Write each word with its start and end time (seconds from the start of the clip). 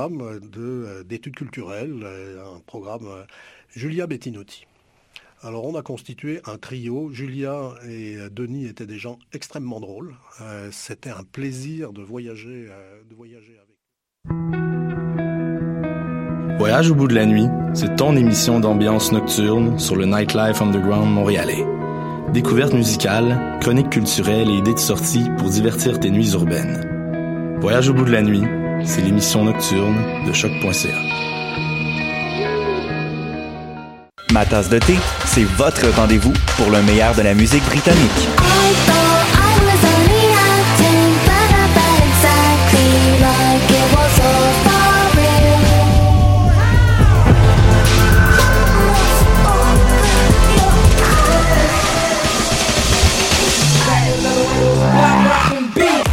programme 0.00 0.38
de- 0.40 1.02
d'études 1.02 1.34
culturelles, 1.34 2.02
euh, 2.04 2.44
un 2.56 2.60
programme 2.64 3.06
euh, 3.08 3.24
Julia 3.74 4.06
Bettinotti. 4.06 4.64
Alors 5.42 5.66
on 5.66 5.74
a 5.74 5.82
constitué 5.82 6.40
un 6.46 6.58
trio. 6.58 7.10
Julia 7.12 7.72
et 7.88 8.14
euh, 8.16 8.28
Denis 8.30 8.66
étaient 8.66 8.86
des 8.86 8.98
gens 8.98 9.18
extrêmement 9.32 9.80
drôles. 9.80 10.14
Euh, 10.42 10.68
C'était 10.70 11.10
un 11.10 11.24
plaisir 11.24 11.92
de 11.92 12.02
voyager, 12.02 12.68
euh, 12.70 13.00
de 13.10 13.14
voyager 13.16 13.56
avec. 13.58 13.76
Voyage 16.58 16.90
au 16.90 16.94
bout 16.94 17.08
de 17.08 17.14
la 17.16 17.26
nuit, 17.26 17.48
c'est 17.74 17.96
ton 17.96 18.14
émission 18.16 18.60
d'ambiance 18.60 19.10
nocturne 19.10 19.76
sur 19.78 19.96
le 19.96 20.04
Nightlife 20.04 20.62
Underground 20.62 21.10
montréalais. 21.12 21.66
Découvertes 22.32 22.74
musicales, 22.74 23.58
chroniques 23.60 23.90
culturelles 23.90 24.48
et 24.50 24.58
idées 24.58 24.74
de 24.74 24.78
sortie 24.78 25.24
pour 25.38 25.48
divertir 25.48 25.98
tes 25.98 26.10
nuits 26.10 26.30
urbaines. 26.34 27.58
Voyage 27.60 27.88
au 27.88 27.94
bout 27.94 28.04
de 28.04 28.12
la 28.12 28.22
nuit, 28.22 28.44
c'est 28.84 29.02
l'émission 29.02 29.44
nocturne 29.44 29.96
de 30.26 30.32
choc.ca. 30.32 30.88
Ma 34.32 34.44
tasse 34.44 34.68
de 34.68 34.78
thé, 34.78 34.96
c'est 35.24 35.44
votre 35.44 35.88
rendez-vous 35.96 36.32
pour 36.56 36.70
le 36.70 36.82
meilleur 36.82 37.14
de 37.14 37.22
la 37.22 37.34
musique 37.34 37.64
britannique. 37.64 38.28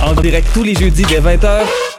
En 0.03 0.13
direct 0.21 0.47
tous 0.53 0.63
les 0.63 0.73
jeudis 0.73 1.03
dès 1.03 1.19
20h 1.19 1.86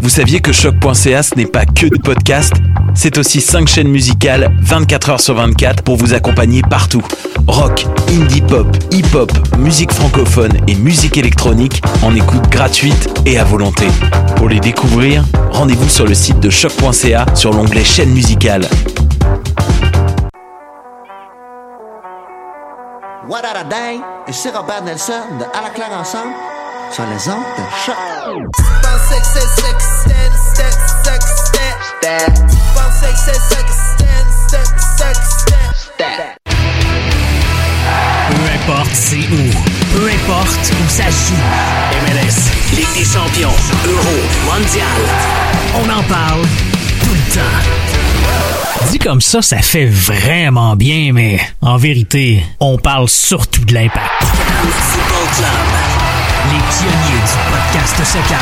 vous 0.00 0.08
saviez 0.08 0.40
que 0.40 0.52
choc.ca 0.52 1.22
ce 1.22 1.34
n'est 1.34 1.46
pas 1.46 1.66
que 1.66 1.86
du 1.86 1.98
podcast 1.98 2.54
C'est 2.94 3.18
aussi 3.18 3.40
5 3.40 3.68
chaînes 3.68 3.88
musicales 3.88 4.54
24 4.60 5.10
heures 5.10 5.20
sur 5.20 5.34
24 5.34 5.82
pour 5.82 5.96
vous 5.96 6.14
accompagner 6.14 6.62
partout. 6.62 7.02
Rock, 7.46 7.86
indie 8.08 8.40
pop, 8.40 8.66
hip-hop, 8.90 9.32
musique 9.58 9.92
francophone 9.92 10.52
et 10.66 10.74
musique 10.74 11.16
électronique 11.16 11.82
en 12.02 12.14
écoute 12.14 12.48
gratuite 12.50 13.10
et 13.26 13.38
à 13.38 13.44
volonté. 13.44 13.86
Pour 14.36 14.48
les 14.48 14.60
découvrir, 14.60 15.24
rendez-vous 15.50 15.88
sur 15.88 16.06
le 16.06 16.14
site 16.14 16.40
de 16.40 16.50
choc.ca 16.50 17.26
sur 17.34 17.52
l'onglet 17.52 17.84
chaîne 17.84 18.10
musicale. 18.10 18.66
What 23.28 23.42
day! 23.68 24.00
Ici 24.28 24.48
Robert 24.48 24.82
Nelson 24.82 25.38
de 25.38 25.44
À 25.56 25.62
la 25.62 25.70
claire 25.70 25.92
ensemble 25.92 26.32
sur 26.92 27.04
les 27.06 27.28
ondes 27.28 27.42
de 27.56 27.62
choc. 27.84 27.96
Peu 38.28 38.44
importe 38.54 38.90
c'est 38.94 39.16
où, 39.16 39.50
peu 39.92 40.08
importe 40.08 40.72
où 40.72 40.88
ça 40.88 41.10
se 41.10 41.28
joue. 41.28 41.34
MLS, 42.06 42.76
Ligue 42.76 42.94
des 42.96 43.04
champions, 43.04 43.54
Euro, 43.86 44.16
Mondial. 44.46 44.86
On 45.74 45.88
en 45.90 46.02
parle 46.04 46.42
tout 47.02 47.12
le 47.12 47.34
temps. 47.34 48.90
Dit 48.90 48.98
comme 48.98 49.20
ça, 49.20 49.42
ça 49.42 49.58
fait 49.58 49.86
vraiment 49.86 50.74
bien, 50.74 51.12
mais 51.12 51.38
en 51.60 51.76
vérité, 51.76 52.44
on 52.58 52.78
parle 52.78 53.08
surtout 53.08 53.64
de 53.64 53.74
l'impact. 53.74 54.10
Football 54.22 55.28
Club. 55.36 55.99
Les 56.48 56.58
pionniers 56.58 57.20
du 57.20 57.36
podcast 57.50 58.04
soccer. 58.04 58.38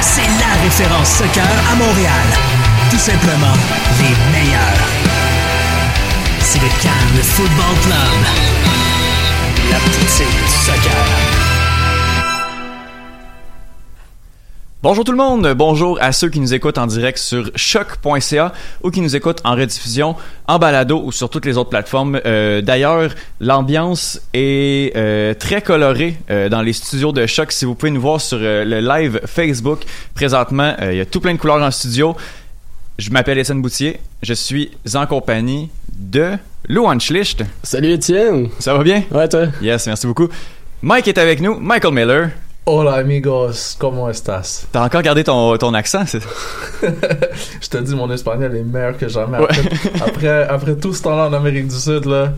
C'est 0.00 0.22
la 0.22 0.62
référence 0.62 1.08
soccer 1.08 1.44
à 1.72 1.74
Montréal. 1.74 2.26
Tout 2.90 2.98
simplement 2.98 3.56
les 4.00 4.14
meilleurs. 4.32 4.88
C'est 6.40 6.60
le 6.60 6.68
Cannes 6.80 7.22
Football 7.22 7.74
Club. 7.82 8.20
La 9.70 9.78
poutine 9.78 10.26
du 10.26 10.48
soccer. 10.48 11.33
Bonjour 14.84 15.02
tout 15.02 15.12
le 15.12 15.16
monde, 15.16 15.54
bonjour 15.56 15.96
à 16.02 16.12
ceux 16.12 16.28
qui 16.28 16.40
nous 16.40 16.52
écoutent 16.52 16.76
en 16.76 16.86
direct 16.86 17.16
sur 17.16 17.50
choc.ca 17.56 18.52
ou 18.82 18.90
qui 18.90 19.00
nous 19.00 19.16
écoutent 19.16 19.40
en 19.42 19.54
rediffusion, 19.56 20.14
en 20.46 20.58
balado 20.58 21.00
ou 21.02 21.10
sur 21.10 21.30
toutes 21.30 21.46
les 21.46 21.56
autres 21.56 21.70
plateformes. 21.70 22.20
Euh, 22.26 22.60
D'ailleurs, 22.60 23.14
l'ambiance 23.40 24.20
est 24.34 24.94
euh, 24.94 25.32
très 25.32 25.62
colorée 25.62 26.18
euh, 26.30 26.50
dans 26.50 26.60
les 26.60 26.74
studios 26.74 27.12
de 27.12 27.24
choc. 27.24 27.50
Si 27.52 27.64
vous 27.64 27.74
pouvez 27.74 27.92
nous 27.92 28.00
voir 28.02 28.20
sur 28.20 28.36
le 28.38 28.80
live 28.80 29.22
Facebook, 29.24 29.84
présentement, 30.14 30.74
il 30.82 30.96
y 30.96 31.00
a 31.00 31.06
tout 31.06 31.22
plein 31.22 31.32
de 31.32 31.38
couleurs 31.38 31.62
en 31.62 31.70
studio. 31.70 32.14
Je 32.98 33.10
m'appelle 33.10 33.38
Étienne 33.38 33.62
Boutier, 33.62 34.00
je 34.22 34.34
suis 34.34 34.70
en 34.94 35.06
compagnie 35.06 35.70
de 35.96 36.32
Louan 36.68 36.98
Schlicht. 36.98 37.42
Salut 37.62 37.92
Étienne. 37.92 38.50
Ça 38.58 38.74
va 38.74 38.84
bien? 38.84 39.02
Ouais, 39.10 39.30
toi? 39.30 39.46
Yes, 39.62 39.86
merci 39.86 40.06
beaucoup. 40.06 40.28
Mike 40.82 41.08
est 41.08 41.16
avec 41.16 41.40
nous, 41.40 41.58
Michael 41.58 41.94
Miller. 41.94 42.28
Hola 42.66 42.96
amigos, 42.96 43.76
¿cómo 43.78 44.08
estás? 44.08 44.66
T'as 44.72 44.86
encore 44.86 45.02
gardé 45.02 45.22
ton, 45.22 45.58
ton 45.58 45.74
accent, 45.74 46.06
c'est 46.06 46.22
Je 47.60 47.68
te 47.68 47.76
dis, 47.76 47.94
mon 47.94 48.10
espagnol 48.10 48.56
est 48.56 48.62
meilleur 48.64 48.96
que 48.96 49.06
jamais. 49.06 49.38
Ouais. 49.38 49.48
Après, 50.00 50.48
après 50.48 50.74
tout 50.74 50.94
ce 50.94 51.02
temps-là 51.02 51.28
en 51.28 51.32
Amérique 51.34 51.68
du 51.68 51.74
Sud, 51.76 52.06
là, 52.06 52.32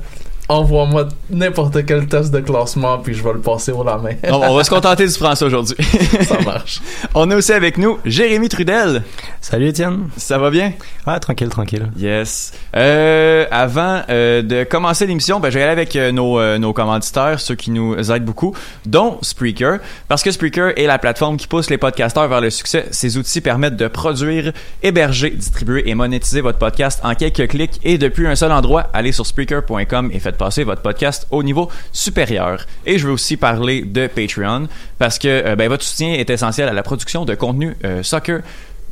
envoie-moi 0.48 1.08
n'importe 1.30 1.84
quel 1.86 2.06
test 2.06 2.32
de 2.32 2.40
classement, 2.40 2.98
puis 2.98 3.14
je 3.14 3.22
vais 3.22 3.32
le 3.32 3.40
passer 3.40 3.72
au 3.72 3.82
la 3.84 3.98
main. 3.98 4.14
on, 4.28 4.34
on 4.34 4.54
va 4.54 4.64
se 4.64 4.70
contenter 4.70 5.06
du 5.06 5.12
français 5.12 5.44
aujourd'hui. 5.44 5.76
Ça 6.22 6.40
marche. 6.40 6.80
On 7.14 7.30
a 7.30 7.36
aussi 7.36 7.52
avec 7.52 7.78
nous 7.78 7.98
Jérémy 8.04 8.48
Trudel. 8.48 9.02
Salut 9.40 9.68
Étienne. 9.68 10.08
Ça 10.16 10.38
va 10.38 10.50
bien? 10.50 10.72
Ouais, 11.06 11.18
tranquille, 11.20 11.48
tranquille. 11.48 11.90
Yes. 11.96 12.52
Euh, 12.74 13.46
avant 13.50 14.02
euh, 14.08 14.42
de 14.42 14.64
commencer 14.64 15.06
l'émission, 15.06 15.40
ben, 15.40 15.50
je 15.50 15.58
vais 15.58 15.62
aller 15.62 15.72
avec 15.72 15.96
euh, 15.96 16.12
nos, 16.12 16.38
euh, 16.38 16.58
nos 16.58 16.72
commanditaires, 16.72 17.40
ceux 17.40 17.54
qui 17.54 17.70
nous 17.70 17.96
aident 18.10 18.24
beaucoup, 18.24 18.54
dont 18.84 19.18
Spreaker. 19.22 19.78
Parce 20.08 20.22
que 20.22 20.30
Spreaker 20.30 20.72
est 20.76 20.86
la 20.86 20.98
plateforme 20.98 21.36
qui 21.36 21.46
pousse 21.46 21.70
les 21.70 21.78
podcasteurs 21.78 22.28
vers 22.28 22.40
le 22.40 22.50
succès. 22.50 22.86
Ces 22.90 23.18
outils 23.18 23.40
permettent 23.40 23.76
de 23.76 23.88
produire, 23.88 24.52
héberger, 24.82 25.30
distribuer 25.30 25.88
et 25.88 25.94
monétiser 25.94 26.40
votre 26.40 26.58
podcast 26.58 27.00
en 27.02 27.14
quelques 27.14 27.48
clics 27.48 27.80
et 27.82 27.98
depuis 27.98 28.26
un 28.26 28.36
seul 28.36 28.52
endroit. 28.52 28.88
Allez 28.92 29.12
sur 29.12 29.26
Spreaker.com 29.26 30.10
et 30.12 30.20
faites 30.20 30.35
passer 30.36 30.64
votre 30.64 30.82
podcast 30.82 31.26
au 31.30 31.42
niveau 31.42 31.70
supérieur. 31.92 32.66
Et 32.84 32.98
je 32.98 33.06
veux 33.06 33.12
aussi 33.12 33.36
parler 33.36 33.82
de 33.82 34.06
Patreon 34.06 34.68
parce 34.98 35.18
que 35.18 35.28
euh, 35.28 35.56
ben, 35.56 35.68
votre 35.68 35.84
soutien 35.84 36.12
est 36.12 36.30
essentiel 36.30 36.68
à 36.68 36.72
la 36.72 36.82
production 36.82 37.24
de 37.24 37.34
contenu 37.34 37.76
euh, 37.84 38.02
soccer 38.02 38.40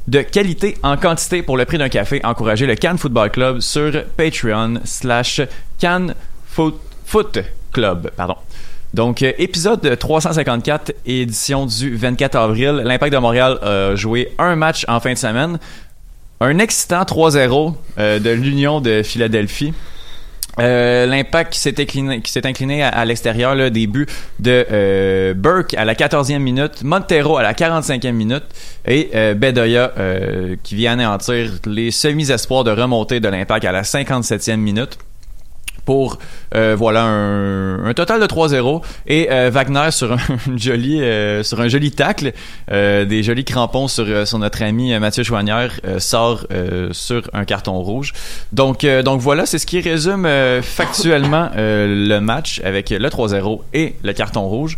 de 0.08 0.20
qualité 0.20 0.76
en 0.82 0.96
quantité 0.96 1.42
pour 1.42 1.56
le 1.56 1.64
prix 1.64 1.78
d'un 1.78 1.88
café. 1.88 2.20
Encouragez 2.24 2.66
le 2.66 2.74
Cannes 2.74 2.98
Football 2.98 3.30
Club 3.30 3.60
sur 3.60 4.04
Patreon 4.16 4.80
slash 4.84 5.40
Cannes 5.78 6.14
Foot, 6.46 6.78
Foot 7.06 7.38
Club. 7.72 8.10
Pardon. 8.16 8.36
Donc, 8.94 9.22
euh, 9.22 9.32
épisode 9.38 9.98
354, 9.98 10.92
édition 11.04 11.66
du 11.66 11.96
24 11.96 12.36
avril. 12.36 12.82
L'Impact 12.84 13.12
de 13.12 13.18
Montréal 13.18 13.58
a 13.60 13.96
joué 13.96 14.32
un 14.38 14.54
match 14.54 14.84
en 14.86 15.00
fin 15.00 15.14
de 15.14 15.18
semaine. 15.18 15.58
Un 16.40 16.58
excitant 16.58 17.02
3-0 17.02 17.74
euh, 17.98 18.18
de 18.20 18.30
l'Union 18.30 18.80
de 18.80 19.02
Philadelphie. 19.02 19.74
Euh, 20.60 21.06
L'impact 21.06 21.52
qui 21.52 21.58
s'est 21.58 21.80
incliné, 21.80 22.22
incliné 22.44 22.82
à, 22.82 23.04
l'extérieur, 23.04 23.54
le 23.54 23.70
début 23.70 24.06
de 24.38 24.66
euh, 24.70 25.34
Burke 25.34 25.74
à 25.74 25.84
la 25.84 25.94
14e 25.94 26.38
minute, 26.38 26.82
Montero 26.82 27.36
à 27.36 27.42
la 27.42 27.54
45e 27.54 28.12
minute 28.12 28.44
et 28.86 29.10
euh, 29.14 29.34
Bedoya 29.34 29.92
euh, 29.98 30.56
qui 30.62 30.74
vient 30.76 30.92
anéantir 30.92 31.50
les 31.66 31.90
semi-espoirs 31.90 32.64
de 32.64 32.70
remontée 32.70 33.20
de 33.20 33.28
l'Impact 33.28 33.64
à 33.64 33.72
la 33.72 33.82
57e 33.82 34.56
minute 34.56 34.98
pour 35.84 36.18
euh, 36.54 36.74
voilà 36.76 37.04
un, 37.04 37.92
total 37.94 38.20
de 38.20 38.26
3-0 38.26 38.82
et 39.06 39.28
euh, 39.30 39.50
Wagner 39.50 39.90
sur 39.90 40.12
un 40.12 40.18
joli 40.56 41.00
euh, 41.00 41.42
sur 41.42 41.60
un 41.60 41.68
joli 41.68 41.90
tacle 41.90 42.32
des 42.68 43.22
jolis 43.22 43.44
crampons 43.44 43.88
sur 43.88 44.06
notre 44.38 44.62
ami 44.62 44.98
Mathieu 44.98 45.24
euh, 45.30 45.98
sort 45.98 46.46
sur 46.92 47.22
un 47.32 47.44
carton 47.44 47.80
rouge. 47.80 48.12
Donc 48.52 48.84
voilà 49.18 49.46
c'est 49.46 49.58
ce 49.58 49.66
qui 49.66 49.80
résume 49.80 50.28
factuellement 50.62 51.50
le 51.56 52.18
match 52.18 52.60
avec 52.64 52.90
le 52.90 53.08
3-0 53.08 53.60
et 53.72 53.96
le 54.02 54.12
carton 54.12 54.42
rouge. 54.42 54.76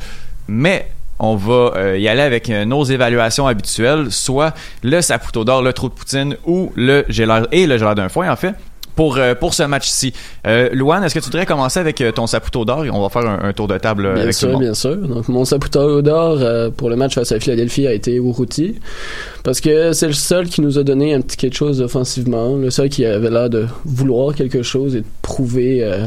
Mais 0.48 0.88
on 1.18 1.36
va 1.36 1.96
y 1.96 2.08
aller 2.08 2.22
avec 2.22 2.48
nos 2.48 2.84
évaluations 2.84 3.46
habituelles, 3.46 4.10
soit 4.10 4.54
le 4.82 5.00
saputo 5.00 5.44
d'or, 5.44 5.62
le 5.62 5.72
trou 5.72 5.88
de 5.88 5.94
poutine 5.94 6.36
ou 6.44 6.72
le 6.76 7.04
gélard 7.08 7.46
et 7.52 7.66
le 7.66 7.78
gélard 7.78 7.94
d'un 7.94 8.08
foin 8.08 8.30
en 8.30 8.36
fait. 8.36 8.54
Pour, 8.96 9.18
euh, 9.18 9.34
pour 9.34 9.52
ce 9.52 9.62
match-ci. 9.62 10.14
Euh, 10.46 10.70
Louane, 10.72 11.04
est-ce 11.04 11.14
que 11.14 11.18
tu 11.20 11.26
voudrais 11.26 11.44
commencer 11.44 11.78
avec 11.78 12.00
euh, 12.00 12.12
ton 12.12 12.26
saputo 12.26 12.64
d'or? 12.64 12.86
Et 12.86 12.90
on 12.90 13.02
va 13.02 13.10
faire 13.10 13.28
un, 13.28 13.40
un 13.48 13.52
tour 13.52 13.68
de 13.68 13.76
table 13.76 14.06
euh, 14.06 14.14
Bien 14.14 14.22
avec 14.22 14.34
tout 14.36 14.46
le 14.46 14.50
sûr, 14.50 14.52
monde. 14.52 14.62
bien 14.62 14.74
sûr. 14.74 14.96
Donc, 14.96 15.28
mon 15.28 15.44
saputo 15.44 16.00
d'or 16.00 16.38
euh, 16.40 16.70
pour 16.70 16.88
le 16.88 16.96
match 16.96 17.14
face 17.14 17.30
à 17.30 17.38
Philadelphie 17.38 17.86
a 17.86 17.92
été 17.92 18.14
Urruti. 18.14 18.80
Parce 19.44 19.60
que 19.60 19.92
c'est 19.92 20.06
le 20.06 20.14
seul 20.14 20.48
qui 20.48 20.62
nous 20.62 20.78
a 20.78 20.82
donné 20.82 21.12
un 21.12 21.20
petit 21.20 21.36
quelque 21.36 21.54
chose 21.56 21.82
offensivement. 21.82 22.56
Le 22.56 22.70
seul 22.70 22.88
qui 22.88 23.04
avait 23.04 23.28
l'air 23.30 23.50
de 23.50 23.66
vouloir 23.84 24.34
quelque 24.34 24.62
chose 24.62 24.96
et 24.96 25.00
de 25.00 25.06
prouver 25.20 25.84
euh, 25.84 26.06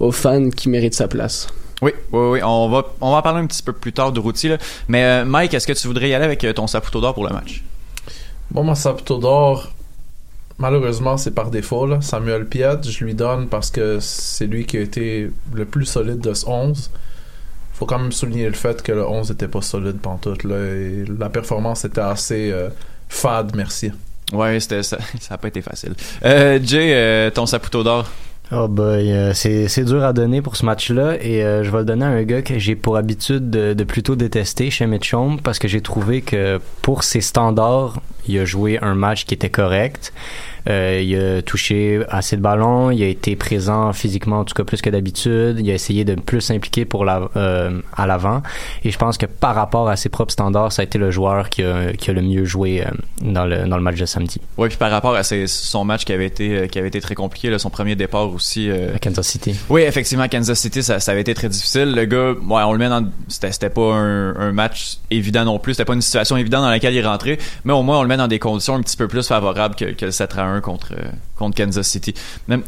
aux 0.00 0.10
fans 0.10 0.50
qu'il 0.50 0.72
mérite 0.72 0.94
sa 0.94 1.06
place. 1.06 1.46
Oui, 1.82 1.92
oui, 2.10 2.20
oui. 2.32 2.40
On 2.42 2.68
va, 2.68 2.82
on 3.00 3.12
va 3.12 3.18
en 3.18 3.22
parler 3.22 3.42
un 3.42 3.46
petit 3.46 3.62
peu 3.62 3.72
plus 3.72 3.92
tard 3.92 4.10
de 4.10 4.18
Routy. 4.18 4.48
Là. 4.48 4.58
Mais 4.88 5.04
euh, 5.04 5.24
Mike, 5.24 5.54
est-ce 5.54 5.68
que 5.68 5.72
tu 5.72 5.86
voudrais 5.86 6.08
y 6.08 6.14
aller 6.14 6.24
avec 6.24 6.44
ton 6.56 6.66
saputo 6.66 7.00
d'or 7.00 7.14
pour 7.14 7.24
le 7.28 7.32
match? 7.32 7.62
Bon, 8.50 8.64
mon 8.64 8.74
saputo 8.74 9.18
d'or, 9.18 9.70
malheureusement, 10.58 11.16
c'est 11.16 11.30
par 11.30 11.50
défaut. 11.50 11.86
Là. 11.86 12.00
Samuel 12.00 12.46
Piet, 12.46 12.82
je 12.82 13.04
lui 13.04 13.14
donne 13.14 13.48
parce 13.48 13.70
que 13.70 13.98
c'est 14.00 14.46
lui 14.46 14.66
qui 14.66 14.76
a 14.76 14.80
été 14.80 15.30
le 15.54 15.64
plus 15.64 15.86
solide 15.86 16.20
de 16.20 16.34
ce 16.34 16.46
11. 16.46 16.90
faut 17.72 17.86
quand 17.86 17.98
même 17.98 18.12
souligner 18.12 18.46
le 18.46 18.54
fait 18.54 18.82
que 18.82 18.92
le 18.92 19.06
11 19.06 19.30
n'était 19.30 19.48
pas 19.48 19.62
solide 19.62 19.98
pantoute. 19.98 20.44
Là, 20.44 20.56
la 21.18 21.30
performance 21.30 21.84
était 21.84 22.00
assez 22.00 22.50
euh, 22.52 22.68
fade, 23.08 23.54
merci. 23.54 23.92
Ouais, 24.32 24.60
c'était 24.60 24.82
ça. 24.82 24.98
Ça 25.20 25.34
a 25.34 25.38
pas 25.38 25.48
été 25.48 25.62
facile. 25.62 25.94
Euh, 26.24 26.58
Jay, 26.62 26.92
euh, 26.92 27.30
ton 27.30 27.46
saputo 27.46 27.82
d'or? 27.82 28.10
Oh 28.50 28.66
boy, 28.66 29.12
euh, 29.12 29.32
c'est 29.34 29.84
dur 29.84 30.02
à 30.02 30.14
donner 30.14 30.40
pour 30.40 30.56
ce 30.56 30.64
match-là 30.64 31.22
et 31.22 31.44
euh, 31.44 31.62
je 31.64 31.70
vais 31.70 31.78
le 31.78 31.84
donner 31.84 32.06
à 32.06 32.08
un 32.08 32.22
gars 32.22 32.40
que 32.40 32.58
j'ai 32.58 32.76
pour 32.76 32.96
habitude 32.96 33.50
de, 33.50 33.74
de 33.74 33.84
plutôt 33.84 34.16
détester 34.16 34.70
chez 34.70 34.86
Mitchum 34.86 35.38
parce 35.38 35.58
que 35.58 35.68
j'ai 35.68 35.82
trouvé 35.82 36.22
que 36.22 36.58
pour 36.80 37.04
ses 37.04 37.20
standards, 37.20 38.00
il 38.26 38.38
a 38.38 38.46
joué 38.46 38.78
un 38.80 38.94
match 38.94 39.26
qui 39.26 39.34
était 39.34 39.50
correct. 39.50 40.14
Euh, 40.68 41.00
il 41.02 41.16
a 41.18 41.42
touché 41.42 42.02
assez 42.08 42.36
de 42.36 42.42
ballons, 42.42 42.90
il 42.90 43.02
a 43.02 43.06
été 43.06 43.36
présent 43.36 43.92
physiquement 43.92 44.40
en 44.40 44.44
tout 44.44 44.54
cas 44.54 44.64
plus 44.64 44.82
que 44.82 44.90
d'habitude, 44.90 45.56
il 45.60 45.70
a 45.70 45.74
essayé 45.74 46.04
de 46.04 46.14
plus 46.14 46.40
s'impliquer 46.40 46.84
pour 46.84 47.04
la, 47.04 47.28
euh, 47.36 47.80
à 47.96 48.06
l'avant 48.06 48.42
et 48.84 48.90
je 48.90 48.98
pense 48.98 49.16
que 49.16 49.26
par 49.26 49.54
rapport 49.54 49.88
à 49.88 49.96
ses 49.96 50.08
propres 50.08 50.32
standards, 50.32 50.72
ça 50.72 50.82
a 50.82 50.84
été 50.84 50.98
le 50.98 51.10
joueur 51.10 51.48
qui 51.48 51.62
a, 51.62 51.92
qui 51.94 52.10
a 52.10 52.12
le 52.12 52.20
mieux 52.22 52.44
joué 52.44 52.84
euh, 52.84 52.90
dans, 53.22 53.46
le, 53.46 53.66
dans 53.66 53.76
le 53.76 53.82
match 53.82 53.96
de 53.98 54.04
samedi. 54.06 54.40
Oui, 54.58 54.68
puis 54.68 54.76
par 54.76 54.90
rapport 54.90 55.14
à 55.14 55.22
ses- 55.22 55.46
son 55.46 55.84
match 55.84 56.04
qui 56.04 56.12
avait 56.12 56.26
été 56.26 56.68
qui 56.68 56.78
avait 56.78 56.88
été 56.88 57.00
très 57.00 57.14
compliqué, 57.14 57.50
là, 57.50 57.58
son 57.58 57.70
premier 57.70 57.96
départ 57.96 58.28
aussi. 58.32 58.68
euh, 58.70 58.94
À 58.94 58.98
Kansas 58.98 59.26
City. 59.26 59.54
Oui, 59.70 59.82
effectivement, 59.82 60.24
à 60.24 60.28
Kansas 60.28 60.58
City, 60.58 60.82
ça, 60.82 61.00
ça 61.00 61.12
avait 61.12 61.20
été 61.22 61.34
très 61.34 61.48
difficile. 61.48 61.92
Le 61.94 62.04
gars, 62.04 62.32
ouais, 62.32 62.62
on 62.64 62.72
le 62.72 62.78
met 62.78 62.88
dans. 62.88 63.08
C'était, 63.28 63.70
pas 63.70 63.94
un, 63.94 64.36
un 64.36 64.52
match 64.52 64.98
évident 65.10 65.44
non 65.44 65.58
plus. 65.58 65.74
C'était 65.74 65.84
pas 65.84 65.94
une 65.94 66.02
situation 66.02 66.36
évidente 66.36 66.62
dans 66.62 66.70
laquelle 66.70 66.94
il 66.94 66.98
est 66.98 67.06
rentré. 67.06 67.38
Mais 67.64 67.72
au 67.72 67.82
moins, 67.82 67.98
on 67.98 68.02
le 68.02 68.08
met 68.08 68.16
dans 68.16 68.28
des 68.28 68.38
conditions 68.38 68.74
un 68.74 68.82
petit 68.82 68.96
peu 68.96 69.08
plus 69.08 69.26
favorables 69.26 69.74
que, 69.76 69.86
que 69.92 70.04
le 70.06 70.10
7 70.10 70.36
à 70.38 70.44
1 70.44 70.57
contre, 70.60 70.92
euh, 70.92 71.08
contre 71.36 71.56
Kansas 71.56 71.86
City. 71.86 72.14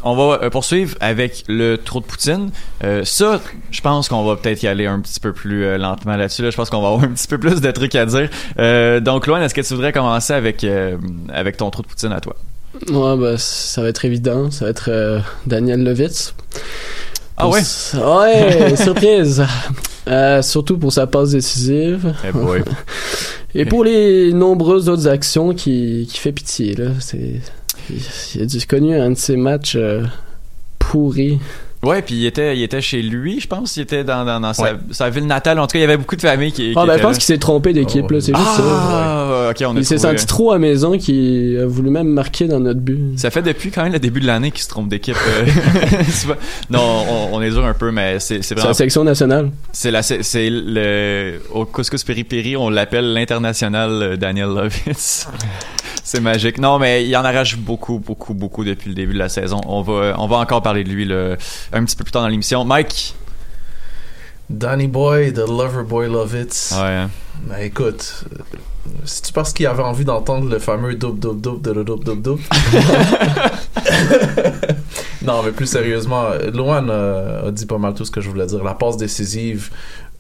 On 0.05 0.15
va 0.15 0.43
euh, 0.43 0.51
poursuivre 0.51 0.97
avec 1.01 1.45
le 1.49 1.77
trou 1.77 2.01
de 2.01 2.05
Poutine. 2.05 2.51
Euh, 2.85 3.05
ça, 3.05 3.41
je 3.71 3.81
pense 3.81 4.09
qu'on 4.09 4.25
va 4.25 4.37
peut-être 4.37 4.63
y 4.63 4.69
aller 4.69 4.87
un 4.87 5.01
petit 5.01 5.21
peu 5.21 5.33
plus 5.33 5.77
lentement 5.79 6.17
là-dessus. 6.17 6.43
Là. 6.43 6.51
Je 6.51 6.57
pense 6.57 6.71
qu'on 6.71 6.81
va 6.81 6.89
avoir 6.89 7.05
un 7.05 7.13
petit 7.13 7.29
peu 7.29 7.39
plus 7.39 7.61
de 7.61 7.71
trucs 7.71 7.95
à 7.95 8.07
dire. 8.07 8.29
Euh, 8.59 9.01
donc, 9.01 9.27
Loan, 9.27 9.41
est-ce 9.43 9.55
que 9.55 9.61
tu 9.61 9.75
voudrais 9.75 9.93
commencer 9.93 10.33
avec, 10.33 10.65
euh, 10.65 10.97
avec 11.33 11.57
ton 11.57 11.71
trou 11.71 11.83
de 11.83 11.89
Poutine 11.89 12.13
à 12.13 12.21
toi? 12.21 12.37
Ouais, 12.91 13.17
bah, 13.17 13.37
ça 13.37 13.83
va 13.83 13.89
être 13.89 14.05
évident. 14.05 14.51
Ça 14.51 14.67
va 14.67 14.71
être 14.71 15.23
Daniel 15.47 15.83
Levitz. 15.83 16.35
Ah 17.37 17.49
ouais? 17.49 17.61
Ouais, 17.95 18.77
surprise. 18.83 19.45
Euh, 20.09 20.43
surtout 20.43 20.79
pour 20.79 20.93
sa 20.93 21.07
passe 21.07 21.31
décisive. 21.31 22.15
Eh 22.27 22.33
boy. 22.33 22.63
Et 23.55 23.65
pour 23.65 23.85
les 23.85 24.33
nombreuses 24.33 24.89
autres 24.89 25.09
actions 25.09 25.55
qui, 25.55 26.09
qui 26.11 26.19
fait 26.19 26.33
pitié, 26.33 26.75
là. 26.75 26.91
C'est, 27.01 27.41
il 28.35 28.43
a 28.43 28.47
dû 28.47 28.67
connu 28.67 28.97
un 28.97 29.11
de 29.11 29.17
ces 29.19 29.37
matchs 29.37 29.77
euh, 29.77 30.05
pourris. 30.79 31.39
Ouais, 31.83 32.03
puis 32.03 32.15
il 32.15 32.27
était, 32.27 32.55
il 32.59 32.63
était 32.63 32.83
chez 32.83 33.01
lui, 33.01 33.41
je 33.41 33.47
pense. 33.49 33.79
Il 33.79 33.81
était 33.81 34.05
dans, 34.05 34.23
dans, 34.27 34.39
dans 34.39 34.53
sa, 34.53 34.73
sa 34.91 35.09
ville 35.09 35.27
natale. 35.27 35.59
En 35.59 35.67
tout 35.67 35.73
cas, 35.73 35.79
il 35.79 35.81
y 35.81 35.85
avait 35.85 35.97
beaucoup 35.97 36.15
de 36.17 36.21
familles 36.21 36.53
qui. 36.53 36.75
Ah, 36.77 36.83
qui 36.83 36.87
ben, 36.89 36.97
je 36.99 37.03
pense 37.03 37.17
qu'il 37.17 37.25
s'est 37.25 37.39
trompé 37.39 37.73
d'équipe, 37.73 38.11
là. 38.11 38.21
C'est 38.21 38.37
juste 38.37 38.49
ça. 38.49 38.63
Ah, 38.63 39.49
ok, 39.51 39.65
on 39.67 39.75
Il 39.77 39.87
s'est 39.87 39.97
senti 39.97 40.27
trop 40.27 40.53
à 40.53 40.59
maison 40.59 40.99
qu'il 40.99 41.59
a 41.59 41.65
voulu 41.65 41.89
même 41.89 42.09
marquer 42.09 42.49
dans 42.49 42.61
notre 42.61 42.81
but. 42.81 43.19
Ça 43.19 43.31
fait 43.31 43.41
depuis 43.41 43.71
quand 43.71 43.83
même 43.83 43.95
le 43.95 43.99
début 43.99 44.21
de 44.21 44.27
l'année 44.27 44.51
qu'il 44.51 44.61
se 44.61 44.69
trompe 44.69 44.91
d'équipe. 44.91 45.17
euh, 45.17 45.47
non, 46.71 46.81
on, 47.09 47.37
on 47.37 47.41
est 47.41 47.49
dur 47.51 47.65
un 47.65 47.73
peu, 47.73 47.91
mais 47.91 48.21
c'est 48.21 48.43
c'est 48.43 48.43
C'est 48.43 48.55
vraiment. 48.57 48.69
la 48.69 48.75
sélection 48.75 49.03
nationale. 49.03 49.51
C'est 49.73 49.91
la, 49.91 50.03
c'est 50.03 50.51
le 50.51 51.41
au 51.51 51.65
couscous 51.65 52.05
piri, 52.05 52.59
on 52.59 52.69
l'appelle 52.69 53.15
l'international 53.15 53.91
euh, 53.91 54.17
Daniel 54.19 54.49
Lovitz. 54.49 55.27
c'est 56.11 56.21
magique. 56.21 56.59
Non, 56.59 56.81
mais 56.81 57.07
il 57.07 57.17
en 57.17 57.25
arrache 57.25 57.57
beaucoup, 57.57 58.01
beaucoup, 58.01 58.35
beaucoup 58.35 58.65
depuis 58.65 58.89
le 58.89 58.97
début 58.97 59.13
de 59.13 59.19
la 59.19 59.29
saison. 59.29 59.61
On 59.65 59.81
va, 59.81 60.17
on 60.19 60.27
va 60.27 60.39
encore 60.39 60.61
parler 60.61 60.83
de 60.83 60.91
lui 60.91 61.05
un 61.73 61.85
petit 61.85 61.95
peu 61.95 62.03
plus 62.03 62.11
tard 62.11 62.23
dans 62.23 62.29
l'émission. 62.29 62.65
Mike? 62.65 63.15
Danny 64.49 64.89
Boy, 64.89 65.33
The 65.33 65.47
Lover 65.47 65.85
Boy 65.85 66.09
Lovitz. 66.09 66.73
Ouais. 66.73 66.89
hein. 66.89 67.11
Ben 67.45 67.59
écoute, 67.59 68.25
euh, 68.33 68.39
si 69.05 69.23
tu 69.23 69.33
penses 69.33 69.53
qu'il 69.53 69.69
avait 69.69 69.85
envie 69.85 70.05
d'entendre 70.05 70.51
le 70.51 70.59
fameux 70.59 70.97
double 70.97 71.21
double 71.21 71.41
double 71.41 71.63
double 71.63 71.85
double 71.85 72.05
double 72.05 72.23
double? 72.23 72.43
non, 75.23 75.45
mais 75.45 75.53
plus 75.53 75.67
sérieusement, 75.67 76.25
Loan 76.53 76.89
euh, 76.91 77.47
a 77.47 77.51
dit 77.53 77.67
pas 77.67 77.79
mal 77.79 77.95
tout 77.95 78.05
ce 78.05 78.11
que 78.11 78.21
je 78.21 78.29
voulais 78.29 78.47
dire. 78.47 78.65
La 78.65 78.75
passe 78.75 78.97
décisive, 78.97 79.71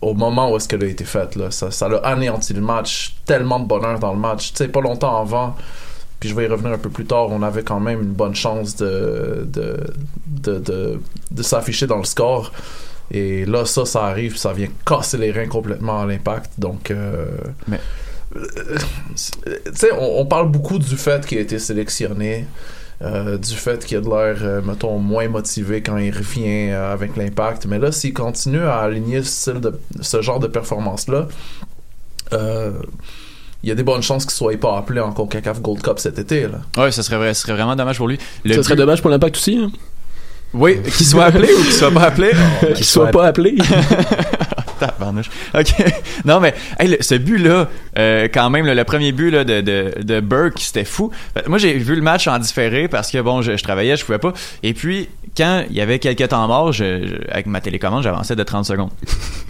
au 0.00 0.14
moment 0.14 0.50
où 0.52 0.56
est-ce 0.56 0.66
qu'elle 0.68 0.82
a 0.84 0.86
été 0.86 1.04
faite, 1.04 1.36
là, 1.36 1.50
ça, 1.50 1.70
ça 1.70 1.88
l'a 1.88 1.98
anéanti 1.98 2.52
le 2.54 2.60
match. 2.62 3.16
Tellement 3.26 3.60
de 3.60 3.66
bonheur 3.66 3.98
dans 3.98 4.12
le 4.12 4.18
match. 4.18 4.52
Tu 4.52 4.56
sais, 4.56 4.68
pas 4.68 4.80
longtemps 4.80 5.20
avant, 5.20 5.54
puis 6.18 6.28
je 6.28 6.34
vais 6.34 6.44
y 6.44 6.48
revenir 6.48 6.72
un 6.72 6.78
peu 6.78 6.90
plus 6.90 7.04
tard, 7.06 7.28
on 7.30 7.42
avait 7.42 7.62
quand 7.62 7.80
même 7.80 8.00
une 8.02 8.12
bonne 8.12 8.34
chance 8.34 8.76
de, 8.76 9.46
de, 9.46 9.76
de, 10.26 10.58
de, 10.58 11.00
de 11.30 11.42
s'afficher 11.42 11.86
dans 11.86 11.98
le 11.98 12.04
score. 12.04 12.52
Et 13.10 13.44
là, 13.44 13.64
ça, 13.66 13.84
ça 13.84 14.04
arrive, 14.04 14.36
ça 14.36 14.52
vient 14.52 14.68
casser 14.86 15.18
les 15.18 15.32
reins 15.32 15.48
complètement 15.48 16.00
à 16.02 16.06
l'impact. 16.06 16.52
Donc, 16.58 16.90
euh, 16.90 17.26
Mais- 17.68 17.80
euh, 18.36 18.76
tu 19.16 19.72
sais, 19.74 19.88
on, 19.98 20.20
on 20.20 20.26
parle 20.26 20.48
beaucoup 20.50 20.78
du 20.78 20.96
fait 20.96 21.26
qu'il 21.26 21.38
a 21.38 21.40
été 21.40 21.58
sélectionné, 21.58 22.46
euh, 23.02 23.38
du 23.38 23.54
fait 23.54 23.84
qu'il 23.84 23.96
a 23.96 24.00
de 24.00 24.08
l'air, 24.08 24.36
euh, 24.42 24.60
mettons, 24.62 24.98
moins 24.98 25.28
motivé 25.28 25.82
quand 25.82 25.96
il 25.96 26.10
revient 26.14 26.70
euh, 26.70 26.92
avec 26.92 27.16
l'impact. 27.16 27.66
Mais 27.66 27.78
là, 27.78 27.92
s'il 27.92 28.12
continue 28.12 28.60
à 28.62 28.80
aligner 28.80 29.22
ce, 29.22 29.30
style 29.30 29.60
de, 29.60 29.78
ce 30.00 30.20
genre 30.20 30.38
de 30.38 30.46
performance-là, 30.46 31.26
euh, 32.34 32.72
il 33.62 33.68
y 33.68 33.72
a 33.72 33.74
des 33.74 33.82
bonnes 33.82 34.02
chances 34.02 34.24
qu'il 34.24 34.34
soit 34.34 34.58
pas 34.58 34.76
appelé 34.76 35.00
en 35.00 35.12
CONCACAF 35.12 35.60
Gold 35.60 35.82
Cup 35.82 35.98
cet 35.98 36.18
été. 36.18 36.42
Là. 36.42 36.60
Ouais, 36.76 36.92
ça 36.92 37.02
serait, 37.02 37.16
vrai- 37.16 37.34
ça 37.34 37.42
serait 37.42 37.54
vraiment 37.54 37.76
dommage 37.76 37.96
pour 37.98 38.08
lui. 38.08 38.18
Le 38.44 38.54
Ça 38.54 38.62
serait 38.62 38.76
dommage 38.76 39.00
pour 39.00 39.10
l'impact 39.10 39.36
aussi. 39.36 39.56
Hein? 39.56 39.70
Oui, 40.52 40.80
qu'il 40.82 41.06
soit 41.06 41.26
appelé 41.26 41.48
ou 41.52 41.62
qu'il 41.62 41.72
soit 41.72 41.92
pas 41.92 42.02
appelé. 42.02 42.32
Qu'il 42.74 42.84
soit 42.84 43.06
pas 43.08 43.26
appelé. 43.28 43.56
Tabarnouche. 44.80 45.30
OK. 45.54 45.74
Non, 46.24 46.40
mais 46.40 46.54
hey, 46.78 46.96
ce 47.00 47.14
but-là, 47.14 47.68
euh, 47.98 48.28
quand 48.32 48.50
même, 48.50 48.66
le 48.66 48.84
premier 48.84 49.12
but 49.12 49.30
de, 49.30 49.60
de, 49.60 50.02
de 50.02 50.20
Burke, 50.20 50.58
c'était 50.58 50.84
fou. 50.84 51.10
Moi, 51.46 51.58
j'ai 51.58 51.74
vu 51.74 51.94
le 51.94 52.02
match 52.02 52.26
en 52.26 52.38
différé 52.38 52.88
parce 52.88 53.10
que, 53.10 53.18
bon, 53.18 53.42
je, 53.42 53.52
travaillais, 53.62 53.96
je 53.96 54.04
pouvais 54.04 54.18
pas. 54.18 54.32
Et 54.62 54.74
puis, 54.74 55.08
quand 55.36 55.64
il 55.70 55.76
y 55.76 55.80
avait 55.80 55.98
quelques 55.98 56.28
temps 56.28 56.46
morts, 56.46 56.74
avec 57.30 57.46
ma 57.46 57.60
télécommande, 57.60 58.02
j'avançais 58.02 58.36
de 58.36 58.42
30 58.42 58.64
secondes. 58.66 58.90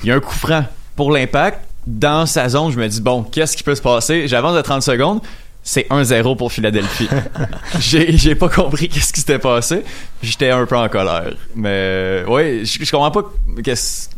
Il 0.02 0.08
y 0.08 0.12
a 0.12 0.16
un 0.16 0.20
coup 0.20 0.34
franc 0.34 0.64
pour 0.96 1.12
l'impact. 1.12 1.60
Dans 1.86 2.26
sa 2.26 2.48
zone, 2.48 2.70
je 2.72 2.78
me 2.78 2.86
dis, 2.86 3.00
bon, 3.00 3.22
qu'est-ce 3.22 3.56
qui 3.56 3.62
peut 3.62 3.74
se 3.74 3.82
passer? 3.82 4.28
J'avance 4.28 4.54
de 4.54 4.60
30 4.60 4.82
secondes. 4.82 5.20
C'est 5.62 5.88
1-0 5.88 6.36
pour 6.36 6.52
Philadelphie. 6.52 7.08
j'ai, 7.78 8.34
pas 8.34 8.48
compris 8.48 8.88
qu'est-ce 8.88 9.12
qui 9.12 9.20
s'était 9.20 9.38
passé. 9.38 9.82
J'étais 10.22 10.50
un 10.50 10.64
peu 10.66 10.76
en 10.76 10.88
colère. 10.88 11.34
Mais, 11.54 12.24
je, 12.24 12.84
je 12.84 12.90
comprends 12.90 13.10
pas 13.10 13.30
qu'est-ce, 13.62 14.08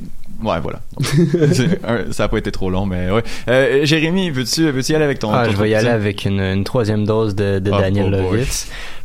Ouais, 0.43 0.61
voilà. 0.61 0.81
Ça 2.13 2.25
a 2.25 2.29
pas 2.29 2.39
été 2.39 2.51
trop 2.51 2.71
long, 2.71 2.87
mais 2.87 3.11
ouais. 3.11 3.23
Euh, 3.49 3.85
Jérémy, 3.85 4.31
veux-tu 4.31 4.71
veux 4.71 4.91
y 4.91 4.95
aller 4.95 5.05
avec 5.05 5.19
ton. 5.19 5.33
Ah, 5.33 5.47
ton 5.47 5.53
je 5.53 5.57
vais 5.57 5.71
y 5.71 5.75
aller 5.75 5.89
avec 5.89 6.25
une, 6.25 6.41
une 6.41 6.65
troisième 6.65 7.05
dose 7.05 7.35
de, 7.35 7.59
de 7.59 7.71
Ah, 7.73 7.81
Daniel 7.83 8.15
oh 8.27 8.31
boy. 8.31 8.47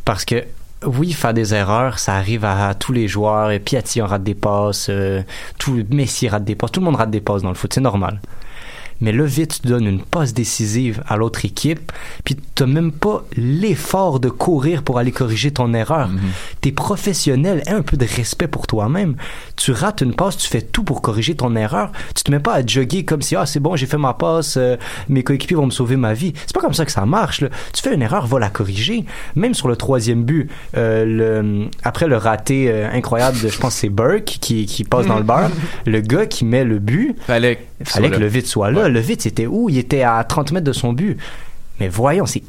Parce 0.04 0.24
que 0.24 0.44
oui, 0.84 1.12
faire 1.12 1.34
des 1.34 1.54
erreurs, 1.54 1.98
ça 1.98 2.14
arrive 2.14 2.44
à, 2.44 2.74
tous 2.74 2.92
les 2.92 3.08
joueurs. 3.08 3.50
Et 3.50 3.58
Piatti 3.58 4.00
en 4.00 4.06
rate 4.06 4.22
des 4.22 4.34
passes, 4.34 4.88
euh, 4.90 5.22
tout 5.58 5.84
Messi 5.90 6.28
rate 6.28 6.44
des 6.44 6.54
passes, 6.54 6.72
tout 6.72 6.80
le 6.80 6.86
monde 6.86 6.96
rate 6.96 7.10
des 7.10 7.20
passes 7.20 7.42
dans 7.42 7.48
le 7.48 7.54
foot, 7.54 7.72
c'est 7.72 7.80
normal 7.80 8.20
mais 9.00 9.12
là, 9.12 9.24
vite, 9.24 9.60
tu 9.62 9.68
donnes 9.68 9.86
une 9.86 10.02
passe 10.02 10.34
décisive 10.34 11.02
à 11.06 11.16
l'autre 11.16 11.44
équipe, 11.44 11.92
puis 12.24 12.36
tu 12.54 12.66
même 12.66 12.92
pas 12.92 13.24
l'effort 13.36 14.20
de 14.20 14.28
courir 14.28 14.82
pour 14.82 14.98
aller 14.98 15.12
corriger 15.12 15.50
ton 15.50 15.72
erreur. 15.74 16.08
Mhm. 16.08 16.20
Tu 16.60 16.68
es 16.68 16.72
professionnel, 16.72 17.62
aie 17.66 17.72
un 17.72 17.82
peu 17.82 17.96
de 17.96 18.06
respect 18.06 18.48
pour 18.48 18.66
toi-même. 18.66 19.16
Tu 19.56 19.72
rates 19.72 20.00
une 20.00 20.14
passe, 20.14 20.36
tu 20.36 20.48
fais 20.48 20.62
tout 20.62 20.82
pour 20.82 21.02
corriger 21.02 21.34
ton 21.34 21.54
erreur. 21.56 21.92
Tu 22.14 22.24
te 22.24 22.30
mets 22.30 22.40
pas 22.40 22.54
à 22.54 22.66
jogger 22.66 23.04
comme 23.04 23.22
si, 23.22 23.36
ah, 23.36 23.46
c'est 23.46 23.60
bon, 23.60 23.76
j'ai 23.76 23.86
fait 23.86 23.98
ma 23.98 24.14
passe, 24.14 24.56
euh, 24.56 24.76
mes 25.08 25.22
coéquipiers 25.22 25.56
vont 25.56 25.66
me 25.66 25.70
sauver 25.70 25.96
ma 25.96 26.14
vie. 26.14 26.32
C'est 26.46 26.54
pas 26.54 26.60
comme 26.60 26.74
ça 26.74 26.84
que 26.84 26.92
ça 26.92 27.06
marche. 27.06 27.40
Là. 27.40 27.48
Tu 27.72 27.82
fais 27.82 27.94
une 27.94 28.02
erreur, 28.02 28.26
va 28.26 28.38
la 28.38 28.50
corriger. 28.50 29.04
Même 29.36 29.54
sur 29.54 29.68
le 29.68 29.76
troisième 29.76 30.24
but, 30.24 30.50
euh, 30.76 31.04
le, 31.04 31.68
après 31.84 32.08
le 32.08 32.16
raté 32.16 32.68
euh, 32.68 32.88
incroyable 32.92 33.40
de, 33.40 33.48
je 33.48 33.58
pense, 33.58 33.74
c'est 33.74 33.88
Burke 33.88 34.38
qui, 34.40 34.66
qui 34.66 34.84
passe 34.84 35.06
dans 35.06 35.18
le 35.18 35.22
bar, 35.22 35.50
le 35.86 36.00
gars 36.00 36.26
qui 36.26 36.44
met 36.44 36.64
le 36.64 36.78
but, 36.78 37.16
fallait, 37.26 37.66
fallait 37.84 38.10
que 38.10 38.18
le 38.18 38.26
vide 38.26 38.46
soit 38.46 38.70
là. 38.70 38.87
Le 38.88 39.00
vide, 39.00 39.20
c'était 39.20 39.46
où? 39.46 39.68
Il 39.68 39.78
était 39.78 40.02
à 40.02 40.22
30 40.24 40.52
mètres 40.52 40.66
de 40.66 40.72
son 40.72 40.92
but. 40.92 41.18
Mais 41.80 41.88
voyons, 41.88 42.26
c'est 42.26 42.42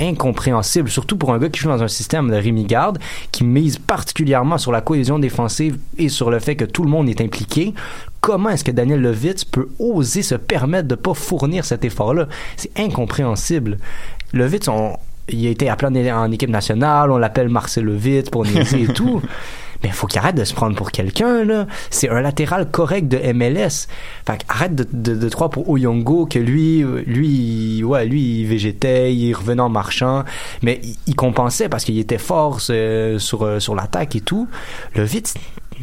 incompréhensible, 0.00 0.88
surtout 0.88 1.16
pour 1.16 1.32
un 1.34 1.38
gars 1.38 1.50
qui 1.50 1.60
joue 1.60 1.68
dans 1.68 1.82
un 1.82 1.88
système 1.88 2.30
de 2.30 2.36
Rémi 2.36 2.64
Garde, 2.64 2.98
qui 3.30 3.44
mise 3.44 3.78
particulièrement 3.78 4.56
sur 4.56 4.72
la 4.72 4.80
cohésion 4.80 5.18
défensive 5.18 5.78
et 5.98 6.08
sur 6.08 6.30
le 6.30 6.38
fait 6.38 6.56
que 6.56 6.64
tout 6.64 6.82
le 6.82 6.88
monde 6.88 7.08
est 7.08 7.20
impliqué. 7.20 7.74
Comment 8.22 8.48
est-ce 8.48 8.64
que 8.64 8.70
Daniel 8.70 9.02
Levitz 9.02 9.44
peut 9.44 9.68
oser 9.78 10.22
se 10.22 10.36
permettre 10.36 10.88
de 10.88 10.94
pas 10.94 11.12
fournir 11.12 11.66
cet 11.66 11.84
effort-là? 11.84 12.28
C'est 12.56 12.78
incompréhensible. 12.78 13.76
Levitz, 14.32 14.68
on, 14.68 14.96
il 15.28 15.46
a 15.46 15.50
été 15.50 15.68
appelé 15.68 16.10
en 16.10 16.30
équipe 16.32 16.50
nationale, 16.50 17.10
on 17.10 17.18
l'appelle 17.18 17.50
Marcel 17.50 17.84
Levitz 17.84 18.30
pour 18.30 18.46
niaiser 18.46 18.84
et 18.84 18.86
tout. 18.94 19.20
Mais 19.82 19.88
il 19.88 19.94
faut 19.94 20.06
qu'il 20.06 20.18
arrête 20.18 20.36
de 20.36 20.44
se 20.44 20.54
prendre 20.54 20.76
pour 20.76 20.92
quelqu'un, 20.92 21.44
là. 21.44 21.66
C'est 21.90 22.08
un 22.08 22.20
latéral 22.20 22.70
correct 22.70 23.08
de 23.08 23.18
MLS. 23.32 23.88
Fait 24.26 24.44
arrête 24.48 24.74
de, 24.74 24.86
de, 24.92 25.14
de 25.14 25.28
pour 25.48 25.68
Oyongo 25.68 26.26
que 26.26 26.38
lui, 26.38 26.84
lui, 27.06 27.82
ouais, 27.82 28.06
lui, 28.06 28.40
il 28.40 28.46
végétait, 28.46 29.14
il 29.14 29.34
revenait 29.34 29.62
en 29.62 29.68
marchant, 29.68 30.24
mais 30.62 30.80
il, 31.06 31.14
compensait 31.14 31.68
parce 31.68 31.84
qu'il 31.84 31.98
était 31.98 32.18
fort 32.18 32.60
euh, 32.70 33.18
sur, 33.18 33.44
euh, 33.44 33.58
sur 33.60 33.74
l'attaque 33.74 34.16
et 34.16 34.20
tout. 34.20 34.48
Le 34.94 35.04
vite, 35.04 35.34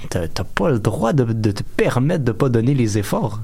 t'as 0.09 0.27
pas 0.27 0.69
le 0.69 0.79
droit 0.79 1.13
de, 1.13 1.25
de 1.25 1.51
te 1.51 1.63
permettre 1.63 2.23
de 2.23 2.31
pas 2.31 2.49
donner 2.49 2.73
les 2.73 2.97
efforts. 2.97 3.39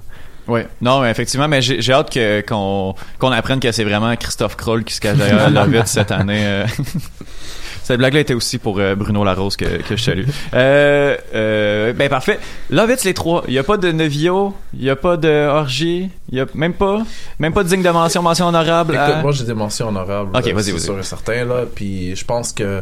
Oui, 0.48 0.62
non, 0.82 1.04
effectivement, 1.04 1.48
mais 1.48 1.62
j'ai 1.62 1.92
hâte 1.92 2.12
que 2.12 2.42
qu'on 2.42 2.94
qu'on 3.18 3.32
apprenne 3.32 3.60
que 3.60 3.72
c'est 3.72 3.84
vraiment 3.84 4.16
Christophe 4.16 4.56
Kroll 4.56 4.84
qui 4.84 4.94
se 4.94 5.02
cache 5.02 5.18
derrière 5.18 5.50
la 5.50 5.66
vite 5.66 5.88
cette 5.88 6.12
année. 6.12 6.66
Cette 7.86 8.00
blague-là 8.00 8.22
était 8.22 8.34
aussi 8.34 8.58
pour 8.58 8.80
euh, 8.80 8.96
Bruno 8.96 9.24
Larose 9.24 9.56
que, 9.58 9.66
que 9.84 9.96
je 9.96 10.04
salue. 10.04 10.26
Euh, 10.56 11.16
euh, 11.36 11.94
ben 11.94 12.10
parfait. 12.10 12.40
Lovitz 12.72 13.04
les 13.04 13.14
trois. 13.14 13.44
Il 13.48 13.54
y 13.54 13.60
a 13.60 13.64
pas 13.64 13.78
de 13.78 13.92
Nevio, 13.92 14.56
il 14.74 14.84
y 14.84 14.90
a 14.90 14.96
pas 14.96 15.18
de 15.18 15.48
Orgy, 15.48 16.10
il 16.32 16.36
y 16.36 16.42
a 16.42 16.48
même 16.56 16.74
pas, 16.74 17.04
même 17.38 17.54
pas 17.54 17.62
de 17.62 17.70
digne 17.70 17.84
de 17.84 17.90
mention, 17.92 18.24
mention 18.24 18.48
honorable. 18.48 18.96
Écoute, 18.96 19.22
moi 19.22 19.32
j'ai 19.34 19.44
des 19.44 19.54
mentions 19.54 19.90
honorables. 19.90 20.36
Ok, 20.36 20.46
vas-y, 20.46 20.72
vas-y. 20.72 20.80
Sur 20.80 21.06
certain 21.06 21.46
là, 21.46 21.66
puis 21.76 22.16
je 22.16 22.26
pense 22.26 22.54
que 22.54 22.82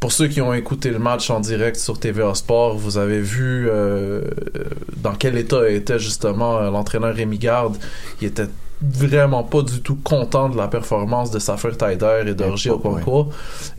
pour 0.00 0.12
ceux 0.12 0.28
qui 0.28 0.40
ont 0.40 0.54
écouté 0.54 0.88
le 0.88 0.98
match 0.98 1.28
en 1.28 1.40
direct 1.40 1.76
sur 1.76 2.00
TVA 2.00 2.34
Sport, 2.34 2.78
vous 2.78 2.96
avez 2.96 3.20
vu 3.20 3.68
euh, 3.68 4.22
dans 4.96 5.12
quel 5.12 5.36
état 5.36 5.68
était 5.68 5.98
justement 5.98 6.58
l'entraîneur 6.70 7.14
Rémi 7.14 7.36
Garde. 7.36 7.76
Il 8.22 8.28
était 8.28 8.46
vraiment 8.82 9.42
pas 9.42 9.62
du 9.62 9.80
tout 9.80 9.96
content 9.96 10.48
de 10.48 10.56
la 10.56 10.68
performance 10.68 11.30
de 11.30 11.38
Safir 11.38 11.76
Taider 11.76 12.24
et 12.26 12.34
d'Orgy 12.34 12.70
Okonkwo. 12.70 13.30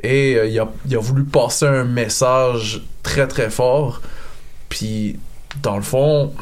Et 0.01 0.35
euh, 0.35 0.47
il, 0.47 0.59
a, 0.59 0.67
il, 0.87 0.95
a, 0.95 0.99
voulu 0.99 1.23
passer 1.23 1.65
un 1.65 1.83
message 1.83 2.81
très 3.03 3.27
très 3.27 3.49
fort. 3.49 4.01
Puis, 4.69 5.19
dans 5.61 5.75
le 5.75 5.83
fond, 5.83 6.33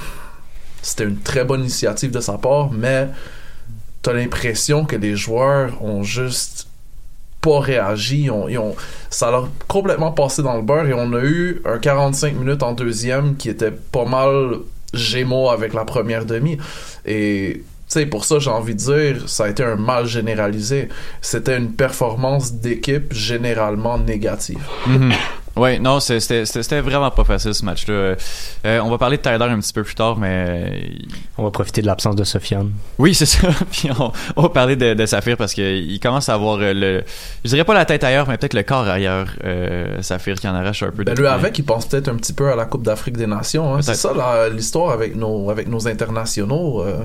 c'était 0.81 1.03
une 1.03 1.19
très 1.19 1.43
bonne 1.43 1.61
initiative 1.61 2.11
de 2.11 2.19
sa 2.19 2.37
part, 2.37 2.71
mais 2.71 3.09
t'as 4.01 4.13
l'impression 4.13 4.85
que 4.85 4.95
les 4.95 5.15
joueurs 5.15 5.83
ont 5.83 6.03
juste 6.03 6.67
pas 7.41 7.59
réagi. 7.59 8.23
Ils 8.23 8.31
ont, 8.31 8.47
ils 8.47 8.57
ont, 8.57 8.75
ça 9.09 9.31
leur 9.31 9.45
a 9.45 9.49
complètement 9.67 10.11
passé 10.11 10.43
dans 10.43 10.55
le 10.55 10.61
beurre 10.61 10.87
et 10.87 10.93
on 10.93 11.11
a 11.13 11.21
eu 11.21 11.61
un 11.65 11.77
45 11.77 12.35
minutes 12.35 12.63
en 12.63 12.73
deuxième 12.73 13.35
qui 13.35 13.49
était 13.49 13.71
pas 13.71 14.05
mal 14.05 14.59
gémeaux 14.93 15.49
avec 15.49 15.73
la 15.73 15.85
première 15.85 16.25
demi. 16.25 16.57
Et 17.05 17.63
sais, 17.87 18.05
pour 18.05 18.25
ça, 18.25 18.39
j'ai 18.39 18.49
envie 18.49 18.75
de 18.75 18.79
dire, 18.79 19.29
ça 19.29 19.45
a 19.45 19.49
été 19.49 19.63
un 19.63 19.75
mal 19.75 20.05
généralisé. 20.05 20.89
C'était 21.21 21.57
une 21.57 21.71
performance 21.71 22.53
d'équipe 22.53 23.13
généralement 23.13 23.97
négative. 23.97 24.65
Mhm. 24.87 25.13
Oui, 25.55 25.79
non, 25.79 25.99
c'était 26.01 26.81
vraiment 26.81 27.11
pas 27.11 27.23
facile 27.23 27.53
ce 27.53 27.63
match-là. 27.63 28.15
Euh, 28.65 28.79
on 28.83 28.89
va 28.89 28.97
parler 28.97 29.17
de 29.17 29.21
Tyler 29.21 29.45
un 29.45 29.59
petit 29.59 29.71
peu 29.71 29.83
plus 29.83 29.95
tard, 29.95 30.17
mais. 30.17 30.91
On 31.37 31.43
va 31.43 31.51
profiter 31.51 31.81
de 31.81 31.87
l'absence 31.87 32.15
de 32.15 32.23
Sofiane. 32.23 32.71
Oui, 32.97 33.13
c'est 33.13 33.25
ça. 33.25 33.47
Puis 33.71 33.89
on, 34.35 34.41
va 34.41 34.49
parler 34.49 34.75
de, 34.75 34.93
de 34.93 35.05
Saphir 35.05 35.37
parce 35.37 35.53
qu'il 35.53 35.99
commence 36.01 36.27
à 36.27 36.33
avoir 36.33 36.57
le. 36.57 37.03
Je 37.43 37.49
dirais 37.49 37.63
pas 37.63 37.73
la 37.73 37.85
tête 37.85 38.03
ailleurs, 38.03 38.27
mais 38.27 38.37
peut-être 38.37 38.53
le 38.53 38.63
corps 38.63 38.87
ailleurs. 38.87 39.27
Euh, 39.45 40.01
Saphir 40.01 40.35
qui 40.35 40.47
en 40.47 40.55
arrache 40.55 40.83
un 40.83 40.91
peu. 40.91 41.03
Ben, 41.03 41.15
lui, 41.15 41.27
avec, 41.27 41.57
il 41.57 41.63
pense 41.63 41.85
peut-être 41.85 42.09
un 42.09 42.15
petit 42.15 42.33
peu 42.33 42.51
à 42.51 42.55
la 42.55 42.65
Coupe 42.65 42.83
d'Afrique 42.83 43.15
des 43.15 43.27
Nations. 43.27 43.75
Hein. 43.75 43.81
C'est 43.81 43.95
ça 43.95 44.49
l'histoire 44.49 44.91
avec 44.91 45.15
nos, 45.15 45.49
avec 45.49 45.69
nos 45.69 45.87
internationaux. 45.87 46.83
Euh. 46.83 47.03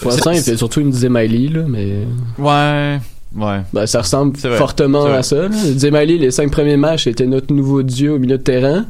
Pour 0.00 0.12
l'instant, 0.12 0.30
il 0.30 0.42
fait 0.42 0.56
surtout 0.56 0.80
une 0.80 0.92
Zemaili, 0.92 1.48
là, 1.48 1.62
mais. 1.66 2.06
Ouais. 2.38 3.00
Ouais. 3.36 3.60
Ben, 3.72 3.86
ça 3.86 4.00
ressemble 4.00 4.36
fortement 4.36 5.06
à 5.06 5.22
ça. 5.22 5.50
Zemali, 5.50 6.18
les 6.18 6.30
cinq 6.30 6.50
premiers 6.50 6.76
matchs, 6.76 7.06
était 7.06 7.26
notre 7.26 7.52
nouveau 7.52 7.82
dieu 7.82 8.12
au 8.12 8.18
milieu 8.18 8.38
de 8.38 8.42
terrain. 8.42 8.86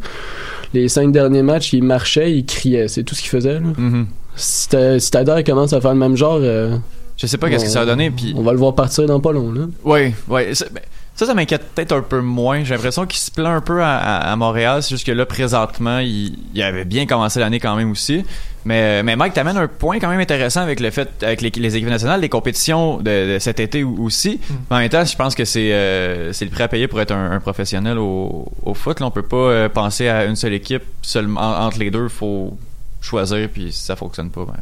Les 0.75 0.89
cinq 0.89 1.13
derniers 1.13 1.43
matchs, 1.43 1.73
il 1.73 1.83
marchait, 1.83 2.33
il 2.33 2.45
criait. 2.45 2.89
C'est 2.89 3.03
tout 3.03 3.15
ce 3.15 3.21
qu'il 3.21 3.31
faisait. 3.31 3.55
Là. 3.55 3.61
Mm-hmm. 3.79 4.05
Si 4.37 4.69
Stader 5.01 5.45
commence 5.45 5.73
à 5.73 5.81
faire 5.81 5.93
le 5.93 5.99
même 5.99 6.17
genre. 6.17 6.39
Euh, 6.41 6.77
je 7.17 7.27
sais 7.27 7.39
pas 7.39 7.49
qu'est-ce 7.51 7.67
que 7.67 7.71
ça 7.71 7.81
va 7.81 7.87
donner. 7.87 8.11
Puis... 8.11 8.35
On 8.37 8.43
va 8.43 8.53
le 8.53 8.59
voir 8.59 8.75
partir 8.75 9.07
dans 9.07 9.21
pas 9.21 9.33
long. 9.33 9.53
Là. 9.53 9.63
Oui, 9.85 10.15
oui. 10.29 10.43
Ben, 10.73 10.83
ça, 11.15 11.27
ça 11.27 11.35
m'inquiète 11.35 11.75
peut-être 11.75 11.93
un 11.93 12.01
peu 12.01 12.21
moins. 12.21 12.65
J'ai 12.65 12.75
l'impression 12.75 13.05
qu'il 13.07 13.19
se 13.19 13.31
plaint 13.31 13.55
un 13.55 13.61
peu 13.61 13.83
à, 13.83 14.35
Montréal. 14.37 14.83
C'est 14.83 14.91
juste 14.91 15.07
que 15.07 15.13
là, 15.13 15.27
présentement, 15.27 15.99
il, 15.99 16.63
avait 16.63 16.85
bien 16.85 17.07
commencé 17.07 17.39
l'année 17.39 17.61
quand 17.61 17.77
même 17.77 17.91
aussi. 17.91 18.25
Mais, 18.65 19.03
mais 19.03 19.17
Mike, 19.17 19.35
t'amènes 19.35 19.57
un 19.57 19.69
point 19.69 19.99
quand 19.99 20.09
même 20.09 20.21
intéressant 20.21 20.63
avec 20.63 20.81
le 20.81 20.91
fait, 20.91 21.23
avec 21.23 21.43
les, 21.43 21.77
équipes 21.77 21.89
nationales, 21.89 22.21
les 22.21 22.29
compétitions 22.29 22.99
de, 22.99 23.37
cet 23.41 23.61
été 23.61 23.85
aussi. 23.85 24.41
Mm. 24.49 24.55
En 24.71 24.79
même 24.79 24.89
temps, 24.89 25.05
je 25.05 25.17
pense 25.17 25.35
que 25.35 25.45
c'est 25.45 25.73
euh, 25.73 26.33
c'est 26.33 26.45
le 26.45 26.51
prêt 26.51 26.65
à 26.65 26.69
payer 26.69 26.89
pour 26.89 27.01
être 27.01 27.13
un, 27.13 27.41
professionnel 27.41 27.99
au, 27.99 28.51
au, 28.63 28.75
foot. 28.75 29.01
Là, 29.01 29.07
on 29.07 29.11
peut 29.11 29.23
pas 29.23 29.37
euh, 29.37 29.69
penser 29.69 30.09
à 30.09 30.25
une 30.25 30.37
seule 30.37 30.55
équipe 30.55 30.85
seulement 31.03 31.41
entre 31.41 31.79
les 31.79 31.91
deux. 31.91 32.09
faut 32.09 32.57
choisir 33.03 33.49
puis 33.53 33.73
si 33.73 33.83
ça 33.83 33.97
fonctionne 33.97 34.31
pas 34.31 34.45
ben, 34.45 34.55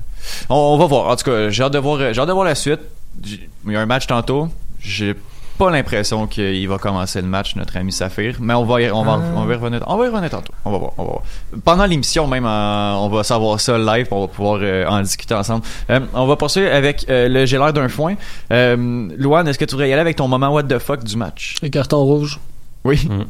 on, 0.49 0.79
va 0.79 0.87
voir 0.87 1.09
en 1.09 1.17
tout 1.17 1.25
cas 1.31 1.51
j'ai 1.51 1.63
hâte 1.63 1.75
de 1.75 1.79
voir 1.79 2.15
j'ai 2.15 2.19
hâte 2.19 2.27
de 2.27 2.33
voir 2.33 2.47
la 2.47 2.55
suite 2.55 2.81
il 3.23 3.39
y 3.67 3.77
a 3.77 3.81
un 3.81 3.85
match 3.85 4.07
tantôt 4.07 4.49
j'ai 4.81 5.15
pas 5.61 5.71
l'impression 5.71 6.27
qu'il 6.27 6.67
va 6.71 6.79
commencer 6.79 7.21
le 7.21 7.29
match, 7.29 7.55
notre 7.55 7.77
ami 7.77 7.93
Saphir, 7.93 8.37
mais 8.41 8.55
on 8.55 8.65
va 8.65 8.81
y, 8.81 8.91
on 8.91 9.05
va, 9.05 9.21
on 9.37 9.45
va 9.45 9.53
y 9.53 9.57
revenir, 9.59 9.85
on 9.87 9.99
va 9.99 10.07
y 10.07 10.09
revenir 10.09 10.31
tantôt. 10.31 10.55
On 10.65 10.71
va 10.73 10.79
voir, 10.79 10.93
on 10.97 11.05
va 11.05 11.11
voir. 11.11 11.23
Pendant 11.63 11.85
l'émission 11.85 12.27
même, 12.27 12.47
euh, 12.47 12.95
on 12.95 13.11
va 13.11 13.23
savoir 13.25 13.61
ça 13.61 13.77
live, 13.77 14.09
on 14.11 14.23
va 14.23 14.29
pouvoir 14.29 14.61
euh, 14.63 14.87
en 14.87 15.03
discuter 15.03 15.35
ensemble. 15.35 15.63
Euh, 15.91 16.01
on 16.15 16.27
va 16.27 16.37
poursuivre 16.37 16.75
avec 16.75 17.05
le 17.07 17.45
J'ai 17.45 17.59
l'air 17.59 17.75
d'un 17.75 17.91
foin. 17.91 18.15
Louane, 18.51 19.49
est-ce 19.49 19.59
que 19.59 19.67
tu 19.67 19.73
voudrais 19.73 19.91
y 19.91 19.93
aller 19.93 20.01
avec 20.01 20.17
ton 20.17 20.29
moment 20.29 20.49
what 20.49 20.63
the 20.63 20.79
fuck 20.79 21.05
du 21.05 21.19
match? 21.19 21.57
Le 21.63 21.69
carton 21.69 22.05
rouge. 22.05 22.41
Oui. 22.85 23.07
Mm. 23.07 23.25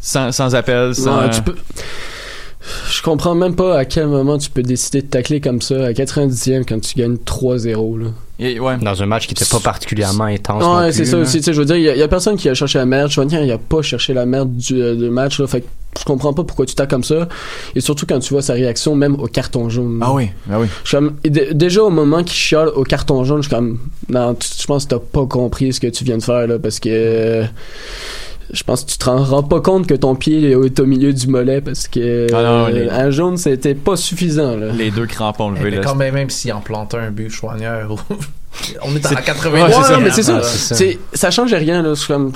Sans, 0.00 0.32
sans 0.32 0.54
appel, 0.54 0.94
sans... 0.94 1.28
tu 1.28 1.42
peux... 1.42 1.56
Je 2.90 3.02
comprends 3.02 3.34
même 3.34 3.54
pas 3.54 3.78
à 3.78 3.84
quel 3.84 4.06
moment 4.06 4.38
tu 4.38 4.50
peux 4.50 4.62
décider 4.62 5.02
de 5.02 5.06
tacler 5.06 5.40
comme 5.40 5.60
ça 5.60 5.86
à 5.86 5.92
90e 5.92 6.64
quand 6.66 6.80
tu 6.80 6.98
gagnes 6.98 7.16
3-0. 7.16 7.98
Là. 7.98 8.06
ouais. 8.40 8.76
Dans 8.78 9.02
un 9.02 9.06
match 9.06 9.26
qui 9.26 9.34
était 9.34 9.44
pas 9.44 9.60
particulièrement 9.60 10.24
intense. 10.24 10.64
Ouais, 10.64 10.92
c'est 10.92 11.04
ça 11.04 11.18
aussi. 11.18 11.42
Je 11.42 11.52
veux 11.52 11.64
dire, 11.64 11.76
il 11.76 11.84
y, 11.84 12.02
a 12.02 12.08
personne 12.08 12.36
qui 12.36 12.48
a 12.48 12.54
cherché 12.54 12.78
la 12.78 12.86
merde. 12.86 13.10
Je 13.10 13.20
veux 13.20 13.26
dire, 13.26 13.42
il 13.42 13.50
a 13.52 13.58
pas 13.58 13.82
cherché 13.82 14.14
la 14.14 14.26
merde 14.26 14.54
du, 14.56 14.80
euh, 14.80 15.10
match. 15.10 15.38
Là, 15.38 15.46
fait 15.46 15.60
que 15.60 15.66
je 15.98 16.04
comprends 16.04 16.32
pas 16.32 16.44
pourquoi 16.44 16.66
tu 16.66 16.74
tacles 16.74 16.90
comme 16.90 17.04
ça. 17.04 17.28
Et 17.74 17.80
surtout 17.80 18.06
quand 18.06 18.18
tu 18.18 18.32
vois 18.32 18.42
sa 18.42 18.54
réaction, 18.54 18.94
même 18.96 19.20
au 19.20 19.26
carton 19.26 19.68
jaune. 19.68 20.00
Ah 20.02 20.12
oui, 20.12 20.30
ah 20.50 20.58
oui. 20.58 20.66
Je 20.84 20.96
comme, 20.96 21.16
déjà 21.22 21.82
au 21.82 21.90
moment 21.90 22.22
qu'il 22.22 22.32
chiale 22.34 22.68
au 22.68 22.84
carton 22.84 23.24
jaune, 23.24 23.42
je 23.42 23.48
suis 23.48 23.54
comme, 23.54 23.78
non, 24.08 24.36
je 24.40 24.66
pense 24.66 24.84
que 24.84 24.90
t'as 24.90 24.98
pas 24.98 25.26
compris 25.26 25.72
ce 25.72 25.80
que 25.80 25.86
tu 25.86 26.04
viens 26.04 26.18
de 26.18 26.22
faire 26.22 26.46
là, 26.46 26.58
parce 26.58 26.80
que 26.80 27.44
je 28.52 28.62
pense 28.62 28.84
que 28.84 28.90
tu 28.90 28.98
te 28.98 29.08
rends 29.08 29.42
pas 29.42 29.60
compte 29.60 29.86
que 29.86 29.94
ton 29.94 30.14
pied 30.14 30.50
est 30.50 30.80
au 30.80 30.86
milieu 30.86 31.12
du 31.12 31.26
mollet 31.26 31.60
parce 31.60 31.88
que 31.88 32.26
ah 32.32 32.68
un 32.96 33.10
jaune 33.10 33.36
c'était 33.36 33.74
pas 33.74 33.96
suffisant 33.96 34.56
là. 34.56 34.72
les 34.72 34.90
deux 34.90 35.06
crampons 35.06 35.50
levés 35.50 35.70
mais 35.70 35.80
quand 35.80 35.94
même 35.94 36.14
même 36.14 36.30
s'il 36.30 36.52
en 36.52 36.60
plantait 36.60 36.98
un 36.98 37.10
but 37.10 37.30
choignard 37.30 37.96
on 38.82 38.94
est 38.94 39.06
à 39.06 39.14
80 39.14 39.66
ouais, 39.66 40.00
mais 40.02 40.10
c'est 40.10 40.22
ça, 40.22 40.40
ça 41.12 41.30
change 41.30 41.54
rien 41.54 41.82
là 41.82 41.94
comme 42.06 42.32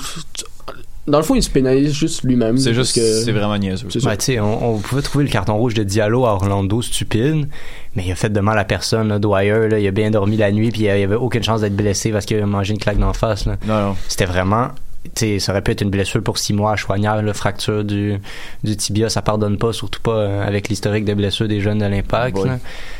dans 1.09 1.17
le 1.17 1.23
fond, 1.23 1.35
il 1.35 1.43
se 1.43 1.49
pénalise 1.49 1.93
juste 1.93 2.23
lui-même. 2.23 2.57
C'est 2.57 2.73
juste 2.73 2.93
que 2.93 3.01
c'est 3.01 3.31
vraiment 3.31 3.57
niaiseux. 3.57 3.87
Ben, 4.03 4.17
on, 4.41 4.75
on, 4.75 4.77
pouvait 4.77 5.01
trouver 5.01 5.23
le 5.23 5.29
carton 5.29 5.57
rouge 5.57 5.73
de 5.73 5.83
Diallo 5.83 6.25
à 6.25 6.33
Orlando 6.33 6.81
stupide, 6.81 7.47
mais 7.95 8.03
il 8.05 8.11
a 8.11 8.15
fait 8.15 8.29
de 8.29 8.39
mal 8.39 8.59
à 8.59 8.63
personne. 8.63 9.07
Là, 9.07 9.19
Dwyer, 9.19 9.69
là, 9.69 9.79
il 9.79 9.87
a 9.87 9.91
bien 9.91 10.11
dormi 10.11 10.37
la 10.37 10.51
nuit, 10.51 10.71
puis 10.71 10.83
il 10.83 10.89
avait 10.89 11.15
aucune 11.15 11.43
chance 11.43 11.61
d'être 11.61 11.75
blessé 11.75 12.11
parce 12.11 12.25
qu'il 12.25 12.39
a 12.39 12.45
mangé 12.45 12.73
une 12.73 12.79
claque 12.79 12.99
d'en 12.99 13.13
face. 13.13 13.45
Là. 13.45 13.57
Non, 13.65 13.81
non. 13.87 13.95
C'était 14.07 14.25
vraiment 14.25 14.69
t'sais, 15.15 15.39
ça 15.39 15.53
aurait 15.53 15.61
pu 15.61 15.71
être 15.71 15.81
une 15.81 15.89
blessure 15.89 16.21
pour 16.21 16.37
six 16.37 16.53
mois 16.53 16.73
à 16.73 16.75
Choignard, 16.75 17.21
la 17.21 17.33
fracture 17.33 17.83
du, 17.83 18.19
du 18.63 18.75
tibia, 18.75 19.09
ça 19.09 19.21
pardonne 19.21 19.57
pas, 19.57 19.71
surtout 19.71 20.01
pas 20.01 20.11
euh, 20.11 20.45
avec 20.47 20.67
l'historique 20.69 21.05
des 21.05 21.15
blessures 21.15 21.47
des 21.47 21.61
jeunes 21.61 21.79
de 21.79 21.85
l'Impact. 21.85 22.37
Oui. 22.37 22.49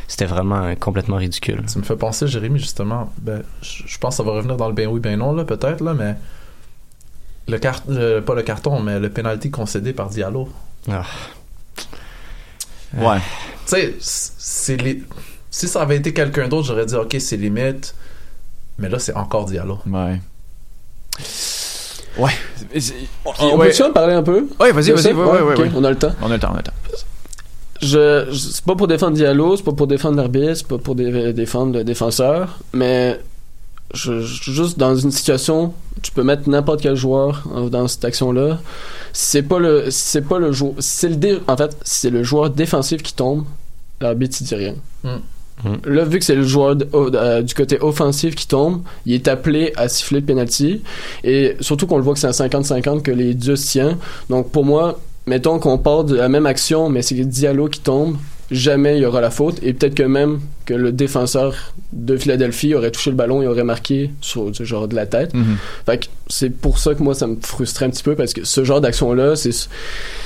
C'était 0.08 0.26
vraiment 0.26 0.64
euh, 0.64 0.76
complètement 0.76 1.18
ridicule. 1.18 1.64
Ça 1.68 1.78
me 1.80 1.84
fait 1.84 1.96
penser, 1.98 2.28
Jérémy, 2.28 2.60
justement, 2.60 3.12
ben, 3.22 3.44
je 3.62 3.98
pense 3.98 4.14
que 4.16 4.18
ça 4.18 4.24
va 4.24 4.32
revenir 4.32 4.56
dans 4.56 4.68
le 4.68 4.74
ben 4.74 4.88
oui, 4.88 5.00
ben 5.00 5.18
non, 5.20 5.34
là, 5.34 5.44
peut-être, 5.44 5.82
là, 5.82 5.94
mais 5.94 6.16
le 7.48 7.58
car 7.58 7.82
le- 7.88 8.22
pas 8.22 8.36
le 8.36 8.44
carton, 8.44 8.80
mais 8.80 9.00
le 9.00 9.10
penalty 9.10 9.52
concédé 9.52 9.92
par 9.94 10.10
Diallo. 10.10 10.50
Ah. 10.90 11.04
Ouais. 12.98 13.20
Tu 13.68 13.76
sais, 14.00 14.78
les... 14.78 15.04
si 15.52 15.68
ça 15.68 15.82
avait 15.82 15.98
été 15.98 16.14
quelqu'un 16.14 16.48
d'autre, 16.48 16.68
j'aurais 16.68 16.86
dit, 16.86 16.96
ok, 16.96 17.16
c'est 17.20 17.38
limite, 17.38 17.94
mais 18.78 18.88
là, 18.90 19.00
c'est 19.00 19.16
encore 19.16 19.46
Diallo. 19.46 19.80
Ouais. 19.86 20.22
Ouais. 22.20 22.32
On 23.42 23.58
ouais. 23.58 23.68
peut-tu 23.70 23.82
en 23.84 23.92
parler 23.92 24.14
un 24.14 24.24
peu? 24.24 24.48
Ouais, 24.60 24.72
vas-y, 24.72 24.92
vas-y, 24.92 25.04
ça? 25.04 25.12
ouais, 25.14 25.16
ouais, 25.26 25.42
ouais, 25.42 25.54
ok, 25.54 25.60
ouais. 25.60 25.72
On 25.76 25.84
a 25.84 25.90
le 25.90 25.96
temps. 25.98 26.12
On 26.22 26.30
a 26.30 26.34
le 26.34 26.40
temps, 26.40 26.50
on 26.52 26.56
a 26.56 26.58
le 26.58 26.64
temps. 26.64 26.74
Je, 27.82 28.26
je- 28.30 28.38
c'est 28.38 28.66
pas 28.66 28.76
pour 28.76 28.88
défendre 28.88 29.14
Diallo, 29.16 29.56
c'est 29.56 29.64
pas 29.64 29.72
pour 29.72 29.88
défendre 29.88 30.18
l'arbitre, 30.18 30.54
c'est 30.56 30.68
pas 30.68 30.78
pour 30.78 30.96
dé- 30.96 31.32
défendre 31.34 31.74
le 31.78 31.84
défenseur, 31.86 32.60
mais 32.74 33.20
je, 33.94 34.20
je- 34.20 34.52
juste 34.52 34.78
dans 34.78 34.96
une 34.96 35.12
situation, 35.12 35.74
tu 36.02 36.12
peux 36.12 36.24
mettre 36.24 36.50
n'importe 36.50 36.82
quel 36.82 36.96
joueur 36.96 37.44
dans 37.72 37.88
cette 37.88 38.04
action-là. 38.04 38.60
C'est 39.14 39.44
pas 39.44 39.60
le, 39.60 39.90
c'est 39.92 40.22
pas 40.28 40.40
le 40.40 40.52
joueur, 40.52 40.74
c'est 40.80 41.08
le 41.08 41.16
dé- 41.16 41.40
en 41.48 41.56
fait, 41.56 41.76
c'est 41.84 42.10
le 42.10 42.22
joueur 42.24 42.50
défensif 42.50 43.02
qui 43.02 43.14
tombe, 43.14 43.46
l'arbitre 44.02 44.38
il 44.42 44.44
dit 44.48 44.56
rien. 44.56 44.76
Mm. 45.06 45.10
Là, 45.86 46.06
vu 46.06 46.20
que 46.20 46.26
c'est 46.26 46.36
le 46.36 46.44
joueur 46.44 46.78
euh, 46.94 47.42
du 47.42 47.54
côté 47.54 47.80
offensif 47.82 48.36
qui 48.36 48.48
tombe, 48.48 48.82
il 49.06 49.14
est 49.14 49.28
appelé 49.28 49.74
à 49.76 49.90
siffler 49.90 50.22
le 50.22 50.26
penalty. 50.26 50.82
Et 51.24 51.56
surtout 51.60 51.88
qu'on 51.88 51.98
le 51.98 52.04
voit 52.04 52.14
que 52.14 52.20
c'est 52.20 52.28
un 52.28 52.48
50-50 52.48 53.02
que 53.02 53.12
les 53.12 53.34
deux 53.34 53.56
se 53.56 53.72
tiennent. 53.72 53.98
Donc 54.30 54.52
pour 54.52 54.66
moi, 54.66 55.00
mettons 55.28 55.60
qu'on 55.60 55.78
part 55.78 56.04
de 56.06 56.16
la 56.16 56.30
même 56.30 56.46
action, 56.46 56.90
mais 56.90 57.02
c'est 57.02 57.16
Diallo 57.16 57.68
qui 57.68 57.82
tombe, 57.82 58.18
jamais 58.52 58.98
il 58.98 59.02
y 59.02 59.06
aura 59.06 59.22
la 59.22 59.32
faute. 59.32 59.58
Et 59.62 59.74
peut-être 59.74 59.96
que 59.96 60.04
même 60.04 60.40
que 60.70 60.76
le 60.76 60.92
défenseur 60.92 61.56
de 61.94 62.16
Philadelphie 62.18 62.76
aurait 62.76 62.92
touché 62.92 63.10
le 63.10 63.16
ballon 63.16 63.42
et 63.42 63.48
aurait 63.48 63.64
marqué 63.64 64.12
sur 64.22 64.52
du 64.52 64.66
genre 64.66 64.88
de 64.88 64.96
la 64.96 65.06
tête. 65.08 65.32
Fait 65.86 65.98
que 65.98 66.06
c'est 66.28 66.52
pour 66.52 66.78
ça 66.78 66.94
que 66.94 67.02
moi 67.02 67.16
ça 67.16 67.26
me 67.28 67.38
frustrait 67.42 67.86
un 67.86 67.90
petit 67.90 68.04
peu 68.04 68.16
parce 68.16 68.34
que 68.34 68.44
ce 68.46 68.64
genre 68.64 68.80
d'action-là, 68.82 69.36
c'est 69.36 69.52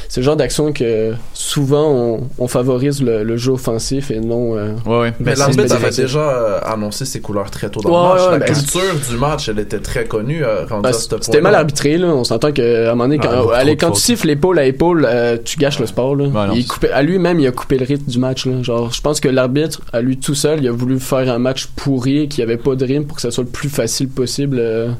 c'est 0.09 0.19
le 0.21 0.25
genre 0.25 0.35
d'action 0.35 0.73
que 0.73 1.13
souvent 1.33 1.89
on, 1.89 2.29
on 2.37 2.47
favorise 2.47 3.01
le, 3.01 3.23
le 3.23 3.37
jeu 3.37 3.53
offensif 3.53 4.11
et 4.11 4.19
non. 4.19 4.55
euh, 4.57 4.73
Ouais, 4.85 4.99
ouais. 4.99 5.13
Mais 5.19 5.31
c'est 5.33 5.39
l'arbitre 5.39 5.73
avait 5.75 5.89
déjà 5.89 6.19
euh, 6.19 6.59
annoncé 6.65 7.05
ses 7.05 7.19
couleurs 7.21 7.49
très 7.49 7.69
tôt 7.69 7.81
dans 7.81 7.89
Ouais, 7.89 7.95
le 7.95 8.13
match. 8.13 8.25
ouais, 8.25 8.31
la 8.39 8.45
ben, 8.45 8.53
culture 8.53 8.81
du 9.09 9.17
match, 9.17 9.49
elle 9.49 9.59
était 9.59 9.79
très 9.79 10.05
connue, 10.05 10.43
euh, 10.43 10.65
Ben, 10.83 10.91
C'était 10.93 11.17
point-là. 11.17 11.41
mal 11.41 11.55
arbitré, 11.55 11.97
là. 11.97 12.07
On 12.09 12.23
s'entend 12.23 12.51
qu'à 12.51 12.63
un 12.91 12.95
moment 12.95 13.05
donné, 13.05 13.17
Ah, 13.23 13.27
quand, 13.27 13.49
allez, 13.51 13.75
quand 13.77 13.91
tu 13.91 14.01
siffles 14.01 14.29
épaule 14.29 14.59
à 14.59 14.65
épaule, 14.65 15.07
euh, 15.09 15.37
tu 15.43 15.57
gâches 15.57 15.79
le 15.79 15.87
sport, 15.87 16.15
là. 16.15 16.27
non, 16.27 16.53
il 16.53 16.67
coupait, 16.67 16.91
à 16.91 17.01
lui-même, 17.01 17.39
il 17.39 17.47
a 17.47 17.51
coupé 17.51 17.77
le 17.79 17.85
rythme 17.85 18.05
du 18.11 18.19
match, 18.19 18.45
là. 18.45 18.61
Genre, 18.61 18.91
je 18.93 19.01
pense 19.01 19.19
que 19.19 19.29
l'arbitre, 19.29 19.81
à 19.93 20.01
lui 20.01 20.17
tout 20.17 20.32
seul, 20.33 20.59
il 20.61 20.67
a 20.67 20.71
voulu 20.71 20.99
faire 20.99 21.31
un 21.31 21.39
match 21.39 21.67
pourri, 21.75 22.27
qui 22.27 22.41
avait 22.41 22.57
pas 22.57 22.75
de 22.75 22.85
rythme 22.85 23.05
pour 23.05 23.15
que 23.15 23.21
ça 23.21 23.31
soit 23.31 23.43
le 23.43 23.49
plus 23.49 23.69
facile 23.69 24.09
possible. 24.09 24.57
euh, 24.59 24.91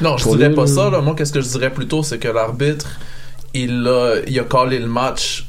Non, 0.00 0.16
je 0.16 0.28
dirais 0.30 0.48
lui, 0.48 0.54
pas 0.54 0.66
ça. 0.66 0.90
Là. 0.90 1.00
Moi, 1.00 1.14
qu'est-ce 1.16 1.32
que 1.32 1.40
je 1.40 1.48
dirais 1.48 1.70
plutôt, 1.70 2.02
c'est 2.02 2.18
que 2.18 2.28
l'arbitre, 2.28 2.86
il 3.54 3.86
a, 3.86 4.16
il 4.26 4.38
a 4.38 4.44
callé 4.44 4.78
le 4.78 4.86
match 4.86 5.46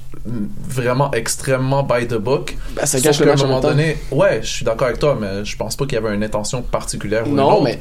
vraiment 0.70 1.12
extrêmement 1.14 1.84
by 1.84 2.06
the 2.08 2.16
book. 2.16 2.58
Ben, 2.76 2.86
ça 2.86 2.98
le 2.98 3.04
match 3.26 3.42
un 3.42 3.44
en 3.46 3.48
moment 3.48 3.62
donné, 3.62 3.98
ouais, 4.12 4.40
je 4.42 4.48
suis 4.48 4.66
d'accord 4.66 4.88
avec 4.88 5.00
toi, 5.00 5.18
mais 5.20 5.46
je 5.46 5.56
pense 5.56 5.76
pas 5.76 5.86
qu'il 5.86 5.94
y 5.94 5.98
avait 6.06 6.14
une 6.16 6.24
intention 6.24 6.62
particulière 6.62 7.28
ou 7.28 7.34
Non, 7.34 7.62
mais 7.64 7.80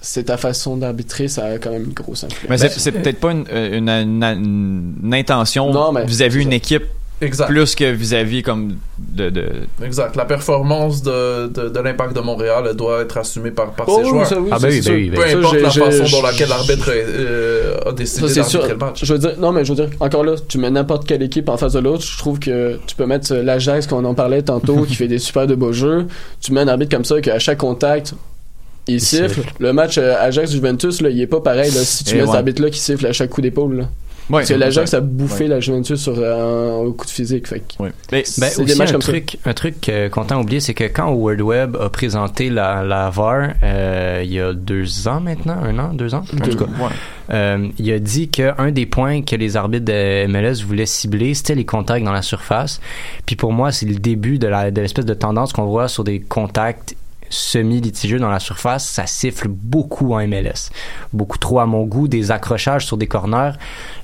c'est 0.00 0.24
ta 0.24 0.36
façon 0.36 0.76
d'arbitrer, 0.76 1.28
ça 1.28 1.46
a 1.46 1.58
quand 1.58 1.70
même 1.70 1.84
une 1.84 1.92
grosse 1.94 2.24
influence. 2.24 2.50
Mais 2.50 2.58
c'est, 2.58 2.78
c'est 2.78 2.92
peut-être 2.92 3.20
pas 3.20 3.32
une, 3.32 3.46
euh, 3.50 3.78
une, 3.78 3.88
une- 3.88 4.94
une 5.02 5.14
intention 5.14 5.72
Non, 5.72 5.92
mais 5.92 6.04
vis-à-vis 6.04 6.42
une 6.42 6.52
équipe 6.52 6.84
Exact. 7.20 7.46
plus 7.46 7.74
que 7.76 7.84
vis-à-vis 7.92 8.42
comme 8.42 8.76
de, 8.98 9.30
de... 9.30 9.44
Exact. 9.84 10.16
La 10.16 10.24
performance 10.24 11.02
de, 11.02 11.46
de, 11.46 11.68
de 11.68 11.78
l'impact 11.80 12.14
de 12.14 12.20
Montréal 12.20 12.64
elle 12.68 12.76
doit 12.76 13.02
être 13.02 13.16
assumée 13.18 13.52
par, 13.52 13.70
par 13.72 13.88
Oh 13.88 13.98
ses 13.98 14.02
oui, 14.04 14.08
joueurs. 14.10 14.26
ça, 14.26 14.40
oui, 14.40 14.48
Ah, 14.52 14.58
ça, 14.58 14.66
ben 14.66 14.72
oui, 14.74 14.82
sûr. 14.82 14.92
ben 14.92 14.98
oui, 14.98 15.10
ben 15.10 15.16
Peu 15.16 15.22
oui. 15.24 15.30
Ça, 15.30 15.38
importe 15.38 15.60
la 15.60 15.70
façon 15.70 16.16
dont 16.16 16.22
laquelle 16.26 16.48
l'arbitre 16.48 16.90
euh, 16.92 17.76
a 17.86 17.92
décidé 17.92 18.28
Ça, 18.28 18.34
c'est 18.34 18.42
sûr. 18.50 18.60
d'arbitrer 18.60 18.72
le 18.80 18.86
match. 18.90 19.04
Je 19.04 19.12
veux 19.12 19.18
dire, 19.20 19.34
non, 19.38 19.52
mais 19.52 19.64
je 19.64 19.72
veux 19.72 19.86
dire, 19.86 19.96
encore 20.00 20.24
là, 20.24 20.34
tu 20.48 20.58
mets 20.58 20.70
n'importe 20.70 21.06
quelle 21.06 21.22
équipe 21.22 21.48
en 21.48 21.56
face 21.56 21.72
de 21.74 21.78
l'autre. 21.78 22.04
Je 22.04 22.18
trouve 22.18 22.38
que 22.40 22.78
tu 22.86 22.96
peux 22.96 23.06
mettre 23.06 23.32
euh, 23.32 23.42
l'Ajax, 23.42 23.86
qu'on 23.86 24.04
en 24.04 24.14
parlait 24.14 24.42
tantôt, 24.42 24.82
qui 24.82 24.94
fait 24.96 25.08
des 25.08 25.18
super 25.18 25.46
de 25.46 25.54
beaux 25.54 25.72
jeux. 25.72 26.06
Tu 26.40 26.52
mets 26.52 26.60
un 26.62 26.68
arbitre 26.68 26.94
comme 26.94 27.04
ça, 27.04 27.20
qu'à 27.20 27.38
chaque 27.38 27.58
contact, 27.58 28.14
il, 28.88 29.00
siffle. 29.00 29.28
siffle. 29.28 29.48
Le 29.60 29.72
match 29.72 29.96
euh, 29.98 30.14
Ajax-Juventus, 30.20 31.00
là, 31.00 31.10
il 31.10 31.20
est 31.20 31.26
pas 31.28 31.40
pareil, 31.40 31.70
là, 31.70 31.80
si 31.84 32.02
tu 32.04 32.14
Et 32.14 32.16
mets 32.16 32.20
ouais. 32.22 32.26
cet 32.26 32.36
arbitre-là 32.36 32.70
qui 32.70 32.80
siffle 32.80 33.06
à 33.06 33.12
chaque 33.12 33.30
coup 33.30 33.40
d'épaule. 33.40 33.86
Ouais, 34.30 34.38
Parce 34.40 34.48
que 34.48 34.54
l'Ajax 34.54 34.94
a 34.94 35.00
bouffé 35.00 35.44
Ouais. 35.44 35.48
la 35.50 35.60
Juventus 35.60 36.00
sur 36.00 36.14
euh, 36.18 36.82
un, 36.82 36.88
un 36.88 36.92
coup 36.92 37.04
de 37.04 37.10
physique. 37.10 37.46
Fait 37.46 37.60
que 37.60 37.82
Ouais. 37.82 37.90
Mais, 38.10 38.24
Ben, 38.38 38.46
aussi 38.58 38.82
un 38.82 38.86
comme 38.86 39.02
ça. 39.02 39.08
truc, 39.12 39.38
un 39.44 39.52
truc 39.52 39.88
euh, 39.90 40.08
qu'on 40.08 40.24
t'a 40.24 40.38
oublié, 40.38 40.60
c'est 40.60 40.72
que 40.72 40.84
quand 40.84 41.08
Howard 41.08 41.40
Webb 41.42 41.76
a 41.76 41.90
présenté 41.90 42.48
la, 42.48 42.82
la 42.82 43.10
VAR 43.10 43.50
euh, 43.62 44.22
il 44.24 44.32
y 44.32 44.40
a 44.40 44.54
deux 44.54 45.08
ans 45.08 45.20
maintenant, 45.20 45.58
un 45.62 45.78
an, 45.78 45.92
deux 45.92 46.14
ans, 46.14 46.24
en 46.32 46.40
tout 46.40 46.56
cas, 46.56 46.64
Ouais. 46.64 46.90
euh, 47.34 47.68
il 47.78 47.92
a 47.92 47.98
dit 47.98 48.28
qu'un 48.28 48.70
des 48.70 48.86
points 48.86 49.20
que 49.22 49.36
les 49.36 49.56
arbitres 49.58 49.84
de 49.84 50.26
MLS 50.26 50.62
voulaient 50.64 50.86
cibler, 50.86 51.34
c'était 51.34 51.54
les 51.54 51.66
contacts 51.66 52.04
dans 52.04 52.12
la 52.12 52.22
surface. 52.22 52.80
Puis 53.26 53.36
pour 53.36 53.52
moi, 53.52 53.72
c'est 53.72 53.84
le 53.86 53.96
début 53.96 54.38
de 54.38 54.46
la 54.46 54.70
de 54.70 54.80
l'espèce 54.80 55.04
de 55.04 55.14
tendance 55.14 55.52
qu'on 55.52 55.66
voit 55.66 55.88
sur 55.88 56.02
des 56.02 56.20
contacts 56.20 56.96
semi-litigieux 57.34 58.18
dans 58.18 58.30
la 58.30 58.40
surface, 58.40 58.86
ça 58.86 59.06
siffle 59.06 59.48
beaucoup 59.48 60.14
en 60.14 60.26
MLS. 60.26 60.70
Beaucoup 61.12 61.38
trop 61.38 61.60
à 61.60 61.66
mon 61.66 61.84
goût, 61.84 62.08
des 62.08 62.30
accrochages 62.30 62.86
sur 62.86 62.96
des 62.96 63.06
corners, 63.06 63.52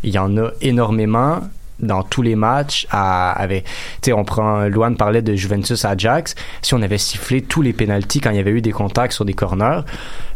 il 0.03 0.11
y 0.11 0.19
en 0.19 0.37
a 0.37 0.51
énormément 0.61 1.41
dans 1.83 2.03
tous 2.03 2.23
les 2.23 2.37
matchs 2.37 2.87
à, 2.91 3.33
avec 3.33 3.65
tu 3.65 3.71
sais 4.11 4.13
on 4.13 4.25
prend 4.25 4.65
Luan 4.65 4.97
parlait 4.97 5.23
de 5.23 5.35
Juventus 5.35 5.85
Ajax. 5.85 6.35
Si 6.63 6.75
on 6.75 6.83
avait 6.83 6.99
sifflé 6.99 7.43
tous 7.43 7.63
les 7.63 7.73
pénalties 7.73 8.21
quand 8.21 8.31
il 8.31 8.37
y 8.37 8.41
avait 8.41 8.51
eu 8.51 8.61
des 8.61 8.73
contacts 8.73 9.15
sur 9.15 9.25
des 9.25 9.35
corners 9.35 9.81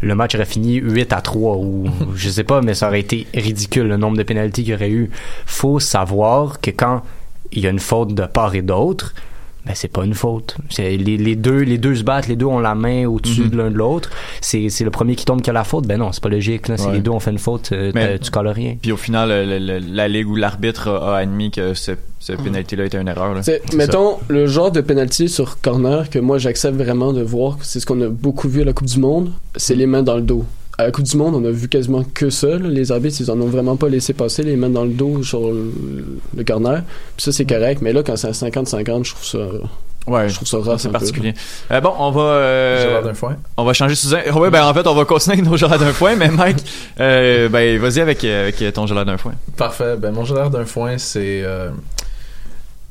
le 0.00 0.14
match 0.14 0.35
aurait 0.35 0.44
fini 0.44 0.76
8 0.76 1.12
à 1.12 1.20
3 1.20 1.57
ou 1.57 1.87
je 2.14 2.28
sais 2.28 2.44
pas 2.44 2.62
mais 2.62 2.74
ça 2.74 2.88
aurait 2.88 3.00
été 3.00 3.26
ridicule 3.35 3.88
le 3.88 3.96
nombre 3.96 4.16
de 4.16 4.22
pénalties 4.22 4.62
qu'il 4.62 4.72
y 4.72 4.74
aurait 4.74 4.90
eu. 4.90 5.11
Faut 5.46 5.80
savoir 5.80 6.61
que 6.61 6.70
quand 6.70 7.02
il 7.52 7.62
y 7.62 7.66
a 7.66 7.70
une 7.70 7.78
faute 7.78 8.14
de 8.14 8.24
part 8.24 8.54
et 8.54 8.62
d'autre 8.62 9.14
ben 9.66 9.72
c'est 9.74 9.88
pas 9.88 10.05
une 10.05 10.14
faute. 10.14 10.57
C'est 10.70 10.96
les, 10.96 11.16
les 11.16 11.37
deux 11.37 11.61
les 11.61 11.79
deux 11.79 11.94
se 11.94 12.03
battent, 12.03 12.29
les 12.29 12.37
deux 12.37 12.46
ont 12.46 12.59
la 12.59 12.74
main 12.74 13.07
au-dessus 13.07 13.42
Mhm. 13.44 13.48
de 13.50 13.57
l'un 13.57 13.70
de 13.70 13.77
l'autre. 13.77 14.11
C'est 14.40 14.68
c'est 14.68 14.85
le 14.85 14.90
premier 14.90 15.14
qui 15.16 15.24
tombe 15.24 15.40
qui 15.42 15.50
a 15.50 15.53
la 15.53 15.64
faute. 15.64 15.87
Ben 15.87 15.98
non, 15.98 16.12
c'est 16.12 16.22
pas 16.22 16.29
logique. 16.29 16.68
Là. 16.68 16.77
Si 16.77 16.87
Ouais. 16.87 16.94
les 16.94 17.00
deux 17.00 17.11
ont 17.11 17.20
fait 17.20 17.31
une 17.31 17.38
faute, 17.38 17.70
euh, 17.72 17.90
Mais- 17.94 18.18
tu 18.18 18.31
colles 18.31 18.48
rien. 18.48 18.77
Puis 18.81 18.92
au 18.92 18.96
final, 18.96 19.29
le- 19.31 19.59
le- 19.59 19.79
le- 19.81 19.94
la 19.94 20.09
ligue 20.09 20.29
ou 20.29 20.37
l'arbitre 20.37 20.88
a, 20.88 21.16
admis 21.18 21.50
que 21.50 21.74
ce, 21.74 21.92
ce 22.20 22.33
pénalty-là 22.33 22.85
était 22.87 23.00
une 23.00 23.09
erreur. 23.09 23.35
Là. 23.35 23.40
Mettons, 23.74 24.16
le 24.29 24.46
genre 24.46 24.70
de 24.70 24.81
penalty 24.81 25.29
sur 25.29 25.61
corner 25.61 26.11
que 26.11 26.18
moi 26.18 26.38
j'accepte 26.38 26.77
vraiment 26.77 27.12
de 27.12 27.22
voir, 27.22 27.59
c'est 27.62 27.81
ce 27.81 27.87
qu'on 27.87 28.00
a 28.03 28.09
beaucoup 28.09 28.48
vu 28.48 28.62
à 28.62 28.64
la 28.64 28.72
Coupe 28.72 28.88
du 28.88 28.98
Monde, 28.98 29.33
c'est 29.57 29.74
les 29.74 29.87
mains 29.87 30.03
dans 30.03 30.16
le 30.16 30.22
dos. 30.22 30.44
À 30.76 30.84
la 30.84 30.90
Coupe 30.90 31.04
du 31.04 31.16
Monde, 31.16 31.34
on 31.37 31.44
a 31.44 31.50
vu 31.50 31.68
quasiment 31.68 32.02
que 32.02 32.30
ça. 32.30 32.48
là. 32.48 32.68
Les 32.68 32.90
arbitres, 32.90 33.16
ils 33.20 33.30
en 33.30 33.40
ont 33.40 33.46
vraiment 33.46 33.76
pas 33.76 33.88
laissé 33.88 34.12
passer 34.12 34.42
les 34.42 34.56
mains 34.56 34.70
dans 34.70 34.84
le 34.84 34.90
dos 34.92 35.22
sur 35.22 35.40
le, 35.52 35.72
le 36.37 36.44
corner. 36.44 36.82
Puis 37.16 37.24
ça, 37.24 37.32
c'est 37.32 37.44
correct. 37.46 37.80
Mais 37.80 37.92
là, 37.92 38.02
quand 38.02 38.16
c'est 38.16 38.26
à 38.28 38.32
50-50, 38.32 39.04
je 39.04 39.10
trouve 39.14 39.24
ça. 39.24 39.38
Ouais, 40.06 40.28
je 40.28 40.34
trouve 40.34 40.48
ça 40.48 40.58
rare. 40.58 40.78
c'est 40.80 40.90
particulier. 40.90 41.32
Euh, 41.70 41.80
bon, 41.80 41.92
on 41.98 42.10
va. 42.10 42.20
euh. 42.22 43.00
On 43.56 43.64
va 43.64 43.72
changer 43.72 43.94
sous 43.94 44.14
un. 44.14 44.20
Ouais, 44.32 44.50
ben 44.50 44.64
en 44.66 44.74
fait, 44.74 44.87
on 44.87 44.94
va 44.94 45.04
continuer 45.06 45.38
avec 45.38 45.48
nos 45.50 45.56
Gérard 45.56 45.78
d'un 45.78 45.92
foin, 45.94 46.14
mais 46.16 46.28
Mike, 46.28 46.58
euh, 47.00 47.48
ben 47.48 47.78
vas-y 47.78 48.00
avec, 48.00 48.22
euh, 48.24 48.42
avec 48.48 48.74
ton 48.74 48.87
Gérard 48.87 49.06
d'un 49.06 49.16
foin. 49.16 49.32
Parfait. 49.56 49.96
Ben, 49.96 50.10
mon 50.10 50.24
gérard 50.24 50.50
d'un 50.50 50.64
foin, 50.66 50.98
c'est. 50.98 51.42
euh, 51.44 51.70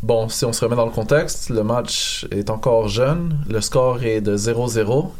Bon, 0.01 0.27
si 0.27 0.43
on 0.43 0.51
se 0.51 0.63
remet 0.65 0.75
dans 0.75 0.85
le 0.85 0.91
contexte, 0.91 1.49
le 1.49 1.63
match 1.63 2.25
est 2.31 2.49
encore 2.49 2.87
jeune. 2.89 3.37
Le 3.49 3.61
score 3.61 4.03
est 4.03 4.19
de 4.21 4.35
0-0. 4.35 5.11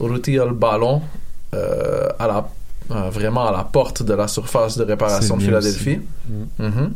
Urruti 0.00 0.38
a 0.38 0.44
le 0.46 0.52
ballon 0.54 1.02
à 2.18 2.26
la, 2.26 2.48
euh, 2.90 3.10
vraiment 3.10 3.46
à 3.46 3.52
la 3.52 3.64
porte 3.64 4.02
de 4.02 4.14
la 4.14 4.28
surface 4.28 4.76
de 4.78 4.84
réparation 4.84 5.36
de 5.36 5.42
Philadelphie. 5.42 6.00
Mhm. 6.58 6.92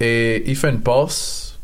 Et 0.00 0.42
il 0.50 0.56
fait 0.56 0.70
une 0.70 0.80
passe 0.80 1.58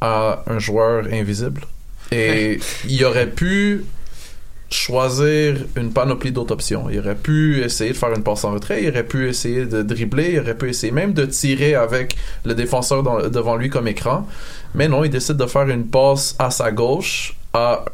à 0.00 0.42
un 0.46 0.58
joueur 0.58 1.04
invisible. 1.12 1.62
Et 2.10 2.58
il 2.88 3.04
aurait 3.04 3.28
pu 3.30 3.84
choisir 4.70 5.56
une 5.76 5.92
panoplie 5.92 6.30
d'autres 6.30 6.52
options. 6.52 6.90
Il 6.90 6.98
aurait 6.98 7.14
pu 7.14 7.62
essayer 7.62 7.92
de 7.92 7.96
faire 7.96 8.12
une 8.14 8.22
passe 8.22 8.44
en 8.44 8.52
retrait, 8.52 8.82
il 8.84 8.90
aurait 8.90 9.04
pu 9.04 9.28
essayer 9.28 9.64
de 9.64 9.82
dribbler, 9.82 10.32
il 10.32 10.40
aurait 10.40 10.54
pu 10.56 10.68
essayer 10.68 10.92
même 10.92 11.14
de 11.14 11.24
tirer 11.24 11.74
avec 11.74 12.16
le 12.44 12.54
défenseur 12.54 13.02
dans- 13.02 13.28
devant 13.28 13.56
lui 13.56 13.70
comme 13.70 13.88
écran. 13.88 14.26
Mais 14.74 14.86
non, 14.88 15.04
il 15.04 15.10
décide 15.10 15.36
de 15.36 15.46
faire 15.46 15.68
une 15.68 15.86
passe 15.86 16.34
à 16.38 16.50
sa 16.50 16.70
gauche 16.70 17.34
à 17.54 17.84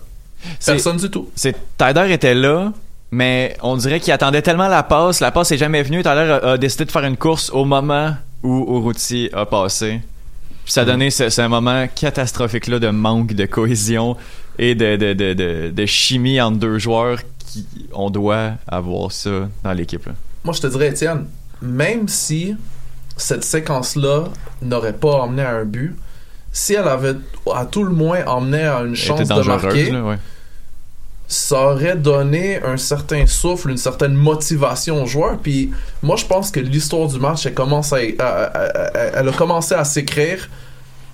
personne 0.66 0.96
du 0.96 1.10
tout. 1.10 1.30
C'est 1.37 1.54
Tyler 1.78 2.12
était 2.12 2.34
là, 2.34 2.72
mais 3.14 3.57
on 3.62 3.77
dirait 3.77 4.00
qu'il 4.00 4.12
attendait 4.12 4.42
tellement 4.42 4.68
la 4.68 4.83
passe. 4.83 5.20
La 5.20 5.31
passe 5.31 5.53
est 5.53 5.57
jamais 5.57 5.83
venue. 5.83 6.03
Tyler 6.03 6.38
a, 6.42 6.50
a 6.53 6.59
décidé 6.59 6.85
de 6.85 6.90
faire 6.90 7.05
une 7.05 7.16
course 7.16 7.50
au 7.50 7.64
moment 7.64 8.14
où 8.42 8.77
Urruti 8.77 9.31
a 9.33 9.46
passé. 9.46 10.00
Puis 10.64 10.72
ça 10.72 10.83
a 10.83 10.85
donné 10.85 11.11
ce, 11.11 11.29
ce 11.29 11.42
moment 11.42 11.87
catastrophique 11.94 12.66
là 12.66 12.79
de 12.79 12.88
manque 12.88 13.35
de 13.35 13.46
cohésion 13.46 14.16
et 14.59 14.74
de, 14.74 14.96
de, 14.96 15.12
de, 15.12 15.33
de, 15.35 15.70
de 15.70 15.87
chimie 15.87 16.40
entre 16.40 16.59
deux 16.59 16.79
joueurs 16.79 17.18
qui 17.46 17.66
on 17.92 18.11
doit 18.11 18.53
avoir 18.66 19.12
ça 19.12 19.48
dans 19.62 19.72
l'équipe 19.72 20.09
moi, 20.44 20.53
je 20.53 20.61
te 20.61 20.66
dirais, 20.66 20.88
Étienne, 20.88 21.24
même 21.62 22.07
si 22.07 22.55
cette 23.16 23.44
séquence-là 23.44 24.24
n'aurait 24.61 24.92
pas 24.92 25.22
emmené 25.22 25.42
à 25.42 25.57
un 25.57 25.64
but, 25.64 25.96
si 26.53 26.74
elle 26.74 26.87
avait 26.87 27.14
à 27.55 27.64
tout 27.64 27.83
le 27.83 27.92
moins 27.94 28.24
emmené 28.27 28.62
à 28.62 28.83
une 28.83 28.94
chance 28.94 29.27
de 29.27 29.42
marquer, 29.42 29.90
là, 29.90 30.03
ouais. 30.03 30.18
Ça 31.26 31.68
aurait 31.72 31.96
donné 31.96 32.62
un 32.62 32.76
certain 32.76 33.26
souffle, 33.26 33.70
une 33.70 33.76
certaine 33.78 34.14
motivation 34.14 35.02
aux 35.02 35.06
joueurs. 35.06 35.38
Puis 35.38 35.70
moi, 36.02 36.16
je 36.16 36.26
pense 36.26 36.50
que 36.50 36.60
l'histoire 36.60 37.08
du 37.08 37.18
match, 37.18 37.46
elle, 37.46 37.54
commence 37.54 37.92
à, 37.92 37.96
à- 38.18 38.24
à- 38.24 38.48
à- 38.58 38.98
elle 39.20 39.28
a 39.28 39.32
commencé 39.32 39.74
à 39.74 39.84
s'écrire 39.84 40.48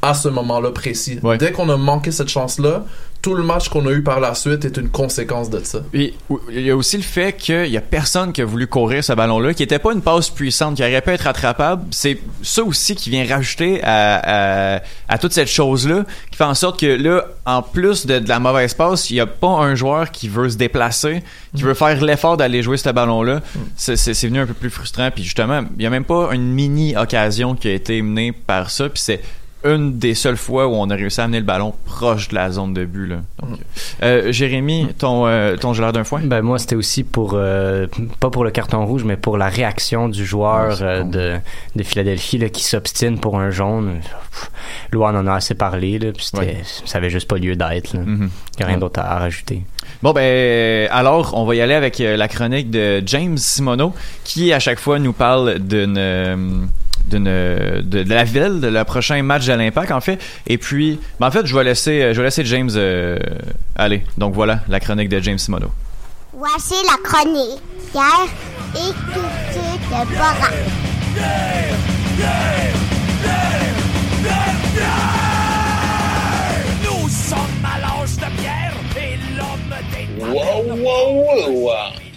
à 0.02 0.14
ce 0.14 0.28
moment-là 0.28 0.70
précis. 0.72 1.20
Dès 1.38 1.52
qu'on 1.52 1.68
a 1.68 1.76
manqué 1.76 2.10
cette 2.10 2.28
chance-là, 2.28 2.84
tout 3.22 3.34
le 3.34 3.42
match 3.42 3.68
qu'on 3.68 3.86
a 3.86 3.90
eu 3.90 4.02
par 4.02 4.18
la 4.20 4.34
suite 4.34 4.64
est 4.64 4.76
une 4.76 4.88
conséquence 4.88 5.50
de 5.50 5.62
ça. 5.62 5.80
Puis 5.92 6.14
il 6.50 6.60
y 6.62 6.70
a 6.70 6.76
aussi 6.76 6.96
le 6.96 7.02
fait 7.02 7.32
qu'il 7.34 7.66
y 7.66 7.76
a 7.76 7.80
personne 7.80 8.32
qui 8.32 8.40
a 8.40 8.44
voulu 8.44 8.66
courir 8.66 9.04
ce 9.04 9.12
ballon-là, 9.12 9.52
qui 9.54 9.62
était 9.62 9.78
pas 9.78 9.92
une 9.92 10.00
passe 10.02 10.30
puissante, 10.30 10.76
qui 10.76 10.82
aurait 10.82 11.00
pu 11.02 11.10
être 11.10 11.26
attrapable. 11.26 11.84
C'est 11.90 12.18
ça 12.42 12.62
aussi 12.62 12.94
qui 12.94 13.10
vient 13.10 13.26
rajouter 13.26 13.80
à, 13.82 14.76
à, 14.76 14.82
à 15.08 15.18
toute 15.18 15.32
cette 15.32 15.48
chose-là, 15.48 16.04
qui 16.30 16.36
fait 16.38 16.44
en 16.44 16.54
sorte 16.54 16.80
que 16.80 16.86
là, 16.86 17.26
en 17.44 17.62
plus 17.62 18.06
de, 18.06 18.18
de 18.18 18.28
la 18.28 18.38
mauvaise 18.40 18.74
passe, 18.74 19.10
il 19.10 19.16
y 19.16 19.20
a 19.20 19.26
pas 19.26 19.48
un 19.48 19.74
joueur 19.74 20.10
qui 20.10 20.28
veut 20.28 20.48
se 20.48 20.56
déplacer, 20.56 21.22
qui 21.54 21.62
veut 21.62 21.74
faire 21.74 22.02
l'effort 22.02 22.36
d'aller 22.36 22.62
jouer 22.62 22.76
ce 22.76 22.88
ballon-là. 22.90 23.40
C'est- 23.76 23.96
C'est 23.96 24.14
c'est 24.14 24.28
venu 24.28 24.40
un 24.40 24.46
peu 24.46 24.54
plus 24.54 24.70
frustrant. 24.70 25.10
Puis 25.10 25.24
justement, 25.24 25.62
il 25.76 25.82
y 25.82 25.86
a 25.86 25.90
même 25.90 26.04
pas 26.04 26.30
une 26.32 26.52
mini 26.52 26.96
occasion 26.96 27.54
qui 27.54 27.68
a 27.68 27.72
été 27.72 28.00
menée 28.02 28.32
par 28.32 28.70
ça. 28.70 28.88
Puis 28.88 29.02
c'est 29.02 29.20
une 29.64 29.98
des 29.98 30.14
seules 30.14 30.36
fois 30.36 30.66
où 30.66 30.72
on 30.74 30.88
a 30.90 30.94
réussi 30.94 31.20
à 31.20 31.24
amener 31.24 31.40
le 31.40 31.44
ballon 31.46 31.74
proche 31.84 32.28
de 32.28 32.34
la 32.34 32.50
zone 32.50 32.72
de 32.74 32.84
but. 32.84 33.06
Là. 33.06 33.16
Donc, 33.42 33.58
euh, 34.02 34.32
Jérémy, 34.32 34.88
ton, 34.98 35.26
euh, 35.26 35.56
ton 35.56 35.72
d'un 35.72 36.04
foin? 36.04 36.20
Ben 36.24 36.42
moi, 36.42 36.58
c'était 36.58 36.76
aussi 36.76 37.04
pour, 37.04 37.32
euh, 37.34 37.86
pas 38.20 38.30
pour 38.30 38.44
le 38.44 38.50
carton 38.50 38.84
rouge, 38.86 39.04
mais 39.04 39.16
pour 39.16 39.36
la 39.38 39.48
réaction 39.48 40.08
du 40.08 40.24
joueur 40.24 40.78
euh, 40.82 41.02
de, 41.02 41.36
de 41.76 41.82
Philadelphie 41.82 42.38
là, 42.38 42.48
qui 42.48 42.64
s'obstine 42.64 43.18
pour 43.18 43.38
un 43.38 43.50
jaune. 43.50 44.00
Luan 44.92 45.16
en 45.16 45.26
a 45.26 45.34
assez 45.34 45.54
parlé, 45.54 45.98
là, 45.98 46.12
puis 46.12 46.28
ça 46.84 46.98
avait 46.98 47.10
juste 47.10 47.28
pas 47.28 47.36
lieu 47.36 47.56
d'être. 47.56 47.94
Il 47.94 48.28
y 48.60 48.62
a 48.62 48.66
rien 48.66 48.74
Ouais. 48.74 48.80
d'autre 48.80 49.00
à, 49.00 49.14
à 49.16 49.18
rajouter. 49.18 49.62
Bon 50.02 50.12
ben 50.12 50.88
alors 50.92 51.32
on 51.34 51.44
va 51.44 51.54
y 51.56 51.60
aller 51.60 51.74
avec 51.74 52.00
euh, 52.00 52.16
la 52.16 52.28
chronique 52.28 52.70
de 52.70 53.02
James 53.04 53.36
Simoneau 53.36 53.92
qui 54.24 54.52
à 54.52 54.58
chaque 54.60 54.78
fois 54.78 54.98
nous 54.98 55.12
parle 55.12 55.58
d'une 55.58 55.96
euh, 55.98 56.36
d'une 57.06 57.24
de, 57.24 57.82
de 57.82 58.08
la 58.08 58.24
ville 58.24 58.60
de 58.60 58.68
le 58.68 58.84
prochain 58.84 59.22
match 59.22 59.46
de 59.46 59.52
l'Impact 59.52 59.90
en 59.92 60.00
fait 60.00 60.18
et 60.46 60.58
puis 60.58 60.98
ben, 61.18 61.26
en 61.28 61.30
fait 61.30 61.46
je 61.46 61.56
vais 61.56 61.64
laisser 61.64 62.12
je 62.12 62.18
vais 62.18 62.24
laisser 62.24 62.44
James 62.44 62.70
euh, 62.76 63.18
aller 63.76 64.02
donc 64.18 64.34
voilà 64.34 64.60
la 64.68 64.80
chronique 64.80 65.08
de 65.08 65.18
James 65.20 65.38
Simoneau 65.38 65.70
Voici 66.32 66.74
la 66.86 66.96
chronique. 67.02 67.60
Pierre 67.92 68.28
et 68.74 68.92
culture 69.12 69.78
de 69.90 70.14
Borat. 70.14 71.60
Nous 76.82 77.08
sommes 77.08 77.38
à 77.64 77.80
l'âge 77.80 78.16
de 78.16 78.40
pierre 78.40 78.74
et 78.96 79.16
l'homme 79.36 79.74
des 79.92 80.24
Wow, 80.24 80.62
wow, 80.76 81.50
wow. 81.50 82.09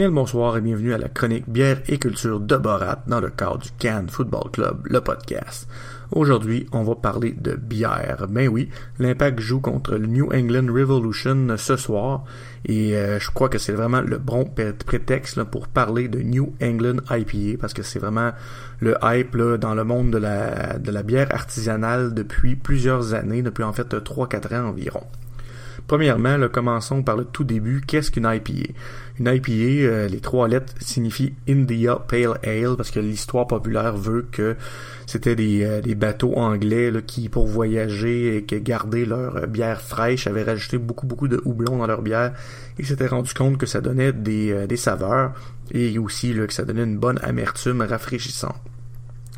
Bien 0.00 0.08
le 0.08 0.14
bonsoir 0.14 0.56
et 0.56 0.62
bienvenue 0.62 0.94
à 0.94 0.96
la 0.96 1.10
chronique 1.10 1.46
bière 1.46 1.82
et 1.86 1.98
culture 1.98 2.40
de 2.40 2.56
Borat 2.56 3.04
dans 3.06 3.20
le 3.20 3.28
cadre 3.28 3.58
du 3.58 3.68
Cannes 3.72 4.08
Football 4.08 4.50
Club, 4.50 4.86
le 4.86 5.02
podcast. 5.02 5.68
Aujourd'hui, 6.10 6.66
on 6.72 6.84
va 6.84 6.94
parler 6.94 7.32
de 7.32 7.54
bière. 7.54 8.26
Ben 8.30 8.48
oui, 8.48 8.70
l'Impact 8.98 9.40
joue 9.40 9.60
contre 9.60 9.96
le 9.96 10.06
New 10.06 10.32
England 10.32 10.72
Revolution 10.72 11.54
ce 11.58 11.76
soir 11.76 12.24
et 12.64 12.96
euh, 12.96 13.20
je 13.20 13.30
crois 13.30 13.50
que 13.50 13.58
c'est 13.58 13.74
vraiment 13.74 14.00
le 14.00 14.16
bon 14.16 14.46
prétexte 14.86 15.44
pour 15.44 15.68
parler 15.68 16.08
de 16.08 16.20
New 16.20 16.54
England 16.62 17.02
IPA 17.10 17.58
parce 17.60 17.74
que 17.74 17.82
c'est 17.82 17.98
vraiment 17.98 18.30
le 18.78 18.96
hype 19.02 19.36
dans 19.36 19.74
le 19.74 19.84
monde 19.84 20.12
de 20.12 20.18
la, 20.18 20.78
de 20.78 20.90
la 20.90 21.02
bière 21.02 21.28
artisanale 21.34 22.14
depuis 22.14 22.56
plusieurs 22.56 23.12
années, 23.12 23.42
depuis 23.42 23.64
en 23.64 23.74
fait 23.74 23.92
3-4 23.92 24.62
ans 24.62 24.68
environ. 24.68 25.02
Premièrement, 25.90 26.38
commençons 26.48 27.02
par 27.02 27.16
le 27.16 27.24
tout 27.24 27.42
début. 27.42 27.80
Qu'est-ce 27.84 28.12
qu'une 28.12 28.22
IPA? 28.32 28.74
Une 29.18 29.26
IPA, 29.26 29.50
euh, 29.50 30.06
les 30.08 30.20
trois 30.20 30.46
lettres 30.46 30.72
signifient 30.80 31.34
India 31.48 31.96
Pale 31.96 32.38
Ale 32.44 32.76
parce 32.76 32.92
que 32.92 33.00
l'histoire 33.00 33.48
populaire 33.48 33.96
veut 33.96 34.24
que 34.30 34.54
c'était 35.06 35.34
des, 35.34 35.64
euh, 35.64 35.94
bateaux 35.96 36.34
anglais 36.36 36.92
qui, 37.04 37.28
pour 37.28 37.48
voyager 37.48 38.36
et 38.36 38.44
que 38.44 38.54
garder 38.54 39.04
leur 39.04 39.34
euh, 39.34 39.46
bière 39.46 39.80
fraîche, 39.80 40.28
avaient 40.28 40.44
rajouté 40.44 40.78
beaucoup 40.78 41.08
beaucoup 41.08 41.26
de 41.26 41.42
houblon 41.44 41.78
dans 41.78 41.88
leur 41.88 42.02
bière 42.02 42.34
et 42.78 42.84
s'étaient 42.84 43.08
rendu 43.08 43.34
compte 43.34 43.58
que 43.58 43.66
ça 43.66 43.80
donnait 43.80 44.12
des, 44.12 44.76
saveurs 44.76 45.32
et 45.72 45.98
aussi 45.98 46.32
que 46.34 46.52
ça 46.52 46.62
donnait 46.62 46.84
une 46.84 46.98
bonne 46.98 47.18
amertume 47.24 47.82
rafraîchissante. 47.82 48.54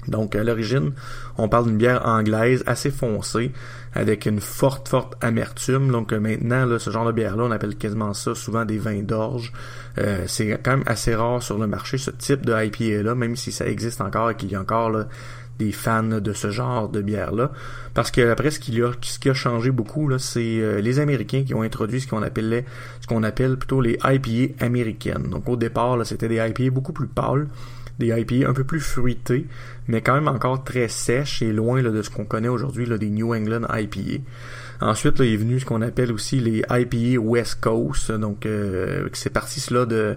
Donc 0.06 0.34
à 0.36 0.44
l'origine, 0.44 0.92
on 1.38 1.48
parle 1.48 1.66
d'une 1.66 1.78
bière 1.78 2.06
anglaise 2.06 2.62
assez 2.66 2.90
foncée 2.90 3.52
avec 3.94 4.26
une 4.26 4.40
forte 4.40 4.88
forte 4.88 5.14
amertume. 5.22 5.90
Donc 5.90 6.12
euh, 6.12 6.20
maintenant 6.20 6.78
ce 6.78 6.90
genre 6.90 7.06
de 7.06 7.12
bière 7.12 7.36
là, 7.36 7.44
on 7.44 7.50
appelle 7.50 7.76
quasiment 7.76 8.14
ça 8.14 8.34
souvent 8.34 8.64
des 8.64 8.78
vins 8.78 9.02
d'orge. 9.02 9.52
Euh, 9.98 10.24
c'est 10.26 10.58
quand 10.62 10.72
même 10.72 10.84
assez 10.86 11.14
rare 11.14 11.42
sur 11.42 11.58
le 11.58 11.66
marché 11.66 11.98
ce 11.98 12.10
type 12.10 12.46
de 12.46 12.52
IPA 12.52 13.02
là, 13.02 13.14
même 13.14 13.36
si 13.36 13.52
ça 13.52 13.66
existe 13.66 14.00
encore 14.00 14.30
et 14.30 14.34
qu'il 14.34 14.50
y 14.50 14.54
a 14.54 14.60
encore 14.60 15.04
des 15.58 15.72
fans 15.72 16.02
de 16.02 16.32
ce 16.32 16.50
genre 16.50 16.88
de 16.88 17.02
bière 17.02 17.32
là 17.32 17.52
parce 17.94 18.10
que 18.10 18.30
après 18.30 18.50
ce 18.50 18.58
qui 18.58 18.82
a 18.82 18.90
qui 19.00 19.28
a 19.28 19.34
changé 19.34 19.70
beaucoup 19.70 20.10
c'est 20.18 20.40
euh, 20.60 20.80
les 20.80 20.98
américains 20.98 21.44
qui 21.44 21.54
ont 21.54 21.62
introduit 21.62 22.00
ce 22.00 22.08
qu'on 22.08 22.22
appelait 22.22 22.64
ce 23.00 23.06
qu'on 23.06 23.22
appelle 23.22 23.56
plutôt 23.56 23.80
les 23.80 23.98
IPA 24.02 24.64
américaines 24.64 25.28
donc 25.30 25.48
au 25.48 25.56
départ 25.56 26.04
c'était 26.06 26.28
des 26.28 26.36
IPA 26.36 26.70
beaucoup 26.70 26.92
plus 26.92 27.06
pâles 27.06 27.48
des 27.98 28.08
IPA 28.08 28.48
un 28.48 28.52
peu 28.52 28.64
plus 28.64 28.80
fruités 28.80 29.46
mais 29.88 30.00
quand 30.00 30.14
même 30.14 30.28
encore 30.28 30.64
très 30.64 30.88
sèches 30.88 31.42
et 31.42 31.52
loin 31.52 31.82
là, 31.82 31.90
de 31.90 32.02
ce 32.02 32.10
qu'on 32.10 32.24
connaît 32.24 32.48
aujourd'hui 32.48 32.86
des 32.98 33.10
New 33.10 33.34
England 33.34 33.66
IPA 33.72 34.22
Ensuite, 34.82 35.20
là, 35.20 35.24
il 35.24 35.34
est 35.34 35.36
venu 35.36 35.60
ce 35.60 35.64
qu'on 35.64 35.80
appelle 35.80 36.10
aussi 36.10 36.40
les 36.40 36.64
IPA 36.68 37.20
West 37.20 37.60
Coast. 37.60 38.10
Donc, 38.10 38.46
euh, 38.46 39.08
c'est 39.12 39.30
parti 39.30 39.60
cela 39.60 39.86
de 39.86 40.16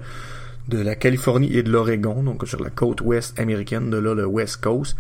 de 0.68 0.80
la 0.80 0.96
Californie 0.96 1.56
et 1.56 1.62
de 1.62 1.70
l'Oregon, 1.70 2.24
donc 2.24 2.48
sur 2.48 2.60
la 2.64 2.72
côte 2.72 3.02
ouest 3.02 3.40
américaine, 3.40 3.92
de 3.92 3.98
là 3.98 4.16
le 4.16 4.26
West 4.26 4.64
Coast. 4.64 4.98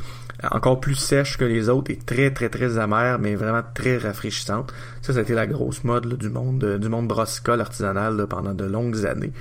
Encore 0.51 0.79
plus 0.79 0.93
sèche 0.93 1.38
que 1.38 1.45
les 1.45 1.69
autres 1.69 1.89
et 1.89 1.97
très 1.97 2.29
très 2.29 2.49
très 2.49 2.77
amère, 2.77 3.17
mais 3.17 3.33
vraiment 3.33 3.63
très 3.73 3.97
rafraîchissante. 3.97 4.71
Ça, 5.01 5.13
ça 5.13 5.21
a 5.21 5.33
la 5.33 5.47
grosse 5.47 5.83
mode 5.83 6.17
du 6.17 6.29
monde 6.29 6.63
euh, 6.63 6.77
du 6.77 6.88
monde 6.88 7.07
brassicole 7.07 7.61
artisanal 7.61 8.27
pendant 8.29 8.53
de 8.53 8.65
longues 8.65 9.07
années. 9.07 9.31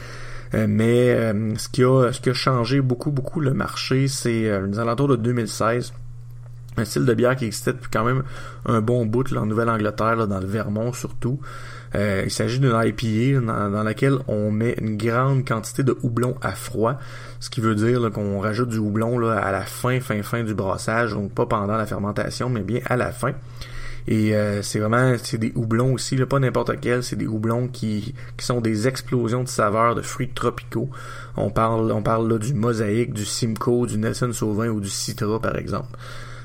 Euh, 0.54 0.66
mais 0.68 1.10
euh, 1.10 1.54
ce 1.56 1.68
qui 1.68 1.82
a 1.82 2.12
ce 2.12 2.20
qui 2.20 2.30
a 2.30 2.34
changé 2.34 2.80
beaucoup 2.80 3.10
beaucoup 3.10 3.40
le 3.40 3.54
marché, 3.54 4.08
c'est 4.08 4.48
euh, 4.48 4.66
aux 4.68 4.78
alentours 4.78 5.08
de 5.08 5.16
2016 5.16 5.92
un 6.76 6.84
style 6.84 7.04
de 7.04 7.14
bière 7.14 7.36
qui 7.36 7.44
existait 7.44 7.72
depuis 7.72 7.90
quand 7.90 8.04
même 8.04 8.22
un 8.66 8.80
bon 8.80 9.06
bout 9.06 9.30
là, 9.30 9.42
en 9.42 9.46
Nouvelle-Angleterre, 9.46 10.26
dans 10.26 10.40
le 10.40 10.46
Vermont 10.46 10.92
surtout. 10.92 11.40
Euh, 11.94 12.22
il 12.24 12.30
s'agit 12.30 12.58
d'une 12.58 12.74
IPA 12.74 13.40
dans, 13.40 13.70
dans 13.70 13.82
laquelle 13.84 14.18
on 14.26 14.50
met 14.50 14.74
une 14.80 14.96
grande 14.96 15.46
quantité 15.46 15.84
de 15.84 15.96
houblon 16.02 16.36
à 16.42 16.52
froid, 16.52 16.98
ce 17.38 17.50
qui 17.50 17.60
veut 17.60 17.76
dire 17.76 18.10
qu'on 18.10 18.40
rajoute 18.40 18.68
du 18.68 18.78
houblon 18.78 19.18
là, 19.18 19.38
à 19.38 19.52
la 19.52 19.60
fin, 19.60 20.00
fin, 20.00 20.22
fin 20.22 20.42
du 20.42 20.54
brassage, 20.54 21.12
donc 21.12 21.32
pas 21.32 21.46
pendant 21.46 21.76
la 21.76 21.86
fermentation, 21.86 22.48
mais 22.48 22.62
bien 22.62 22.80
à 22.86 22.96
la 22.96 23.12
fin. 23.12 23.32
Et 24.06 24.34
euh, 24.34 24.62
c'est 24.62 24.80
vraiment 24.80 25.16
c'est 25.22 25.38
des 25.38 25.52
houblons 25.54 25.94
aussi, 25.94 26.16
là, 26.16 26.26
pas 26.26 26.38
n'importe 26.38 26.78
quel, 26.80 27.02
c'est 27.02 27.16
des 27.16 27.26
houblons 27.26 27.68
qui, 27.68 28.14
qui 28.36 28.44
sont 28.44 28.60
des 28.60 28.86
explosions 28.86 29.42
de 29.42 29.48
saveurs 29.48 29.94
de 29.94 30.02
fruits 30.02 30.28
tropicaux. 30.28 30.90
On 31.36 31.50
parle 31.50 31.90
on 31.90 32.02
parle 32.02 32.30
là 32.30 32.38
du 32.38 32.52
mosaïque, 32.54 33.14
du 33.14 33.24
Simcoe, 33.24 33.86
du 33.86 33.98
Nelson 33.98 34.32
Sauvin 34.32 34.68
ou 34.68 34.80
du 34.80 34.90
Citra 34.90 35.40
par 35.40 35.56
exemple. 35.56 35.96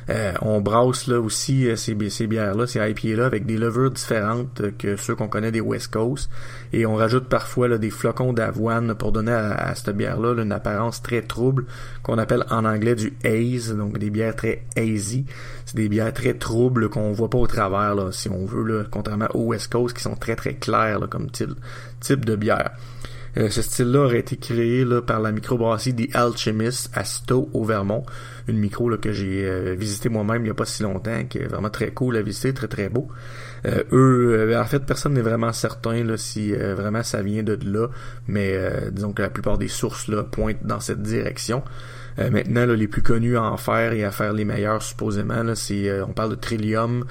Euh, 0.10 0.34
on 0.42 0.60
brasse 0.60 1.06
là 1.08 1.20
aussi 1.20 1.68
euh, 1.68 1.76
ces, 1.76 1.96
ces 2.10 2.26
bières-là, 2.26 2.66
ces 2.66 2.80
IPA-là, 2.80 3.26
avec 3.26 3.46
des 3.46 3.58
levures 3.58 3.92
différentes 3.92 4.62
euh, 4.62 4.72
que 4.76 4.96
ceux 4.96 5.14
qu'on 5.14 5.28
connaît 5.28 5.52
des 5.52 5.62
West 5.62 5.92
Coast. 5.92 6.32
Et 6.74 6.86
on 6.88 6.96
rajoute 6.96 7.28
parfois 7.28 7.68
là, 7.68 7.78
des 7.78 7.92
flocons 7.92 8.34
d'avoine 8.34 8.96
pour 8.96 9.12
donner 9.12 9.32
à, 9.32 9.52
à 9.52 9.76
cette 9.76 9.96
bière-là 9.96 10.34
là, 10.34 10.44
une 10.44 10.52
apparence 10.52 11.04
très 11.04 11.22
trouble, 11.22 11.66
qu'on 12.02 12.18
appelle 12.18 12.44
en 12.50 12.66
anglais 12.66 12.96
du 12.96 13.14
haze, 13.24 13.76
donc 13.76 14.00
des 14.00 14.10
bières 14.10 14.36
très 14.36 14.64
hazy. 14.76 15.26
C'est 15.66 15.76
des 15.76 15.90
bières 15.90 16.14
très 16.14 16.34
troubles 16.34 16.90
qu'on 16.90 17.12
voit 17.12 17.30
pas 17.30 17.38
au 17.38 17.48
travers, 17.48 17.94
là, 17.94 18.12
si 18.12 18.30
on 18.30 18.46
veut, 18.46 18.64
là, 18.64 18.84
contrairement 18.90 19.28
aux 19.36 19.46
West 19.46 19.72
Coast 19.72 19.96
qui 19.96 20.02
sont 20.02 20.16
très 20.16 20.36
très 20.36 20.56
clairs 20.56 21.00
là, 21.00 21.08
comme 21.08 21.30
type 21.30 22.26
de 22.26 22.36
bière. 22.36 22.72
Euh, 23.38 23.50
ce 23.50 23.62
style-là 23.62 24.00
aurait 24.06 24.20
été 24.20 24.38
créé 24.38 24.86
là, 24.86 25.02
par 25.02 25.20
la 25.20 25.32
microbrasserie 25.32 25.96
The 25.96 26.16
Alchemist 26.16 26.90
à 26.94 27.04
Stowe 27.04 27.50
au 27.54 27.64
Vermont. 27.64 28.04
Une 28.48 28.58
micro 28.58 28.90
là, 28.90 28.98
que 28.98 29.12
j'ai 29.12 29.46
euh, 29.46 29.76
visité 29.78 30.10
moi-même 30.10 30.42
il 30.42 30.46
n'y 30.46 30.50
a 30.50 30.56
pas 30.56 30.66
si 30.66 30.84
longtemps, 30.84 31.24
qui 31.26 31.38
est 31.38 31.48
vraiment 31.48 31.70
très 31.70 31.92
cool 31.92 32.18
à 32.18 32.22
visiter, 32.22 32.54
très 32.54 32.68
très 32.68 32.90
beau. 32.90 33.08
Euh, 33.66 33.84
eux, 33.92 34.50
euh, 34.52 34.62
en 34.62 34.66
fait, 34.66 34.80
personne 34.80 35.14
n'est 35.14 35.22
vraiment 35.22 35.54
certain 35.54 36.04
là, 36.04 36.18
si 36.18 36.54
vraiment 36.54 37.04
ça 37.04 37.22
vient 37.22 37.44
de 37.44 37.58
là, 37.66 37.88
mais 38.28 38.58
disons 38.92 39.14
que 39.14 39.22
la 39.22 39.30
plupart 39.30 39.58
des 39.58 39.68
sources 39.68 40.08
là, 40.08 40.24
pointent 40.24 40.66
dans 40.66 40.80
cette 40.80 41.02
direction. 41.02 41.64
Euh, 42.20 42.30
maintenant, 42.32 42.66
là, 42.66 42.76
les 42.76 42.88
plus 42.88 43.02
connus 43.02 43.38
à 43.38 43.44
en 43.44 43.58
faire 43.58 43.94
et 43.94 44.04
à 44.04 44.12
faire 44.12 44.34
les 44.34 44.46
meilleurs 44.46 44.82
supposément, 44.82 45.44
là, 45.44 45.56
c'est 45.56 46.02
on 46.02 46.14
parle 46.14 46.32
de 46.32 46.36
Trillium, 46.36 47.06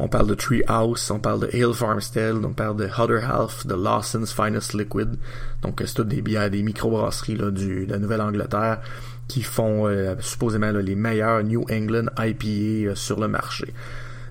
on 0.00 0.08
parle 0.08 0.28
de 0.28 0.34
Treehouse, 0.34 1.10
on 1.10 1.18
parle 1.18 1.40
de 1.40 1.50
Hill 1.54 1.74
Farmstead, 1.74 2.36
on 2.42 2.52
parle 2.52 2.76
de 2.76 2.86
Hutter 2.86 3.20
Half, 3.22 3.66
de 3.66 3.74
Lawson's 3.74 4.32
Finest 4.32 4.72
Liquid. 4.72 5.16
Donc, 5.62 5.82
c'est 5.84 5.94
toutes 5.94 6.08
des 6.08 6.22
bières, 6.22 6.50
des 6.50 6.62
microbrasseries 6.62 7.36
là, 7.36 7.50
du, 7.50 7.86
de 7.86 7.92
la 7.92 7.98
Nouvelle-Angleterre 7.98 8.80
qui 9.28 9.42
font 9.42 9.86
euh, 9.86 10.14
supposément 10.20 10.72
les 10.72 10.94
meilleurs 10.94 11.44
New 11.44 11.64
England 11.70 12.06
IPA 12.18 12.90
euh, 12.90 12.94
sur 12.94 13.20
le 13.20 13.28
marché. 13.28 13.74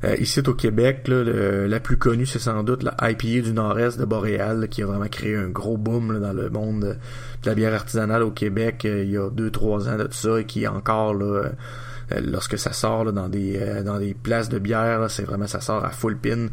Euh, 0.03 0.15
ici 0.15 0.41
au 0.47 0.53
Québec, 0.53 1.07
là, 1.07 1.23
la 1.67 1.79
plus 1.79 1.97
connue, 1.97 2.25
c'est 2.25 2.39
sans 2.39 2.63
doute 2.63 2.83
la 2.83 2.95
IPA 3.01 3.45
du 3.45 3.53
nord-est 3.53 3.99
de 3.99 4.05
Boréal, 4.05 4.69
qui 4.69 4.81
a 4.81 4.87
vraiment 4.87 5.07
créé 5.07 5.35
un 5.35 5.49
gros 5.49 5.77
boom 5.77 6.13
là, 6.13 6.19
dans 6.19 6.33
le 6.33 6.49
monde 6.49 6.97
de 7.43 7.49
la 7.49 7.53
bière 7.53 7.73
artisanale 7.73 8.23
au 8.23 8.31
Québec 8.31 8.81
il 8.85 9.11
y 9.11 9.17
a 9.17 9.29
deux 9.29 9.51
trois 9.51 9.87
ans 9.87 9.97
de 9.97 10.07
ça, 10.11 10.39
et 10.39 10.45
qui 10.45 10.67
encore 10.67 11.13
là, 11.13 11.49
lorsque 12.21 12.57
ça 12.57 12.73
sort 12.73 13.11
dans 13.11 13.29
des 13.29 13.57
euh, 13.57 13.83
dans 13.83 13.99
des 13.99 14.13
places 14.13 14.49
de 14.49 14.59
bière, 14.59 15.09
c'est 15.09 15.23
vraiment 15.23 15.47
ça 15.47 15.61
sort 15.61 15.85
à 15.85 15.89
full 15.89 16.17
pin. 16.17 16.47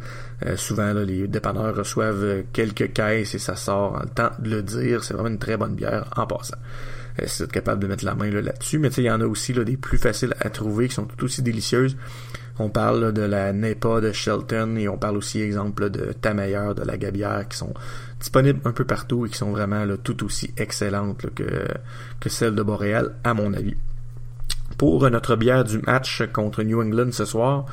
Euh, 0.45 0.55
souvent 0.57 0.93
là, 0.93 1.03
les 1.03 1.27
dépanneurs 1.27 1.75
reçoivent 1.75 2.23
euh, 2.23 2.43
quelques 2.53 2.93
caisses 2.93 3.33
et 3.33 3.39
ça 3.39 3.55
sort 3.55 3.95
en 3.95 4.07
temps 4.07 4.31
de 4.39 4.49
le 4.49 4.63
dire. 4.63 5.03
C'est 5.03 5.13
vraiment 5.13 5.29
une 5.29 5.39
très 5.39 5.57
bonne 5.57 5.75
bière 5.75 6.05
en 6.15 6.27
passant. 6.27 6.57
Euh, 7.19 7.23
si 7.25 7.39
vous 7.39 7.45
êtes 7.45 7.51
capable 7.51 7.81
de 7.81 7.87
mettre 7.87 8.05
la 8.05 8.15
main 8.15 8.29
là, 8.29 8.41
là-dessus. 8.41 8.79
Mais 8.79 8.89
il 8.89 9.03
y 9.03 9.11
en 9.11 9.21
a 9.21 9.25
aussi 9.25 9.53
là, 9.53 9.63
des 9.63 9.77
plus 9.77 9.97
faciles 9.97 10.35
à 10.39 10.49
trouver 10.49 10.87
qui 10.87 10.95
sont 10.95 11.05
tout 11.05 11.25
aussi 11.25 11.41
délicieuses. 11.41 11.97
On 12.59 12.69
parle 12.69 13.13
de 13.13 13.21
la 13.21 13.53
NEPA 13.53 14.01
de 14.01 14.11
Shelton 14.11 14.77
et 14.77 14.87
on 14.87 14.97
parle 14.97 15.17
aussi, 15.17 15.41
exemple, 15.41 15.91
de 15.91 16.11
Tamailleur, 16.13 16.73
de 16.73 16.81
la 16.81 16.97
Gabière, 16.97 17.47
qui 17.47 17.55
sont 17.55 17.73
disponibles 18.19 18.59
un 18.65 18.71
peu 18.71 18.83
partout 18.83 19.27
et 19.27 19.29
qui 19.29 19.37
sont 19.37 19.51
vraiment 19.51 19.85
tout 20.03 20.23
aussi 20.23 20.51
excellentes 20.57 21.29
que, 21.35 21.67
que 22.19 22.29
celles 22.29 22.55
de 22.55 22.63
Boréal, 22.63 23.13
à 23.23 23.35
mon 23.35 23.53
avis. 23.53 23.75
Pour 24.77 25.09
notre 25.09 25.35
bière 25.35 25.63
du 25.63 25.79
match 25.79 26.23
contre 26.33 26.63
New 26.63 26.81
England 26.81 27.11
ce 27.11 27.25
soir, 27.25 27.65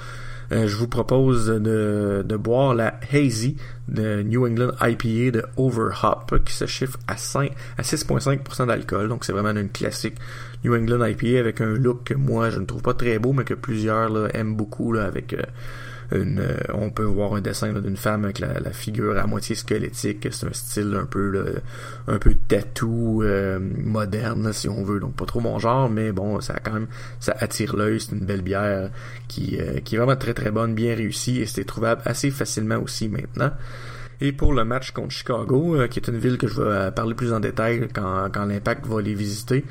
euh, 0.52 0.66
je 0.68 0.76
vous 0.76 0.88
propose 0.88 1.46
de, 1.46 2.36
boire 2.36 2.74
la 2.74 2.98
Hazy 3.12 3.56
de 3.88 4.22
New 4.22 4.46
England 4.46 4.72
IPA 4.80 5.30
de 5.30 5.44
Overhop 5.56 6.38
qui 6.44 6.52
se 6.52 6.66
chiffre 6.66 6.98
à 7.08 7.16
5 7.16 7.50
à 7.78 7.82
6.5% 7.82 8.66
d'alcool. 8.66 9.08
Donc 9.08 9.24
c'est 9.24 9.32
vraiment 9.32 9.58
une 9.58 9.70
classique 9.70 10.16
New 10.64 10.74
England 10.74 11.04
IPA 11.04 11.38
avec 11.38 11.60
un 11.60 11.74
look 11.74 12.04
que 12.04 12.14
moi 12.14 12.50
je 12.50 12.58
ne 12.58 12.64
trouve 12.64 12.82
pas 12.82 12.94
très 12.94 13.18
beau 13.18 13.32
mais 13.32 13.44
que 13.44 13.54
plusieurs 13.54 14.34
aiment 14.34 14.54
beaucoup 14.54 14.94
avec 14.94 15.32
euh, 15.32 15.42
euh, 16.12 16.56
on 16.72 16.90
peut 16.90 17.04
voir 17.04 17.34
un 17.34 17.40
dessin 17.40 17.72
d'une 17.72 17.96
femme 17.96 18.24
avec 18.24 18.38
la, 18.38 18.72
figure 18.72 19.18
à 19.18 19.26
moitié 19.26 19.54
squelettique. 19.54 20.28
C'est 20.30 20.46
un 20.46 20.52
style 20.52 20.94
un 21.00 21.06
peu 21.06 21.30
là, 21.30 21.44
un 22.08 22.18
peu 22.18 22.34
tatou 22.48 23.22
euh, 23.22 23.58
moderne 23.60 24.52
si 24.52 24.68
on 24.68 24.84
veut. 24.84 25.00
Donc 25.00 25.14
pas 25.14 25.26
trop 25.26 25.40
mon 25.40 25.58
genre, 25.58 25.88
mais 25.88 26.12
bon, 26.12 26.40
ça 26.40 26.58
quand 26.62 26.72
même 26.72 26.88
ça 27.20 27.34
attire 27.38 27.76
l'œil. 27.76 28.00
C'est 28.00 28.12
une 28.12 28.24
belle 28.24 28.42
bière 28.42 28.90
qui, 29.28 29.58
euh, 29.60 29.80
qui 29.80 29.94
est 29.94 29.98
vraiment 29.98 30.16
très 30.16 30.34
très 30.34 30.50
bonne, 30.50 30.74
bien 30.74 30.94
réussie 30.94 31.40
et 31.40 31.46
c'est 31.46 31.64
trouvable 31.64 32.02
assez 32.04 32.30
facilement 32.30 32.76
aussi 32.76 33.08
maintenant. 33.08 33.50
Et 34.20 34.32
pour 34.32 34.52
le 34.52 34.64
match 34.64 34.92
contre 34.92 35.10
Chicago, 35.10 35.76
euh, 35.76 35.88
qui 35.88 35.98
est 35.98 36.08
une 36.08 36.18
ville 36.18 36.38
que 36.38 36.46
je 36.46 36.62
vais 36.62 36.90
parler 36.92 37.14
plus 37.14 37.32
en 37.32 37.40
détail 37.40 37.88
quand, 37.92 38.28
quand 38.32 38.44
l'Impact 38.46 38.86
va 38.86 39.02
les 39.02 39.14
visiter, 39.14 39.64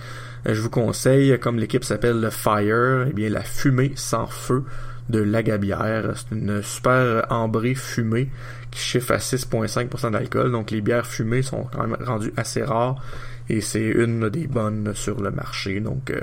je 0.46 0.62
vous 0.62 0.70
conseille, 0.70 1.40
comme 1.40 1.58
l'équipe 1.58 1.84
s'appelle 1.84 2.20
le 2.20 2.30
Fire, 2.30 3.06
eh 3.10 3.14
bien 3.14 3.30
la 3.30 3.44
fumée 3.44 3.94
sans 3.96 4.28
feu 4.28 4.64
de 5.10 5.20
Lagabière. 5.20 6.14
C'est 6.16 6.36
une 6.36 6.62
super 6.62 7.26
ambrée 7.30 7.76
fumée 7.76 8.30
qui 8.72 8.80
chiffre 8.80 9.12
à 9.12 9.18
6,5% 9.18 10.12
d'alcool. 10.12 10.52
Donc 10.52 10.72
les 10.72 10.82
bières 10.82 11.06
fumées 11.06 11.42
sont 11.42 11.68
quand 11.72 11.88
même 11.88 11.98
rendues 12.02 12.34
assez 12.38 12.64
rares 12.64 13.02
et 13.50 13.62
c'est 13.62 13.88
une 13.88 14.30
des 14.30 14.48
bonnes 14.48 14.94
sur 14.94 15.22
le 15.22 15.32
marché. 15.32 15.80
Donc 15.80 16.10
euh, 16.12 16.22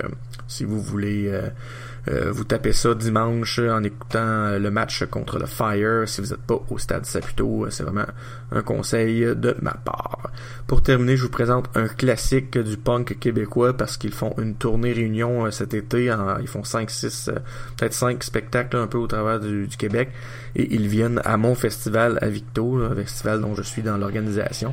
si 0.49 0.65
vous 0.65 0.81
voulez 0.81 1.29
euh, 1.29 1.49
euh, 2.09 2.31
vous 2.33 2.45
tapez 2.45 2.73
ça 2.73 2.95
dimanche 2.95 3.59
en 3.59 3.83
écoutant 3.83 4.19
euh, 4.19 4.59
le 4.59 4.71
match 4.71 5.05
contre 5.05 5.39
le 5.39 5.47
Fire. 5.47 6.09
Si 6.09 6.21
vous 6.21 6.29
n'êtes 6.29 6.43
pas 6.43 6.61
au 6.71 6.79
stade 6.79 7.05
Saputo, 7.05 7.67
euh, 7.67 7.71
c'est 7.71 7.83
vraiment 7.83 8.07
un 8.53 8.63
conseil 8.63 9.21
de 9.37 9.57
ma 9.61 9.73
part. 9.73 10.31
Pour 10.67 10.83
terminer, 10.83 11.17
je 11.17 11.25
vous 11.25 11.31
présente 11.31 11.69
un 11.75 11.89
classique 11.89 12.57
du 12.59 12.77
punk 12.77 13.19
québécois 13.19 13.77
parce 13.77 13.97
qu'ils 13.97 14.13
font 14.13 14.35
une 14.39 14.55
tournée 14.55 14.93
réunion 14.93 15.47
euh, 15.47 15.51
cet 15.51 15.75
été. 15.75 16.15
Ils 16.41 16.49
font 16.49 16.65
5, 16.65 16.91
6, 16.91 17.31
peut-être 17.77 17.95
5 17.95 18.23
spectacles 18.23 18.77
un 18.77 18.87
peu 18.87 18.99
au 18.99 19.07
travers 19.07 19.41
du, 19.41 19.67
du 19.67 19.77
Québec. 19.77 20.11
Et 20.57 20.75
ils 20.75 20.89
viennent 20.89 21.21
à 21.25 21.37
mon 21.37 21.55
festival 21.55 22.19
à 22.23 22.29
Victo, 22.29 22.83
un 22.83 22.95
festival 22.95 23.41
dont 23.41 23.55
je 23.55 23.63
suis 23.63 23.83
dans 23.83 23.97
l'organisation. 23.97 24.73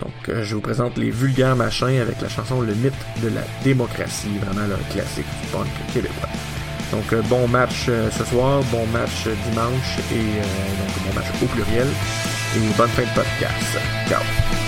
Donc, 0.00 0.28
euh, 0.28 0.44
je 0.44 0.54
vous 0.54 0.60
présente 0.60 0.96
les 0.96 1.10
vulgaires 1.10 1.56
machins 1.56 1.98
avec 2.00 2.20
la 2.20 2.28
chanson 2.28 2.60
Le 2.60 2.74
mythe 2.74 2.94
de 3.22 3.28
la 3.28 3.42
démocratie, 3.64 4.38
vraiment 4.38 4.66
le 4.66 4.76
classique 4.92 5.26
du 5.42 5.48
punk 5.48 5.68
québécois. 5.92 6.28
Donc, 6.92 7.12
euh, 7.12 7.22
bon 7.22 7.46
match 7.48 7.86
euh, 7.88 8.10
ce 8.10 8.24
soir, 8.24 8.62
bon 8.70 8.86
match 8.86 9.26
euh, 9.26 9.34
dimanche 9.50 9.98
et 10.12 10.16
donc 10.16 11.06
bon 11.06 11.14
match 11.14 11.26
au 11.42 11.46
pluriel. 11.46 11.88
Et 12.56 12.60
bonne 12.76 12.88
fin 12.88 13.02
de 13.02 13.08
podcast. 13.08 13.78
Ciao. 14.08 14.67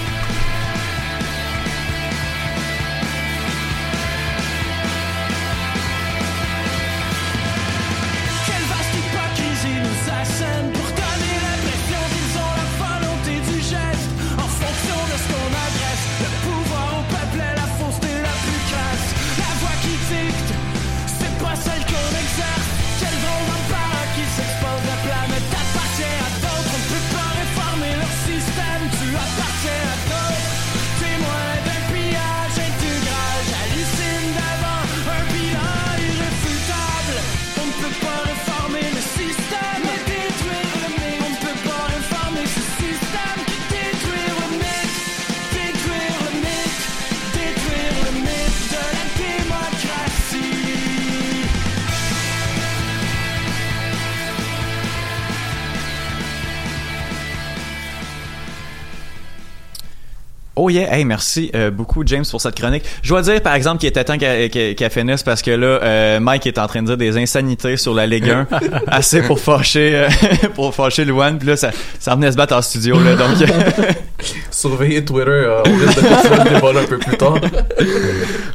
Oh 60.62 60.68
yeah, 60.68 60.94
hey, 60.94 61.07
merci 61.07 61.51
euh, 61.55 61.70
beaucoup 61.70 62.03
James 62.05 62.25
pour 62.31 62.38
cette 62.38 62.55
chronique. 62.55 62.83
Je 63.03 63.09
dois 63.09 63.23
dire 63.23 63.40
par 63.40 63.55
exemple 63.55 63.79
qu'il 63.79 63.88
était 63.88 64.05
temps 64.05 64.18
qu'elle 64.18 64.51
qu'elle- 64.51 64.75
qu'elle 64.75 64.90
finisse 64.90 65.23
parce 65.23 65.40
que 65.40 65.51
là 65.53 65.66
euh, 65.83 66.20
Mike 66.20 66.46
est 66.46 66.59
en 66.59 66.66
train 66.66 66.83
de 66.83 66.87
dire 66.88 66.99
des 66.99 67.16
insanités 67.16 67.79
sur 67.79 67.94
la 67.94 68.07
Ligue 68.07 68.29
1 68.29 68.46
assez 68.88 69.23
pour 69.23 69.40
fâcher 69.40 69.92
euh, 69.94 70.09
pour 70.55 70.75
fâcher 70.75 71.07
Luan 71.07 71.38
puis 71.38 71.49
là 71.49 71.57
ça 71.57 71.70
ça 71.99 72.14
venait 72.14 72.31
se 72.31 72.37
battre 72.37 72.55
en 72.55 72.61
studio 72.61 73.03
là 73.03 73.16
donc 73.16 73.37
Surveillez 74.51 75.05
Twitter, 75.05 75.31
euh, 75.31 75.63
on 75.67 75.77
risque 75.77 75.97
de 76.03 76.09
continuer 76.09 76.45
le 76.45 76.55
débat 76.55 76.81
un 76.81 76.85
peu 76.85 76.99
plus 76.99 77.17
tard. 77.17 77.35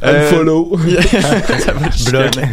Ça 0.02 0.12
va 1.74 1.80
le 1.80 2.12
Bloc. 2.12 2.34
chicaner. 2.34 2.48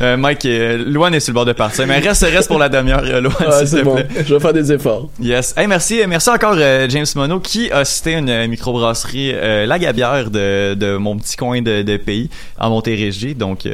Euh, 0.00 0.16
Mike 0.16 0.44
est, 0.44 0.78
Luan 0.78 1.12
est 1.14 1.20
sur 1.20 1.32
le 1.32 1.34
bord 1.34 1.44
de 1.44 1.52
partir 1.52 1.86
mais 1.86 1.98
reste 1.98 2.22
reste 2.24 2.48
pour 2.48 2.58
la 2.58 2.68
demi-heure 2.68 3.02
euh, 3.04 3.20
Luan 3.20 3.32
Ah, 3.46 3.66
s'il 3.66 3.78
te 3.80 3.84
bon. 3.84 3.94
plaît. 3.96 4.06
Je 4.26 4.34
vais 4.34 4.40
faire 4.40 4.52
des 4.52 4.72
efforts. 4.72 5.08
Yes. 5.20 5.54
Hey, 5.56 5.66
merci, 5.66 6.00
merci 6.06 6.30
encore 6.30 6.54
euh, 6.56 6.86
James 6.88 7.06
Mono 7.16 7.40
qui 7.40 7.70
a 7.72 7.84
cité 7.84 8.12
une 8.14 8.28
euh, 8.30 8.46
microbrasserie, 8.46 9.32
euh, 9.34 9.66
la 9.66 9.78
Gabière 9.78 10.30
de, 10.30 10.74
de 10.74 10.96
mon 10.96 11.16
petit 11.16 11.36
coin 11.36 11.62
de, 11.62 11.82
de 11.82 11.96
pays 11.96 12.30
en 12.58 12.70
Montérégie. 12.70 13.34
Donc, 13.34 13.66
euh, 13.66 13.72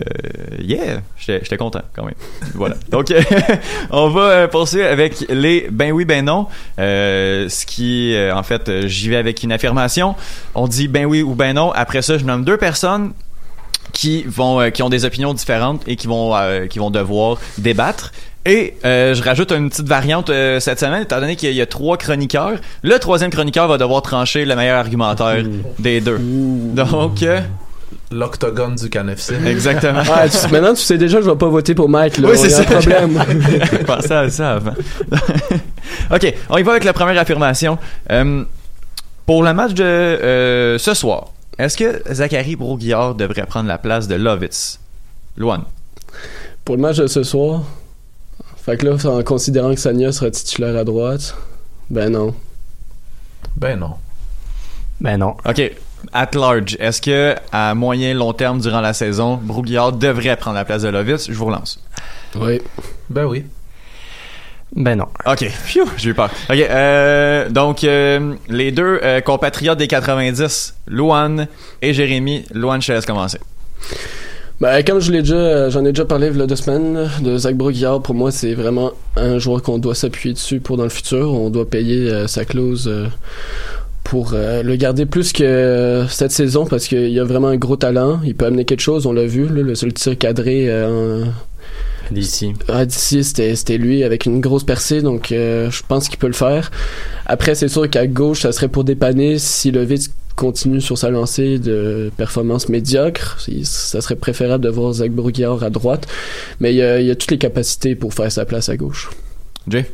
yeah, 0.62 1.00
j'étais 1.18 1.40
j'étais 1.42 1.56
content 1.56 1.82
quand 1.94 2.04
même. 2.04 2.14
Voilà. 2.54 2.76
Donc, 2.90 3.10
euh, 3.10 3.20
on 3.90 4.08
va 4.08 4.22
euh, 4.22 4.48
poursuivre 4.48 4.86
avec 4.86 5.24
les 5.28 5.66
ben 5.70 5.92
oui, 5.92 6.04
ben 6.04 6.24
non. 6.24 6.46
Euh, 6.78 7.48
ce 7.48 7.66
qui, 7.66 8.14
euh, 8.14 8.34
en 8.34 8.42
fait, 8.42 8.68
euh, 8.68 8.83
j'y 8.86 9.08
vais 9.08 9.16
avec 9.16 9.42
une 9.42 9.52
affirmation. 9.52 10.14
On 10.54 10.66
dit 10.68 10.88
ben 10.88 11.04
oui 11.06 11.22
ou 11.22 11.34
ben 11.34 11.54
non. 11.54 11.72
Après 11.72 12.02
ça, 12.02 12.18
je 12.18 12.24
nomme 12.24 12.44
deux 12.44 12.56
personnes 12.56 13.12
qui 13.92 14.24
vont 14.26 14.60
euh, 14.60 14.70
qui 14.70 14.82
ont 14.82 14.88
des 14.88 15.04
opinions 15.04 15.34
différentes 15.34 15.82
et 15.86 15.96
qui 15.96 16.06
vont 16.06 16.34
euh, 16.34 16.66
qui 16.66 16.78
vont 16.78 16.90
devoir 16.90 17.38
débattre. 17.58 18.12
Et 18.46 18.74
euh, 18.84 19.14
je 19.14 19.22
rajoute 19.22 19.52
une 19.52 19.70
petite 19.70 19.88
variante 19.88 20.28
euh, 20.28 20.60
cette 20.60 20.78
semaine, 20.78 21.02
étant 21.02 21.18
donné 21.20 21.34
qu'il 21.36 21.52
y 21.54 21.62
a 21.62 21.66
trois 21.66 21.96
chroniqueurs. 21.96 22.58
Le 22.82 22.98
troisième 22.98 23.30
chroniqueur 23.30 23.68
va 23.68 23.78
devoir 23.78 24.02
trancher 24.02 24.44
le 24.44 24.54
meilleur 24.54 24.78
argumentaire 24.78 25.42
des 25.78 26.00
deux. 26.02 26.18
Donc, 26.20 27.22
euh, 27.22 27.40
L'octogone 28.10 28.74
du 28.74 28.90
CanFC. 28.90 29.34
Exactement. 29.46 30.02
Ah, 30.12 30.28
tu- 30.28 30.52
maintenant, 30.52 30.74
tu 30.74 30.82
sais 30.82 30.98
déjà 30.98 31.18
que 31.18 31.24
je 31.24 31.30
vais 31.30 31.36
pas 31.36 31.48
voter 31.48 31.74
pour 31.74 31.88
Mike, 31.88 32.18
là. 32.18 32.28
Oui, 32.30 32.36
c'est 32.38 32.50
ça. 32.50 32.60
un 32.60 32.64
problème. 32.64 33.24
Je 33.72 33.76
pensais 33.78 34.14
à 34.14 34.28
ça 34.30 34.52
avant. 34.52 34.74
ok, 36.12 36.34
on 36.50 36.58
y 36.58 36.62
va 36.62 36.72
avec 36.72 36.84
la 36.84 36.92
première 36.92 37.18
affirmation. 37.20 37.78
Euh, 38.12 38.44
pour 39.26 39.42
le 39.42 39.54
match 39.54 39.74
de 39.74 39.82
euh, 39.84 40.78
ce 40.78 40.94
soir, 40.94 41.32
Est-ce 41.58 41.76
que 41.76 42.02
Zachary 42.12 42.56
Broguillard 42.56 43.14
devrait 43.14 43.46
prendre 43.46 43.68
la 43.68 43.78
place 43.78 44.08
de 44.08 44.16
Lovitz? 44.16 44.80
Luan. 45.36 45.62
Pour 46.64 46.76
le 46.76 46.82
match 46.82 46.96
de 46.96 47.06
ce 47.06 47.22
soir, 47.22 47.62
fait 48.56 48.76
que 48.76 48.86
là, 48.86 48.96
en 49.06 49.22
considérant 49.22 49.74
que 49.74 49.80
Sanya 49.80 50.12
sera 50.12 50.30
titulaire 50.30 50.76
à 50.76 50.84
droite, 50.84 51.36
ben 51.90 52.10
non. 52.10 52.34
Ben 53.56 53.78
non. 53.78 53.94
Ben 55.00 55.18
non. 55.18 55.36
OK. 55.44 55.72
At 56.12 56.30
large, 56.34 56.76
est-ce 56.80 57.00
que 57.00 57.34
à 57.50 57.74
moyen 57.74 58.14
long 58.14 58.32
terme 58.32 58.60
durant 58.60 58.80
la 58.80 58.92
saison, 58.92 59.38
Broguillard 59.42 59.92
devrait 59.92 60.36
prendre 60.36 60.56
la 60.56 60.64
place 60.64 60.82
de 60.82 60.88
Lovitz? 60.88 61.26
Je 61.28 61.34
vous 61.34 61.46
relance. 61.46 61.82
Oui. 62.36 62.60
Ben 63.10 63.24
oui. 63.24 63.44
Ben 64.76 64.96
non. 64.96 65.06
OK. 65.26 65.48
Phew, 65.48 65.84
j'ai 65.96 66.10
eu 66.10 66.14
peur. 66.14 66.30
OK. 66.50 66.56
euh, 66.58 67.48
donc, 67.48 67.84
euh, 67.84 68.34
les 68.48 68.72
deux 68.72 68.98
euh, 69.02 69.20
compatriotes 69.20 69.78
des 69.78 69.86
90, 69.86 70.74
Luan 70.88 71.46
et 71.80 71.94
Jérémy. 71.94 72.44
Luan, 72.52 72.82
je 72.82 72.88
te 72.88 72.92
laisse 72.92 73.06
commencer. 73.06 73.38
Ben, 74.60 74.82
comme 74.84 75.00
je 75.00 75.12
l'ai 75.12 75.20
déjà, 75.22 75.68
j'en 75.70 75.84
ai 75.84 75.90
déjà 75.92 76.04
parlé 76.04 76.28
il 76.32 76.38
y 76.38 76.42
a 76.42 76.46
deux 76.46 76.56
semaines, 76.56 77.08
de 77.22 77.36
Zach 77.36 77.54
Broguillard, 77.56 78.00
pour 78.02 78.14
moi, 78.14 78.30
c'est 78.30 78.54
vraiment 78.54 78.92
un 79.16 79.38
joueur 79.38 79.62
qu'on 79.62 79.78
doit 79.78 79.94
s'appuyer 79.94 80.32
dessus 80.34 80.60
pour 80.60 80.76
dans 80.76 80.84
le 80.84 80.88
futur. 80.90 81.32
On 81.34 81.50
doit 81.50 81.68
payer 81.68 82.08
euh, 82.10 82.26
sa 82.28 82.44
clause 82.44 82.86
euh, 82.88 83.06
pour 84.04 84.32
euh, 84.34 84.62
le 84.62 84.76
garder 84.76 85.06
plus 85.06 85.32
que 85.32 85.42
euh, 85.44 86.08
cette 86.08 86.30
saison 86.32 86.66
parce 86.66 86.86
qu'il 86.86 87.18
a 87.18 87.24
vraiment 87.24 87.48
un 87.48 87.56
gros 87.56 87.76
talent. 87.76 88.20
Il 88.24 88.34
peut 88.36 88.46
amener 88.46 88.64
quelque 88.64 88.80
chose, 88.80 89.06
on 89.06 89.12
l'a 89.12 89.26
vu. 89.26 89.46
là, 89.48 89.62
le 89.62 89.74
seul 89.74 89.92
tir 89.92 90.16
cadré 90.18 90.66
euh, 90.68 91.24
en- 91.24 91.28
D'ici. 92.10 92.54
Ah, 92.68 92.84
d'ici, 92.84 93.24
c'était, 93.24 93.54
c'était 93.56 93.78
lui 93.78 94.04
avec 94.04 94.26
une 94.26 94.40
grosse 94.40 94.64
percée, 94.64 95.02
donc 95.02 95.32
euh, 95.32 95.70
je 95.70 95.82
pense 95.86 96.08
qu'il 96.08 96.18
peut 96.18 96.26
le 96.26 96.32
faire. 96.32 96.70
Après, 97.26 97.54
c'est 97.54 97.68
sûr 97.68 97.88
qu'à 97.88 98.06
gauche, 98.06 98.42
ça 98.42 98.52
serait 98.52 98.68
pour 98.68 98.84
dépanner 98.84 99.38
si 99.38 99.70
le 99.70 99.82
Vitz 99.82 100.10
continue 100.36 100.80
sur 100.80 100.98
sa 100.98 101.10
lancée 101.10 101.58
de 101.58 102.10
performance 102.16 102.68
médiocre. 102.68 103.38
Ça 103.62 104.00
serait 104.00 104.16
préférable 104.16 104.64
de 104.64 104.68
voir 104.68 104.92
Zach 104.94 105.10
Broguillard 105.10 105.62
à 105.62 105.70
droite, 105.70 106.06
mais 106.60 106.72
il 106.72 106.76
y 106.76 106.82
a, 106.82 107.00
il 107.00 107.06
y 107.06 107.10
a 107.10 107.14
toutes 107.14 107.30
les 107.30 107.38
capacités 107.38 107.94
pour 107.94 108.14
faire 108.14 108.30
sa 108.30 108.44
place 108.44 108.68
à 108.68 108.76
gauche. 108.76 109.10
Jay? 109.68 109.86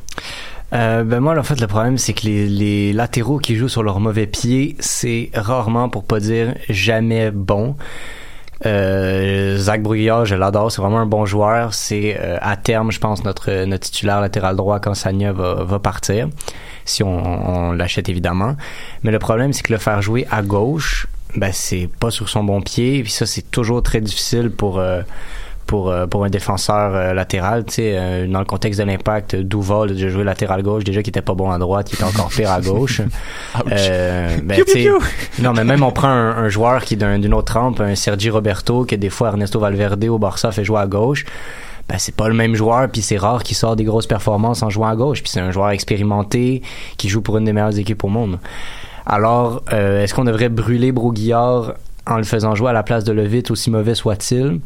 Euh, 0.73 1.03
ben 1.03 1.21
moi, 1.21 1.37
en 1.39 1.43
fait, 1.43 1.61
le 1.61 1.67
problème, 1.67 1.99
c'est 1.99 2.13
que 2.13 2.25
les, 2.25 2.47
les 2.49 2.93
latéraux 2.93 3.39
qui 3.39 3.57
jouent 3.57 3.69
sur 3.69 3.83
leur 3.83 3.99
mauvais 4.01 4.27
pied, 4.27 4.77
c'est 4.79 5.31
rarement, 5.35 5.89
pour 5.89 6.05
pas 6.05 6.21
dire 6.21 6.55
jamais 6.69 7.31
bon. 7.31 7.75
Euh, 8.67 9.57
Zach 9.57 9.83
Brouillard, 9.83 10.27
je 10.27 10.35
l'adore, 10.35 10.71
c'est 10.71 10.83
vraiment 10.83 11.01
un 11.01 11.07
bon 11.07 11.25
joueur. 11.25 11.75
C'est 11.75 12.17
euh, 12.21 12.37
à 12.41 12.57
terme, 12.57 12.93
je 12.93 12.99
pense, 13.01 13.25
notre, 13.25 13.65
notre 13.65 13.85
titulaire 13.85 14.21
latéral 14.21 14.57
droit 14.57 14.81
quand 14.81 14.95
Sanya 14.95 15.33
va, 15.33 15.65
va 15.65 15.79
partir, 15.79 16.29
si 16.85 17.03
on, 17.03 17.69
on 17.69 17.73
l'achète 17.73 18.09
évidemment. 18.09 18.57
Mais 19.03 19.11
le 19.11 19.19
problème, 19.19 19.53
c'est 19.53 19.63
que 19.63 19.73
le 19.73 19.79
faire 19.79 20.03
jouer 20.03 20.27
à 20.31 20.43
gauche, 20.43 21.07
ben 21.37 21.53
c'est 21.53 21.89
pas 22.01 22.11
sur 22.11 22.29
son 22.29 22.45
bon 22.45 22.61
pied. 22.61 23.03
Puis 23.03 23.13
ça, 23.13 23.27
c'est 23.27 23.51
toujours 23.51 23.83
très 23.83 24.01
difficile 24.01 24.51
pour 24.51 24.79
euh, 24.79 25.03
pour, 25.71 25.89
euh, 25.89 26.09
pour 26.09 26.25
un 26.25 26.31
défenseur 26.31 26.97
euh, 26.97 27.15
latéral. 27.15 27.65
Tu 27.65 27.75
sais, 27.75 27.93
euh, 27.95 28.27
dans 28.27 28.41
le 28.41 28.45
contexte 28.45 28.81
de 28.81 28.85
l'impact, 28.85 29.37
Duval 29.37 29.91
a 29.91 29.93
déjà 29.93 30.09
joué 30.09 30.25
latéral 30.25 30.65
gauche, 30.65 30.83
déjà 30.83 31.01
qu'il 31.01 31.11
était 31.11 31.23
pas 31.23 31.35
bon 31.35 31.49
à 31.53 31.59
droite, 31.59 31.93
il 31.93 31.95
était 31.95 32.03
encore 32.03 32.29
pire 32.29 32.51
à 32.51 32.61
gauche. 32.71 33.03
Euh, 33.71 34.37
ben, 34.43 34.65
non, 35.39 35.53
mais 35.53 35.63
même 35.63 35.85
on 35.85 35.93
prend 35.93 36.09
un, 36.09 36.39
un 36.39 36.49
joueur 36.49 36.83
qui 36.83 36.97
d'une 36.97 37.33
autre 37.33 37.55
trempe, 37.55 37.79
un 37.79 37.95
Sergi 37.95 38.31
Roberto, 38.31 38.85
que 38.85 38.97
des 38.97 39.11
fois 39.11 39.29
Ernesto 39.29 39.61
Valverde 39.61 40.05
au 40.07 40.19
Barça 40.19 40.51
fait 40.51 40.65
jouer 40.65 40.81
à 40.81 40.89
gauche. 40.89 41.25
Ben, 41.89 41.99
c'est 41.99 42.17
pas 42.17 42.27
le 42.27 42.35
même 42.35 42.57
joueur, 42.57 42.89
puis 42.89 43.01
c'est 43.01 43.17
rare 43.17 43.45
qu'il 43.45 43.57
sort 43.57 43.77
des 43.77 43.85
grosses 43.85 44.09
performances 44.09 44.65
en 44.65 44.71
jouant 44.71 44.89
à 44.89 44.97
gauche. 44.97 45.23
Puis 45.23 45.31
c'est 45.31 45.41
un 45.41 45.53
joueur 45.53 45.71
expérimenté 45.71 46.63
qui 46.97 47.09
joue 47.09 47.21
pour 47.21 47.39
une 47.39 47.45
des 47.45 47.53
meilleures 47.53 47.79
équipes 47.79 48.03
au 48.03 48.09
monde. 48.09 48.41
Alors, 49.07 49.63
euh, 49.73 50.03
est-ce 50.03 50.15
qu'on 50.15 50.25
devrait 50.25 50.49
brûler 50.49 50.91
Broguillard 50.91 51.75
en 52.07 52.17
le 52.17 52.25
faisant 52.25 52.55
jouer 52.55 52.71
à 52.71 52.73
la 52.73 52.83
place 52.83 53.05
de 53.05 53.13
Levitt, 53.13 53.51
aussi 53.51 53.71
mauvais 53.71 53.95
soit-il 53.95 54.61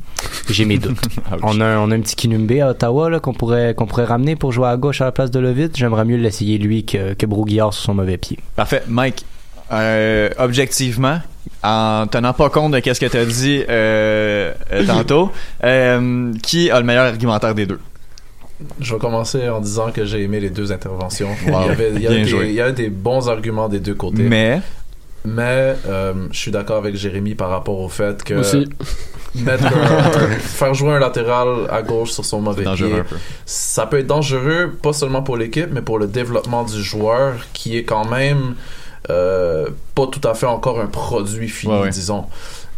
J'ai 0.48 0.64
mes 0.64 0.78
doutes. 0.78 0.96
on, 1.42 1.60
a, 1.60 1.64
un- 1.64 1.78
on 1.80 1.90
a 1.90 1.94
un 1.96 2.00
petit 2.00 2.16
Kinumbe 2.16 2.52
à 2.60 2.70
Ottawa 2.70 3.10
là, 3.10 3.20
qu'on 3.20 3.34
pourrait, 3.34 3.74
qu'on 3.74 3.86
pourrait 3.86 4.04
ramener 4.04 4.36
pour 4.36 4.52
jouer 4.52 4.68
à 4.68 4.76
gauche 4.76 5.00
à 5.00 5.06
la 5.06 5.12
place 5.12 5.30
de 5.30 5.40
Levitt. 5.40 5.76
J'aimerais 5.76 6.04
mieux 6.04 6.16
l'essayer 6.16 6.58
lui 6.58 6.84
que, 6.84 7.14
que 7.14 7.26
Broguillard 7.26 7.74
sur 7.74 7.84
son 7.84 7.94
mauvais 7.94 8.16
pied. 8.18 8.38
Parfait. 8.56 8.82
Mike, 8.88 9.24
euh, 9.72 10.30
objectivement, 10.38 11.18
en 11.62 12.06
tenant 12.10 12.32
pas 12.32 12.50
compte 12.50 12.72
de 12.72 12.78
qu'est-ce 12.78 13.00
que 13.00 13.06
tu 13.06 13.16
as 13.16 13.24
dit 13.26 13.62
euh, 13.68 14.52
euh, 14.72 14.86
tantôt, 14.86 15.30
euh, 15.64 16.32
qui 16.42 16.70
a 16.70 16.78
le 16.78 16.86
meilleur 16.86 17.06
argumentaire 17.06 17.54
des 17.54 17.66
deux? 17.66 17.80
Je 18.80 18.94
vais 18.94 19.00
commencer 19.00 19.48
en 19.48 19.60
disant 19.60 19.90
que 19.90 20.04
j'ai 20.04 20.22
aimé 20.22 20.38
les 20.38 20.48
deux 20.48 20.70
interventions. 20.70 21.28
Wow. 21.48 21.62
Il, 21.64 21.66
y 21.66 21.70
avait, 21.70 21.92
il, 21.96 22.02
y 22.02 22.06
a 22.06 22.10
Bien 22.10 22.18
des, 22.20 22.24
joué. 22.28 22.48
il 22.50 22.54
y 22.54 22.60
a 22.60 22.70
des 22.70 22.88
bons 22.88 23.28
arguments 23.28 23.68
des 23.68 23.80
deux 23.80 23.94
côtés. 23.96 24.22
Mais? 24.22 24.60
Mais 25.26 25.74
euh, 25.86 26.12
je 26.32 26.38
suis 26.38 26.50
d'accord 26.50 26.76
avec 26.76 26.96
Jérémy 26.96 27.34
par 27.34 27.48
rapport 27.48 27.78
au 27.80 27.88
fait 27.88 28.22
que 28.22 28.34
Aussi. 28.34 28.68
mettre 29.34 29.64
un- 29.66 29.70
un- 29.70 30.28
faire 30.38 30.74
jouer 30.74 30.92
un 30.92 30.98
latéral 30.98 31.66
à 31.70 31.82
gauche 31.82 32.10
sur 32.10 32.24
son 32.24 32.40
mauvais 32.40 32.64
pied, 32.74 33.02
ça 33.46 33.86
peut 33.86 33.98
être 33.98 34.06
dangereux 34.06 34.76
pas 34.82 34.92
seulement 34.92 35.22
pour 35.22 35.36
l'équipe, 35.36 35.68
mais 35.72 35.80
pour 35.82 35.98
le 35.98 36.06
développement 36.06 36.62
du 36.64 36.82
joueur 36.82 37.34
qui 37.52 37.76
est 37.76 37.84
quand 37.84 38.04
même 38.08 38.54
euh, 39.10 39.68
pas 39.94 40.06
tout 40.06 40.26
à 40.28 40.34
fait 40.34 40.46
encore 40.46 40.80
un 40.80 40.86
produit 40.86 41.48
fini, 41.48 41.72
Ouais, 41.74 41.80
ouais. 41.82 41.90
disons. 41.90 42.26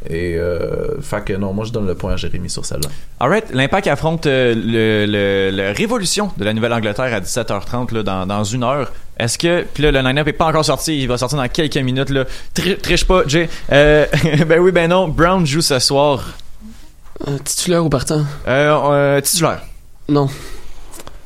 Et 0.08 0.36
euh, 0.36 1.00
fait 1.00 1.24
que 1.24 1.32
non, 1.32 1.52
moi 1.52 1.64
je 1.64 1.72
donne 1.72 1.86
le 1.86 1.94
point 1.94 2.12
à 2.12 2.16
Jérémy 2.16 2.48
sur 2.50 2.64
celle-là. 2.64 2.88
Alright, 3.18 3.46
l'impact 3.52 3.86
affronte 3.88 4.26
euh, 4.26 4.54
le, 4.54 5.06
le, 5.06 5.56
le 5.56 5.72
Révolution 5.72 6.30
de 6.36 6.44
la 6.44 6.52
Nouvelle-Angleterre 6.52 7.12
à 7.14 7.20
17h30 7.20 7.92
là, 7.94 8.02
dans, 8.02 8.26
dans 8.26 8.44
une 8.44 8.62
heure. 8.62 8.92
Est-ce 9.18 9.38
que. 9.38 9.62
Puis 9.72 9.82
là, 9.82 9.90
le 9.90 10.00
line-up 10.00 10.28
est 10.28 10.32
pas 10.34 10.46
encore 10.46 10.64
sorti, 10.64 11.00
il 11.00 11.08
va 11.08 11.16
sortir 11.18 11.38
dans 11.38 11.48
quelques 11.48 11.76
minutes. 11.78 12.10
Là. 12.10 12.24
Tri- 12.54 12.76
triche 12.78 13.04
pas, 13.06 13.22
Jay. 13.26 13.48
Euh, 13.72 14.06
ben 14.46 14.60
oui, 14.60 14.70
ben 14.72 14.88
non. 14.90 15.08
Brown 15.08 15.44
joue 15.46 15.62
ce 15.62 15.78
soir. 15.78 16.22
Euh, 17.26 17.38
titulaire 17.38 17.84
ou 17.84 17.88
partant? 17.88 18.24
Euh, 18.46 18.78
euh, 18.90 19.20
titulaire. 19.22 19.62
Non. 20.08 20.28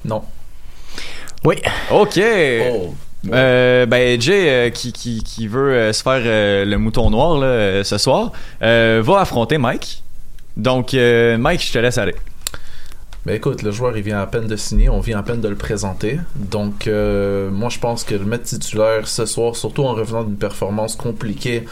Non. 0.05 0.23
Oui. 1.45 1.57
OK. 1.91 2.21
Oh. 2.73 2.95
Euh, 3.33 3.85
ben 3.85 4.19
Jay 4.21 4.49
euh, 4.49 4.71
qui, 4.71 4.93
qui, 4.93 5.23
qui 5.23 5.47
veut 5.47 5.75
euh, 5.75 5.93
se 5.93 6.03
faire 6.03 6.23
euh, 6.25 6.65
le 6.65 6.79
mouton 6.79 7.11
noir 7.11 7.39
là, 7.39 7.85
ce 7.85 7.99
soir 7.99 8.33
va 8.61 9.21
affronter 9.21 9.59
Mike. 9.59 10.03
Donc 10.57 10.93
Mike, 10.95 11.63
je 11.65 11.73
te 11.73 11.79
laisse 11.79 11.99
aller. 11.99 12.15
Ben 13.27 13.37
écoute, 13.37 13.63
le 13.63 13.71
joueur 13.71 13.95
il 13.99 14.03
vient 14.03 14.21
à 14.21 14.27
peine 14.27 14.47
de 14.47 14.57
signer, 14.57 14.89
on 14.89 15.01
vient 15.01 15.19
à 15.19 15.23
peine 15.23 15.43
de 15.43 15.49
le 15.49 15.55
présenter. 15.55 16.19
Donc 16.37 16.87
euh, 16.87 17.51
moi 17.51 17.69
je 17.69 17.79
pense 17.79 18.03
que 18.03 18.15
le 18.15 18.25
mettre 18.25 18.45
titulaire 18.45 19.07
ce 19.07 19.27
soir, 19.27 19.57
surtout 19.57 19.85
en 19.85 19.93
revenant 19.93 20.25
d'une 20.25 20.39
performance 20.39 20.97
compliquée 20.97 21.67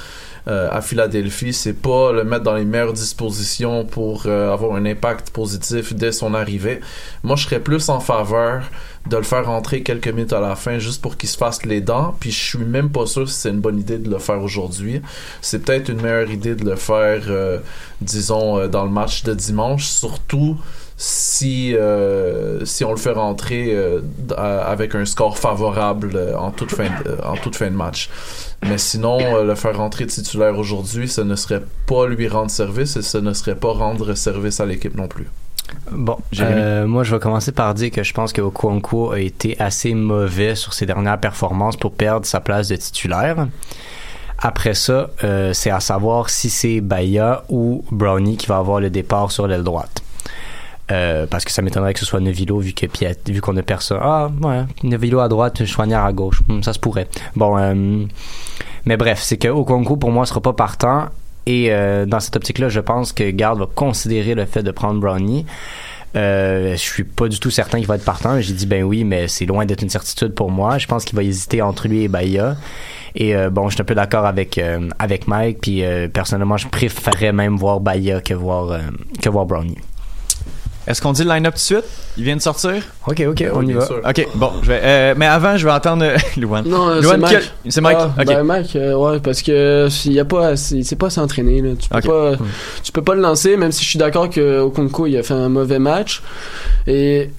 euh, 0.48 0.68
à 0.70 0.80
Philadelphie, 0.80 1.52
c'est 1.52 1.74
pas 1.74 2.12
le 2.12 2.24
mettre 2.24 2.44
dans 2.44 2.54
les 2.54 2.64
meilleures 2.64 2.92
dispositions 2.92 3.84
pour 3.84 4.22
euh, 4.26 4.52
avoir 4.52 4.76
un 4.76 4.86
impact 4.86 5.30
positif 5.30 5.94
dès 5.94 6.12
son 6.12 6.34
arrivée. 6.34 6.80
Moi 7.22 7.36
je 7.36 7.44
serais 7.44 7.60
plus 7.60 7.88
en 7.88 8.00
faveur 8.00 8.62
de 9.08 9.16
le 9.16 9.22
faire 9.22 9.46
rentrer 9.46 9.82
quelques 9.82 10.08
minutes 10.08 10.32
à 10.32 10.40
la 10.40 10.54
fin 10.54 10.78
juste 10.78 11.00
pour 11.00 11.16
qu'il 11.16 11.28
se 11.28 11.36
fasse 11.36 11.64
les 11.64 11.80
dents. 11.80 12.14
Puis 12.20 12.30
je 12.30 12.40
suis 12.40 12.58
même 12.58 12.90
pas 12.90 13.06
sûr 13.06 13.28
si 13.28 13.34
c'est 13.34 13.50
une 13.50 13.60
bonne 13.60 13.78
idée 13.78 13.98
de 13.98 14.10
le 14.10 14.18
faire 14.18 14.42
aujourd'hui. 14.42 15.00
C'est 15.40 15.64
peut-être 15.64 15.88
une 15.88 16.00
meilleure 16.00 16.30
idée 16.30 16.54
de 16.54 16.64
le 16.64 16.76
faire, 16.76 17.22
euh, 17.28 17.58
disons, 18.00 18.58
euh, 18.58 18.68
dans 18.68 18.84
le 18.84 18.90
match 18.90 19.22
de 19.24 19.34
dimanche, 19.34 19.84
surtout 19.84 20.58
si 21.00 21.76
euh, 21.76 22.64
si 22.64 22.84
on 22.84 22.90
le 22.90 22.96
fait 22.96 23.12
rentrer 23.12 23.68
euh, 23.72 24.00
à- 24.36 24.64
avec 24.66 24.96
un 24.96 25.04
score 25.04 25.38
favorable 25.38 26.10
euh, 26.16 26.36
en 26.36 26.50
toute 26.50 26.72
fin 26.74 26.88
de, 27.04 27.16
en 27.24 27.36
toute 27.36 27.54
fin 27.54 27.70
de 27.70 27.76
match. 27.76 28.10
Mais 28.66 28.78
sinon, 28.78 29.18
euh, 29.20 29.44
le 29.44 29.54
faire 29.54 29.76
rentrer 29.76 30.06
titulaire 30.06 30.58
aujourd'hui, 30.58 31.08
ce 31.08 31.20
ne 31.20 31.36
serait 31.36 31.62
pas 31.86 32.08
lui 32.08 32.26
rendre 32.26 32.50
service 32.50 32.96
et 32.96 33.02
ce 33.02 33.18
ne 33.18 33.32
serait 33.32 33.54
pas 33.54 33.72
rendre 33.72 34.12
service 34.14 34.58
à 34.58 34.66
l'équipe 34.66 34.96
non 34.96 35.06
plus. 35.06 35.28
Bon, 35.92 36.16
Jérémy. 36.32 36.60
euh, 36.60 36.86
moi 36.86 37.04
je 37.04 37.14
vais 37.14 37.20
commencer 37.20 37.52
par 37.52 37.74
dire 37.74 37.90
que 37.92 38.02
je 38.02 38.12
pense 38.12 38.32
que 38.32 38.40
Okonkwo 38.40 39.12
a 39.12 39.20
été 39.20 39.54
assez 39.60 39.94
mauvais 39.94 40.56
sur 40.56 40.72
ses 40.74 40.86
dernières 40.86 41.20
performances 41.20 41.76
pour 41.76 41.92
perdre 41.92 42.26
sa 42.26 42.40
place 42.40 42.66
de 42.68 42.76
titulaire. 42.76 43.46
Après 44.40 44.74
ça, 44.74 45.10
euh, 45.24 45.52
c'est 45.52 45.70
à 45.70 45.80
savoir 45.80 46.30
si 46.30 46.48
c'est 46.50 46.80
Baya 46.80 47.44
ou 47.48 47.84
Brownie 47.92 48.36
qui 48.36 48.46
va 48.46 48.56
avoir 48.58 48.80
le 48.80 48.88
départ 48.90 49.30
sur 49.30 49.46
l'aile 49.46 49.62
droite. 49.64 50.02
Euh, 50.90 51.26
parce 51.26 51.44
que 51.44 51.50
ça 51.50 51.60
m'étonnerait 51.60 51.92
que 51.92 52.00
ce 52.00 52.06
soit 52.06 52.20
Nevilo 52.20 52.60
vu 52.60 52.72
que 52.72 52.86
Piet, 52.86 53.18
vu 53.26 53.40
qu'on 53.42 53.56
a 53.58 53.62
personne. 53.62 53.98
Ah 54.00 54.30
ouais, 54.42 54.64
Nevilo 54.82 55.20
à 55.20 55.28
droite, 55.28 55.64
Chouanière 55.66 56.04
à 56.04 56.12
gauche, 56.12 56.40
Hmm, 56.48 56.62
ça 56.62 56.72
se 56.72 56.78
pourrait. 56.78 57.08
Bon, 57.36 57.58
euh, 57.58 58.04
mais 58.86 58.96
bref, 58.96 59.20
c'est 59.22 59.36
que 59.36 59.48
Okonkwo 59.48 59.96
pour 59.96 60.10
moi 60.10 60.24
sera 60.24 60.40
pas 60.40 60.54
partant 60.54 61.08
et 61.46 61.68
euh, 61.70 62.06
dans 62.06 62.20
cette 62.20 62.36
optique-là, 62.36 62.68
je 62.68 62.80
pense 62.80 63.12
que 63.12 63.30
Garde 63.30 63.58
va 63.58 63.66
considérer 63.66 64.34
le 64.34 64.44
fait 64.46 64.62
de 64.62 64.70
prendre 64.70 65.00
Brownie. 65.00 65.44
Euh, 66.16 66.72
je 66.72 66.76
suis 66.76 67.04
pas 67.04 67.28
du 67.28 67.38
tout 67.38 67.50
certain 67.50 67.78
qu'il 67.78 67.86
va 67.86 67.96
être 67.96 68.04
partant. 68.04 68.40
J'ai 68.40 68.54
dit 68.54 68.66
ben 68.66 68.82
oui, 68.82 69.04
mais 69.04 69.28
c'est 69.28 69.44
loin 69.44 69.66
d'être 69.66 69.82
une 69.82 69.90
certitude 69.90 70.34
pour 70.34 70.50
moi. 70.50 70.78
Je 70.78 70.86
pense 70.86 71.04
qu'il 71.04 71.16
va 71.16 71.22
hésiter 71.22 71.60
entre 71.60 71.86
lui 71.86 72.04
et 72.04 72.08
Bahia. 72.08 72.56
Et 73.14 73.34
bon, 73.50 73.68
je 73.68 73.74
suis 73.74 73.82
un 73.82 73.84
peu 73.84 73.94
d'accord 73.94 74.26
avec 74.26 74.58
euh, 74.58 74.88
avec 74.98 75.26
Mike. 75.26 75.58
Puis 75.60 75.82
personnellement, 76.12 76.56
je 76.56 76.68
préférerais 76.68 77.32
même 77.32 77.56
voir 77.56 77.80
Bahia 77.80 78.20
que 78.20 78.34
voir 78.34 78.78
que 79.20 79.28
voir 79.28 79.44
Brownie. 79.44 79.78
Est-ce 80.88 81.02
qu'on 81.02 81.12
dit 81.12 81.22
le 81.22 81.28
line-up 81.28 81.52
tout 81.52 81.58
de 81.58 81.80
suite? 81.80 81.84
Il 82.16 82.24
vient 82.24 82.34
de 82.34 82.40
sortir? 82.40 82.82
Ok, 83.06 83.22
ok, 83.28 83.36
Ben 83.38 83.50
on 83.54 83.66
y 83.66 83.74
va. 83.74 83.86
Ok, 84.08 84.26
bon, 84.34 84.52
je 84.62 84.68
vais, 84.68 84.80
euh, 84.82 85.14
mais 85.18 85.26
avant, 85.26 85.58
je 85.58 85.66
vais 85.66 85.72
entendre 85.72 86.02
euh, 86.02 86.16
Luan. 86.38 86.64
Non, 86.66 86.88
euh, 86.88 87.00
Luan, 87.02 87.22
c'est 87.26 87.34
Mike. 87.34 87.52
C'est 87.68 87.80
Mike. 87.82 87.98
Ah, 88.00 88.14
ok. 88.18 88.26
Ben 88.26 88.42
Mike, 88.42 88.76
euh, 88.76 88.94
ouais, 88.94 89.20
parce 89.20 89.42
que 89.42 89.88
s'il 89.90 90.14
y 90.14 90.20
a 90.20 90.24
pas, 90.24 90.56
c'est 90.56 90.96
pas. 90.96 91.08
Là. 91.08 91.26
Tu 91.78 91.88
peux 91.90 92.00
pas, 92.00 92.32
tu 92.82 92.92
peux 92.92 93.02
pas 93.02 93.14
le 93.14 93.20
lancer, 93.20 93.58
même 93.58 93.70
si 93.70 93.84
je 93.84 93.90
suis 93.90 93.98
d'accord 93.98 94.30
que 94.30 94.60
Okonko 94.60 95.06
il 95.06 95.18
a 95.18 95.22
fait 95.22 95.34
un 95.34 95.50
mauvais 95.50 95.78
match. 95.78 96.22
Et 96.86 97.30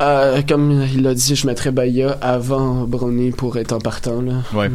euh, 0.00 0.42
comme 0.48 0.84
il 0.94 1.02
l'a 1.02 1.14
dit, 1.14 1.34
je 1.34 1.46
mettrais 1.46 1.72
Bahia 1.72 2.16
avant 2.20 2.84
Brownie 2.86 3.32
pour 3.32 3.56
être 3.56 3.72
en 3.72 3.78
partant 3.80 4.22
là. 4.22 4.34
Ouais. 4.54 4.70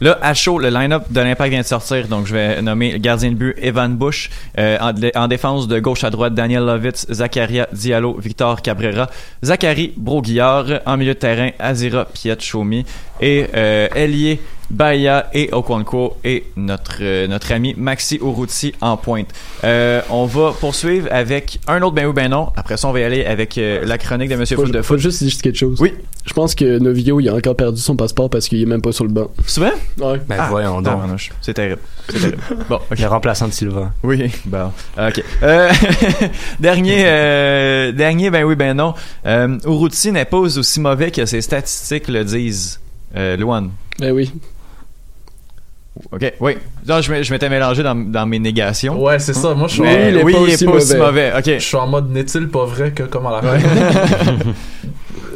Là, 0.00 0.18
à 0.22 0.34
chaud, 0.34 0.58
le 0.58 0.68
line-up 0.70 1.04
de 1.10 1.20
l'Impact 1.20 1.50
vient 1.50 1.60
de 1.60 1.66
sortir, 1.66 2.06
donc 2.08 2.26
je 2.26 2.34
vais 2.34 2.62
nommer 2.62 2.92
le 2.92 2.98
gardien 2.98 3.30
de 3.30 3.34
but 3.34 3.54
Evan 3.60 3.96
Bush. 3.96 4.30
Euh, 4.58 4.78
en, 4.80 4.92
en 5.20 5.28
défense 5.28 5.66
de 5.66 5.78
gauche 5.80 6.04
à 6.04 6.10
droite, 6.10 6.34
Daniel 6.34 6.64
Lovitz, 6.64 7.06
Zakaria 7.10 7.68
Diallo, 7.72 8.16
Victor 8.18 8.62
Cabrera, 8.62 9.08
Zachary 9.42 9.92
Broguillard. 9.96 10.66
En 10.86 10.96
milieu 10.96 11.14
de 11.14 11.18
terrain, 11.18 11.50
Azira 11.58 12.04
Piet-Chomi. 12.04 12.84
Et 13.20 13.46
euh, 13.54 13.88
Elie 13.96 14.38
Baya 14.70 15.30
et 15.32 15.48
Okwanko 15.52 16.18
et 16.24 16.44
notre, 16.56 16.98
euh, 17.00 17.26
notre 17.26 17.52
ami 17.52 17.74
Maxi 17.76 18.18
Urruti 18.20 18.74
en 18.80 18.96
pointe. 18.96 19.28
Euh, 19.64 20.02
on 20.10 20.26
va 20.26 20.52
poursuivre 20.52 21.08
avec 21.10 21.58
un 21.66 21.80
autre 21.82 21.94
ben 21.94 22.06
oui 22.06 22.12
ben 22.12 22.28
non. 22.28 22.48
Après 22.54 22.76
ça, 22.76 22.88
on 22.88 22.92
va 22.92 23.00
y 23.00 23.04
aller 23.04 23.24
avec 23.24 23.56
euh, 23.56 23.84
la 23.84 23.96
chronique 23.96 24.28
de 24.28 24.36
Monsieur 24.36 24.56
Foot 24.56 24.70
de 24.70 24.82
Foot. 24.82 24.98
juste 24.98 25.22
dire 25.24 25.32
quelque 25.40 25.58
chose. 25.58 25.80
Oui. 25.80 25.94
Je 26.26 26.32
pense 26.34 26.54
que 26.54 26.78
Novio 26.78 27.18
il 27.20 27.28
a 27.30 27.34
encore 27.34 27.56
perdu 27.56 27.80
son 27.80 27.96
passeport 27.96 28.28
parce 28.28 28.46
qu'il 28.48 28.60
est 28.60 28.66
même 28.66 28.82
pas 28.82 28.92
sur 28.92 29.04
le 29.04 29.10
banc. 29.10 29.30
C'est 29.46 29.60
vrai? 29.60 29.72
Ouais. 29.98 30.20
Ben 30.28 30.46
voyons 30.48 30.80
donc. 30.82 31.30
C'est 31.40 31.54
terrible. 31.54 31.80
C'est 32.08 32.18
terrible. 32.20 32.38
Bon, 32.68 32.76
ok. 32.90 32.98
Le 32.98 33.06
remplaçant 33.06 33.48
de 33.48 33.52
Sylvain. 33.52 33.92
Oui, 34.02 34.30
bon. 34.44 34.72
Ok. 34.98 35.22
Euh, 35.42 35.70
dernier, 36.60 37.04
euh, 37.06 37.92
dernier, 37.92 38.30
ben 38.30 38.44
oui, 38.44 38.54
ben 38.56 38.74
non. 38.74 38.94
Euh, 39.26 39.58
Urruti 39.64 40.12
n'est 40.12 40.24
pas 40.24 40.38
aussi 40.38 40.80
mauvais 40.80 41.10
que 41.10 41.24
ses 41.26 41.40
statistiques 41.40 42.08
le 42.08 42.24
disent. 42.24 42.80
Euh, 43.16 43.36
Luan. 43.36 43.70
Ben 43.98 44.12
oui. 44.12 44.32
Ok, 46.12 46.32
oui. 46.40 46.56
Non, 46.86 47.00
je, 47.00 47.32
m'étais 47.32 47.48
mélangé 47.48 47.82
dans, 47.82 47.94
dans 47.96 48.24
mes 48.26 48.38
négations. 48.38 49.02
Ouais, 49.02 49.18
c'est 49.18 49.34
ça. 49.34 49.54
Moi, 49.54 49.66
je 49.66 49.72
suis 49.74 49.82
en- 49.82 49.84
oui, 50.24 50.34
il 50.46 50.50
est 50.52 50.64
pas 50.64 50.70
aussi 50.72 50.96
mauvais. 50.96 51.32
Ok. 51.36 51.44
Je 51.46 51.58
suis 51.58 51.76
en 51.76 51.86
mode 51.88 52.10
n'est-il 52.10 52.48
pas 52.48 52.64
vrai 52.66 52.92
que 52.92 53.02
comme 53.04 53.26
à 53.26 53.40
la 53.40 53.42
fin? 53.42 53.58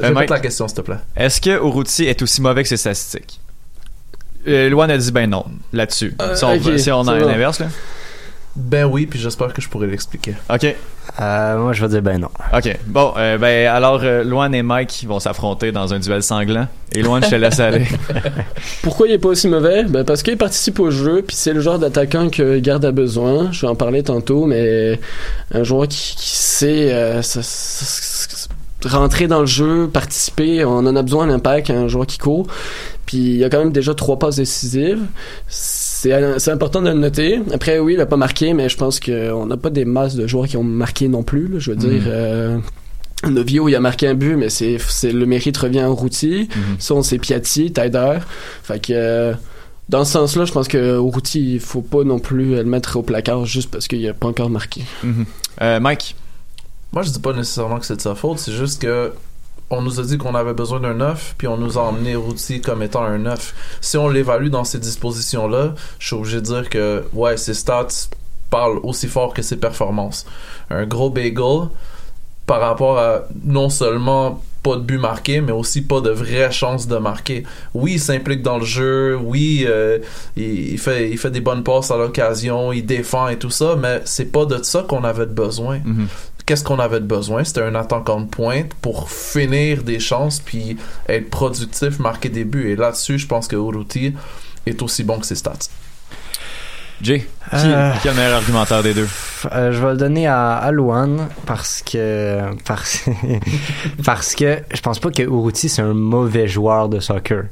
Euh, 0.03 0.09
Répète 0.09 0.31
la 0.31 0.41
question, 0.41 0.67
s'il 0.67 0.77
te 0.79 0.81
plaît. 0.81 0.97
Est-ce 1.17 1.41
que 1.41 1.51
Urruti 1.51 2.07
est 2.07 2.21
aussi 2.23 2.43
mauvais 2.43 2.63
que 2.65 2.69
ses 2.69 2.77
statistiques? 2.77 3.39
Euh, 4.47 4.69
Luan 4.69 4.91
a 4.91 4.99
dit 4.99 5.13
ben 5.13 5.29
non, 5.29 5.45
là-dessus. 5.73 6.15
Euh, 6.21 6.35
si 6.35 6.45
on, 6.45 6.55
ok, 6.55 6.79
si 6.79 6.91
on 6.91 7.07
a 7.07 7.13
un 7.13 7.29
inverse, 7.29 7.61
là. 7.61 7.67
Ben 8.55 8.85
oui, 8.85 9.07
puis 9.07 9.19
j'espère 9.19 9.55
que 9.55 9.63
je 9.63 9.69
pourrai 9.69 9.87
l'expliquer. 9.87 10.35
Ok. 10.53 10.67
Euh, 11.21 11.59
moi, 11.59 11.73
je 11.73 11.81
vais 11.81 11.89
dire 11.89 12.03
ben 12.03 12.19
non. 12.19 12.29
Ok. 12.55 12.79
Bon, 12.87 13.15
euh, 13.17 13.39
ben 13.39 13.67
alors, 13.67 14.01
euh, 14.03 14.23
Luan 14.25 14.55
et 14.55 14.63
Mike 14.63 15.05
vont 15.09 15.21
s'affronter 15.21 15.73
dans 15.73 15.95
un 15.95 15.99
duel 15.99 16.23
sanglant. 16.23 16.67
Et 16.95 17.03
Luan, 17.03 17.23
je 17.25 17.31
te 17.31 17.35
laisse 17.35 17.61
aller. 17.61 17.87
Pourquoi 18.83 19.09
il 19.09 19.15
est 19.15 19.19
pas 19.19 19.31
aussi 19.31 19.49
mauvais? 19.49 19.85
Ben 19.85 20.05
parce 20.05 20.23
qu'il 20.23 20.37
participe 20.37 20.81
au 20.81 20.91
jeu, 20.91 21.25
puis 21.27 21.35
c'est 21.35 21.55
le 21.55 21.61
genre 21.61 21.79
d'attaquant 21.79 22.29
que 22.29 22.59
Garde 22.59 22.85
a 22.85 22.93
besoin. 22.93 23.51
Je 23.53 23.63
vais 23.63 23.69
en 23.69 23.75
parler 23.75 24.03
tantôt, 24.03 24.45
mais 24.45 25.01
un 25.55 25.65
joueur 25.65 25.89
qui, 25.89 26.15
qui 26.15 26.37
sait 26.37 26.93
euh, 26.93 27.23
rentrer 28.85 29.29
dans 29.29 29.41
le 29.41 29.47
jeu, 29.47 29.89
participer, 29.89 30.65
on 30.65 30.79
en 30.79 30.95
a 30.95 31.03
besoin 31.03 31.25
à 31.25 31.27
l'impact, 31.29 31.71
un 31.71 31.89
joueur 31.89 32.07
qui 32.07 32.19
court. 32.19 32.47
Puis 33.13 33.21
il 33.21 33.37
y 33.37 33.45
a 33.45 33.51
quand 33.51 33.59
même 33.59 33.73
déjà 33.73 33.93
trois 33.93 34.19
passes 34.19 34.37
décisives. 34.37 35.03
C'est 35.47 36.39
c'est 36.39 36.51
important 36.51 36.81
de 36.81 36.89
le 36.89 36.95
noter. 36.95 37.43
Après, 37.53 37.79
oui, 37.79 37.93
il 37.93 38.01
a 38.01 38.07
pas 38.07 38.17
marqué, 38.17 38.55
mais 38.55 38.71
je 38.71 38.77
pense 38.79 39.01
qu'on 39.01 39.45
n'a 39.45 39.59
pas 39.59 39.69
des 39.69 39.85
masses 39.85 40.15
de 40.15 40.27
joueurs 40.27 40.49
qui 40.49 40.57
ont 40.57 40.65
marqué 40.65 41.09
non 41.09 41.23
plus. 41.23 41.47
là. 41.47 41.59
je 41.59 41.73
veux 41.73 41.77
dire. 41.77 41.91
Mhm. 41.91 42.07
euh, 42.07 42.59
Novio, 43.29 43.69
il 43.69 43.77
a 43.77 43.81
marqué 43.81 44.07
un 44.07 44.15
but, 44.15 44.35
mais 44.37 44.49
c'est, 44.49 44.79
c'est 44.79 45.13
le 45.13 45.27
mérite 45.27 45.59
revient 45.59 45.85
routier. 45.85 46.49
Mhm. 46.57 46.77
Son, 46.79 47.03
c'est 47.03 47.19
Piatti, 47.19 47.71
Taider. 47.71 48.21
Fait 48.63 48.81
que, 48.81 48.95
euh, 48.95 49.35
dans 49.91 50.07
ce 50.07 50.13
sens-là, 50.13 50.47
je 50.47 50.53
pense 50.53 50.67
que 50.67 50.97
routier, 50.97 51.43
il 51.43 51.61
faut 51.61 51.83
pas 51.83 52.05
non 52.05 52.19
plus 52.19 52.55
le 52.57 52.65
mettre 52.65 52.97
au 52.97 53.03
placard 53.03 53.45
juste 53.45 53.71
parce 53.71 53.89
qu'il 53.89 54.09
a 54.09 54.15
pas 54.15 54.27
encore 54.29 54.49
marqué. 54.49 54.85
Mhm. 55.05 55.27
Euh, 55.61 55.81
Mike? 55.81 56.17
Moi, 56.95 57.03
je 57.03 57.11
dis 57.11 57.21
pas 57.21 57.35
nécessairement 57.35 57.79
que 57.79 57.85
c'est 57.85 57.97
de 57.97 58.01
sa 58.01 58.15
faute, 58.15 58.39
c'est 58.39 58.53
juste 58.53 58.81
que 58.81 59.13
on 59.73 59.81
nous 59.81 60.01
a 60.01 60.03
dit 60.03 60.19
qu'on 60.19 60.35
avait 60.35 60.53
besoin 60.53 60.81
d'un 60.81 60.95
neuf, 60.95 61.35
puis 61.39 61.49
on 61.49 61.57
nous 61.57 61.79
a 61.79 61.83
emmené 61.83 62.15
Routy 62.15 62.61
comme 62.61 62.83
étant 62.83 63.03
un 63.03 63.19
neuf. 63.19 63.55
Si 63.81 63.97
on 63.97 64.09
l'évalue 64.09 64.49
dans 64.49 64.65
ces 64.65 64.79
dispositions-là, 64.79 65.75
je 65.99 66.07
suis 66.07 66.17
obligé 66.17 66.37
de 66.37 66.45
dire 66.45 66.69
que, 66.69 67.05
ouais, 67.15 67.39
ses 67.39 67.55
stats 67.55 68.09
parlent 68.51 68.81
aussi 68.83 69.09
fort 69.09 69.33
que 69.33 69.41
ses 69.41 69.57
performances. 69.57 70.27
Un 70.69 70.85
gros 70.85 71.09
bagel 71.09 71.69
par 72.47 72.61
rapport 72.61 72.99
à 72.99 73.23
non 73.45 73.71
seulement 73.71 74.43
pas 74.63 74.77
de 74.77 74.83
but 74.83 74.99
marqué, 74.99 75.41
mais 75.41 75.53
aussi 75.53 75.83
pas 75.83 76.01
de 76.01 76.11
vraie 76.11 76.51
chance 76.53 76.87
de 76.87 76.97
marquer. 76.97 77.45
Oui, 77.75 77.95
il 77.95 78.01
s'implique 78.01 78.43
dans 78.43 78.59
le 78.59 78.65
jeu, 78.65 79.17
oui, 79.17 79.65
euh, 79.67 79.99
il, 80.37 80.79
fait, 80.79 81.31
des 81.31 81.41
bonnes 81.41 81.65
passes 81.65 81.91
à 81.91 81.97
l'occasion, 81.97 82.73
il 82.73 82.87
défend 82.87 83.29
et 83.29 83.39
tout 83.39 83.51
ça, 83.51 83.77
mais 83.77 84.03
c'est 84.05 84.31
pas 84.31 84.45
de 84.45 84.63
ça 84.63 84.85
qu'on 84.87 85.03
avait 85.03 85.27
besoin. 85.27 85.81
Mhm. 85.85 86.07
Qu'est-ce 86.47 86.65
qu'on 86.65 86.79
avait 86.79 87.01
de 87.01 87.07
besoin? 87.07 87.45
C'était 87.45 87.63
un 87.63 87.75
attaquant 87.75 88.21
de 88.21 88.27
pointe 88.27 88.75
pour 88.81 89.11
finir 89.11 89.83
des 89.83 90.01
chances 90.01 90.41
puis 90.41 90.77
être 91.09 91.31
productif, 91.31 91.99
marquer 91.99 92.29
des 92.29 92.45
buts. 92.45 92.71
Et 92.71 92.77
là-dessus, 92.77 93.19
je 93.19 93.27
pense 93.27 93.47
que 93.49 93.57
Uruti 93.57 94.15
est 94.67 94.83
aussi 94.83 95.05
bon 95.05 95.19
que 95.19 95.27
ses 95.27 95.37
stats. 95.37 95.69
Jay, 97.01 97.19
qui, 97.51 97.57
Euh. 97.57 97.93
qui 98.01 98.09
a 98.09 98.13
le 98.13 98.17
meilleur 98.17 98.37
argumentaire 98.37 98.83
des 98.83 98.95
deux? 98.95 99.09
Euh, 99.53 99.73
je 99.73 99.79
vais 99.85 99.91
le 99.93 99.97
donner 99.97 100.29
à, 100.29 100.53
à 100.55 100.71
Luan 100.71 101.27
parce 101.47 101.83
que 101.83 102.39
parce, 102.65 103.05
parce 104.05 104.35
que 104.37 104.59
je 104.73 104.81
pense 104.81 105.01
pas 105.01 105.11
que 105.11 105.23
Uruti 105.23 105.69
c'est 105.69 105.83
un 105.83 105.95
mauvais 105.95 106.47
joueur 106.47 106.89
de 106.89 107.01
soccer. 107.01 107.45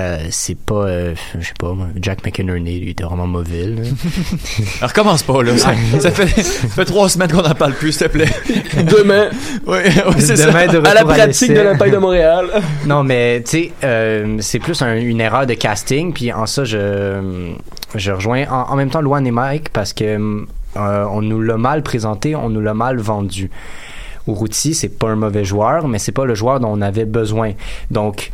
Euh, 0.00 0.18
c'est 0.30 0.56
pas 0.56 0.74
euh, 0.86 1.14
je 1.40 1.44
sais 1.46 1.54
pas 1.58 1.74
Jack 2.00 2.24
McInerney 2.24 2.78
lui 2.78 2.90
était 2.90 3.02
vraiment 3.02 3.26
mauvais 3.26 3.64
là. 3.66 3.82
Alors, 4.78 4.90
recommence 4.90 5.24
pas, 5.24 5.42
là. 5.42 5.58
Ça, 5.58 5.72
ça 6.00 6.10
fait, 6.12 6.28
ça 6.40 6.68
fait 6.68 6.84
trois 6.84 7.08
semaines 7.08 7.32
qu'on 7.32 7.42
n'en 7.42 7.54
parle 7.54 7.72
plus, 7.74 7.90
s'il 7.92 8.06
te 8.06 8.12
plaît. 8.12 8.28
Demain. 8.76 9.28
oui, 9.66 9.78
oui, 9.86 10.14
c'est 10.18 10.36
ça. 10.36 10.46
Demain, 10.46 10.66
de 10.68 10.86
à 10.86 10.94
la 10.94 11.04
pratique 11.04 11.52
de 11.52 11.60
l'impact 11.60 11.92
de 11.92 11.98
Montréal. 11.98 12.46
non 12.86 13.02
mais 13.02 13.42
tu 13.44 13.50
sais 13.50 13.72
euh, 13.82 14.36
c'est 14.40 14.60
plus 14.60 14.80
un- 14.82 14.96
une 14.96 15.20
erreur 15.20 15.46
de 15.46 15.54
casting 15.54 16.12
puis 16.12 16.32
en 16.32 16.46
ça 16.46 16.64
je 16.64 17.52
je 17.94 18.12
rejoins 18.12 18.44
en, 18.48 18.70
en 18.72 18.76
même 18.76 18.90
temps 18.90 19.00
Luan 19.00 19.26
et 19.26 19.30
Mike 19.32 19.70
parce 19.70 19.92
que 19.92 20.04
euh, 20.76 21.04
on 21.10 21.22
nous 21.22 21.40
l'a 21.40 21.56
mal 21.56 21.82
présenté 21.82 22.36
on 22.36 22.50
nous 22.50 22.60
l'a 22.60 22.74
mal 22.74 22.98
vendu 22.98 23.50
Uruti 24.28 24.74
c'est 24.74 24.90
pas 24.98 25.08
un 25.08 25.16
mauvais 25.16 25.44
joueur 25.44 25.88
mais 25.88 25.98
c'est 25.98 26.12
pas 26.12 26.24
le 26.26 26.34
joueur 26.34 26.60
dont 26.60 26.68
on 26.70 26.82
avait 26.82 27.06
besoin 27.06 27.52
donc 27.90 28.30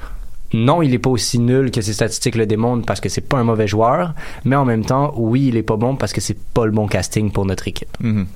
non, 0.55 0.83
il 0.83 0.95
est 0.95 0.99
pas 1.01 1.11
aussi 1.11 1.41
nul 1.41 1.73
que 1.73 1.81
ses 1.81 1.93
statistiques 1.93 2.37
le 2.37 2.47
démontrent 2.47 2.87
parce 2.87 3.01
que 3.01 3.09
c'est 3.09 3.21
pas 3.21 3.39
un 3.39 3.45
mauvais 3.45 3.67
joueur, 3.67 4.15
mais 4.45 4.55
en 4.55 4.65
même 4.65 4.85
temps, 4.85 5.13
oui, 5.17 5.49
il 5.49 5.57
est 5.57 5.65
pas 5.65 5.77
bon 5.77 5.97
parce 5.97 6.13
que 6.13 6.21
c'est 6.21 6.39
pas 6.39 6.65
le 6.65 6.71
bon 6.71 6.87
casting 6.87 7.33
pour 7.33 7.45
notre 7.45 7.67
équipe. 7.67 7.89
Mhm. 8.01 8.27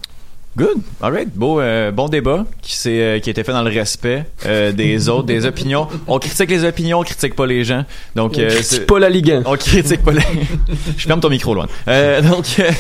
Good. 0.59 0.79
Alright. 1.01 1.29
Beau, 1.37 1.61
euh, 1.61 1.93
bon 1.93 2.09
débat 2.09 2.45
qui, 2.63 2.75
s'est, 2.75 3.01
euh, 3.01 3.19
qui 3.21 3.31
a 3.31 3.33
été 3.33 3.45
fait 3.45 3.53
dans 3.53 3.63
le 3.63 3.71
respect 3.71 4.25
euh, 4.45 4.73
des 4.73 5.09
autres, 5.09 5.23
des 5.27 5.47
opinions. 5.47 5.87
On 6.09 6.19
critique 6.19 6.51
les 6.51 6.65
opinions, 6.65 6.99
on 6.99 7.05
critique 7.05 7.37
pas 7.37 7.47
les 7.47 7.63
gens. 7.63 7.85
Donc, 8.17 8.33
On 8.37 8.41
euh, 8.41 8.49
critique 8.49 8.85
pas 8.87 8.99
la 8.99 9.09
Ligue 9.09 9.31
1. 9.31 9.43
On 9.47 9.55
critique 9.57 10.03
pas 10.03 10.11
les... 10.11 10.21
Je 10.97 11.07
ferme 11.07 11.21
ton 11.21 11.31
micro, 11.31 11.55
loin. 11.55 11.67
Euh, 11.87 12.21
donc, 12.29 12.45
euh, 12.59 12.71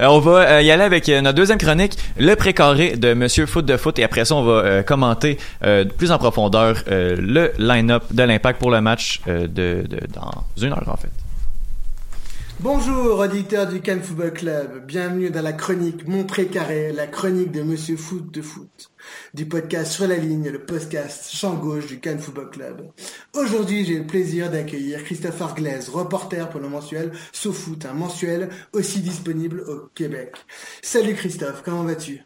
on 0.00 0.18
va 0.18 0.60
y 0.60 0.70
aller 0.70 0.82
avec 0.84 1.08
notre 1.08 1.32
deuxième 1.32 1.56
chronique, 1.58 1.96
le 2.18 2.34
précaré 2.34 2.96
de 2.96 3.14
Monsieur 3.14 3.46
Foot 3.46 3.64
de 3.64 3.78
Foot. 3.78 3.98
Et 3.98 4.04
après 4.04 4.26
ça, 4.26 4.34
on 4.34 4.42
va 4.42 4.52
euh, 4.52 4.82
commenter 4.82 5.38
euh, 5.64 5.86
plus 5.86 6.12
en 6.12 6.18
profondeur 6.18 6.82
euh, 6.90 7.16
le 7.18 7.52
line-up 7.58 8.02
de 8.10 8.24
l'Impact 8.24 8.60
pour 8.60 8.70
le 8.70 8.82
match 8.82 9.22
euh, 9.26 9.42
de, 9.46 9.86
de- 9.88 10.06
dans 10.14 10.44
une 10.60 10.72
heure, 10.72 10.84
en 10.86 10.96
fait. 10.96 11.08
Bonjour 12.62 13.18
auditeurs 13.18 13.66
du 13.66 13.80
Cannes 13.80 14.02
Football 14.02 14.32
Club, 14.32 14.86
bienvenue 14.86 15.30
dans 15.30 15.42
la 15.42 15.52
chronique 15.52 16.06
Mon 16.06 16.22
Précaré, 16.24 16.92
la 16.92 17.08
chronique 17.08 17.50
de 17.50 17.62
Monsieur 17.62 17.96
Foot 17.96 18.32
de 18.32 18.40
Foot, 18.40 18.92
du 19.34 19.46
podcast 19.46 19.90
Sur 19.90 20.06
la 20.06 20.16
ligne, 20.16 20.48
le 20.48 20.60
podcast 20.60 21.30
champ 21.34 21.54
gauche 21.54 21.86
du 21.86 21.98
Cannes 21.98 22.20
Football 22.20 22.50
Club. 22.50 22.82
Aujourd'hui 23.34 23.84
j'ai 23.84 23.98
le 23.98 24.06
plaisir 24.06 24.48
d'accueillir 24.50 25.02
Christophe 25.02 25.42
Arglaise, 25.42 25.88
reporter 25.88 26.48
pour 26.50 26.60
le 26.60 26.68
mensuel 26.68 27.10
SoFoot, 27.32 27.84
un 27.84 27.94
mensuel 27.94 28.48
aussi 28.72 29.00
disponible 29.00 29.62
au 29.66 29.88
Québec. 29.94 30.34
Salut 30.82 31.14
Christophe, 31.14 31.62
comment 31.64 31.82
vas-tu? 31.82 32.22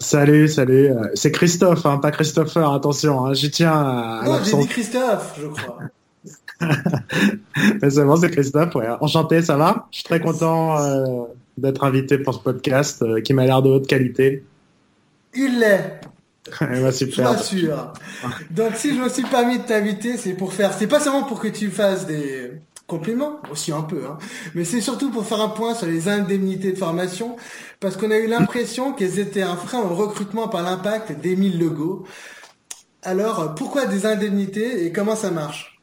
Salut, 0.00 0.48
salut. 0.48 0.90
euh, 0.90 1.08
C'est 1.14 1.32
Christophe, 1.32 1.84
hein, 1.86 1.98
pas 1.98 2.10
Christopher, 2.10 2.72
attention, 2.72 3.26
hein, 3.26 3.32
j'y 3.34 3.50
tiens 3.50 3.72
à, 3.72 4.20
à 4.22 4.24
Non, 4.24 4.32
j'ai 4.34 4.38
l'accent. 4.38 4.58
dit 4.60 4.66
Christophe, 4.68 5.38
je 5.40 5.46
crois. 5.46 5.78
C'est 7.80 8.04
bon, 8.04 8.16
c'est 8.16 8.30
Christophe, 8.30 8.74
ouais. 8.74 8.88
Enchanté, 9.00 9.42
ça 9.42 9.56
va? 9.56 9.86
Je 9.90 9.98
suis 9.98 10.04
très 10.04 10.20
content 10.20 10.78
euh, 10.78 11.24
d'être 11.56 11.84
invité 11.84 12.18
pour 12.18 12.34
ce 12.34 12.40
podcast 12.40 13.02
euh, 13.02 13.20
qui 13.20 13.32
m'a 13.32 13.44
l'air 13.44 13.62
de 13.62 13.70
haute 13.70 13.86
qualité. 13.86 14.44
Il 15.34 15.58
l'est, 15.60 16.00
bah, 16.60 16.66
je 16.70 16.90
super. 16.90 17.30
t'assure. 17.32 17.92
Donc 18.50 18.74
si 18.76 18.94
je 18.94 19.00
me 19.00 19.08
suis 19.08 19.24
permis 19.24 19.58
de 19.58 19.64
t'inviter, 19.64 20.16
c'est 20.16 20.34
pour 20.34 20.52
faire, 20.52 20.72
c'est 20.72 20.86
pas 20.86 21.00
seulement 21.00 21.24
pour 21.24 21.40
que 21.40 21.48
tu 21.48 21.70
fasses 21.70 22.06
des, 22.06 22.52
Compliment, 22.88 23.38
aussi 23.52 23.70
un 23.70 23.82
peu, 23.82 24.06
hein. 24.06 24.16
mais 24.54 24.64
c'est 24.64 24.80
surtout 24.80 25.10
pour 25.10 25.26
faire 25.26 25.42
un 25.42 25.50
point 25.50 25.74
sur 25.74 25.86
les 25.86 26.08
indemnités 26.08 26.72
de 26.72 26.78
formation, 26.78 27.36
parce 27.80 27.98
qu'on 27.98 28.10
a 28.10 28.16
eu 28.16 28.26
l'impression 28.26 28.92
qu'elles 28.94 29.18
étaient 29.18 29.42
un 29.42 29.56
frein 29.56 29.80
au 29.80 29.94
recrutement 29.94 30.48
par 30.48 30.62
l'impact 30.62 31.20
d'Émile 31.20 31.58
Legault. 31.58 32.06
Alors, 33.02 33.54
pourquoi 33.54 33.84
des 33.84 34.06
indemnités 34.06 34.86
et 34.86 34.90
comment 34.90 35.16
ça 35.16 35.30
marche? 35.30 35.77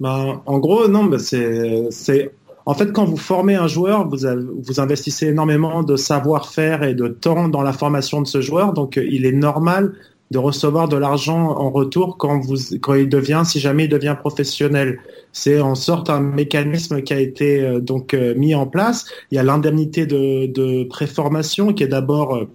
Ben, 0.00 0.42
En 0.46 0.58
gros, 0.58 0.88
non, 0.88 1.04
ben 1.04 1.18
c'est. 1.18 2.32
En 2.68 2.74
fait, 2.74 2.92
quand 2.92 3.04
vous 3.04 3.16
formez 3.16 3.54
un 3.54 3.68
joueur, 3.68 4.08
vous 4.08 4.80
investissez 4.80 5.28
énormément 5.28 5.84
de 5.84 5.94
savoir-faire 5.94 6.82
et 6.82 6.94
de 6.94 7.06
temps 7.06 7.48
dans 7.48 7.62
la 7.62 7.72
formation 7.72 8.20
de 8.20 8.26
ce 8.26 8.40
joueur, 8.40 8.72
donc 8.72 8.96
il 8.96 9.24
est 9.24 9.30
normal 9.30 9.92
de 10.30 10.38
recevoir 10.38 10.88
de 10.88 10.96
l'argent 10.96 11.50
en 11.56 11.70
retour 11.70 12.16
quand, 12.16 12.40
vous, 12.40 12.56
quand 12.80 12.94
il 12.94 13.08
devient, 13.08 13.42
si 13.44 13.60
jamais 13.60 13.84
il 13.84 13.88
devient 13.88 14.16
professionnel. 14.18 14.98
C'est 15.32 15.60
en 15.60 15.74
sorte 15.74 16.10
un 16.10 16.20
mécanisme 16.20 17.02
qui 17.02 17.12
a 17.12 17.20
été 17.20 17.60
euh, 17.60 17.80
donc 17.80 18.14
euh, 18.14 18.34
mis 18.34 18.54
en 18.54 18.66
place. 18.66 19.06
Il 19.30 19.36
y 19.36 19.38
a 19.38 19.44
l'indemnité 19.44 20.06
de, 20.06 20.46
de 20.46 20.84
préformation 20.84 21.72
qui 21.72 21.84
est 21.84 21.88
d'abord 21.88 22.34
euh, 22.34 22.48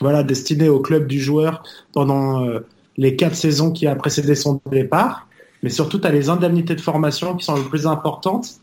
voilà 0.00 0.22
destinée 0.22 0.68
au 0.68 0.80
club 0.80 1.06
du 1.06 1.20
joueur 1.20 1.62
pendant 1.92 2.46
les 2.98 3.16
quatre 3.16 3.34
saisons 3.34 3.70
qui 3.70 3.86
a 3.86 3.94
précédé 3.94 4.34
son 4.34 4.60
départ. 4.70 5.26
Mais 5.66 5.70
surtout, 5.70 5.98
tu 5.98 6.06
as 6.06 6.12
les 6.12 6.28
indemnités 6.28 6.76
de 6.76 6.80
formation 6.80 7.34
qui 7.34 7.44
sont 7.44 7.56
les 7.56 7.64
plus 7.64 7.88
importantes. 7.88 8.60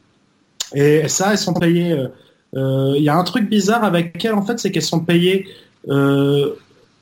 Et 0.74 1.10
ça, 1.10 1.34
elles 1.34 1.38
sont 1.38 1.54
payées. 1.54 1.97
Il 2.54 3.04
y 3.04 3.10
a 3.10 3.18
un 3.18 3.24
truc 3.26 3.49
bizarre 3.49 3.84
avec 3.84 4.24
elles, 4.24 4.34
en 4.34 4.41
fait, 4.41 4.58
c'est 4.58 4.72
qu'elles 4.72 4.82
sont 4.82 5.01
payées 5.01 5.45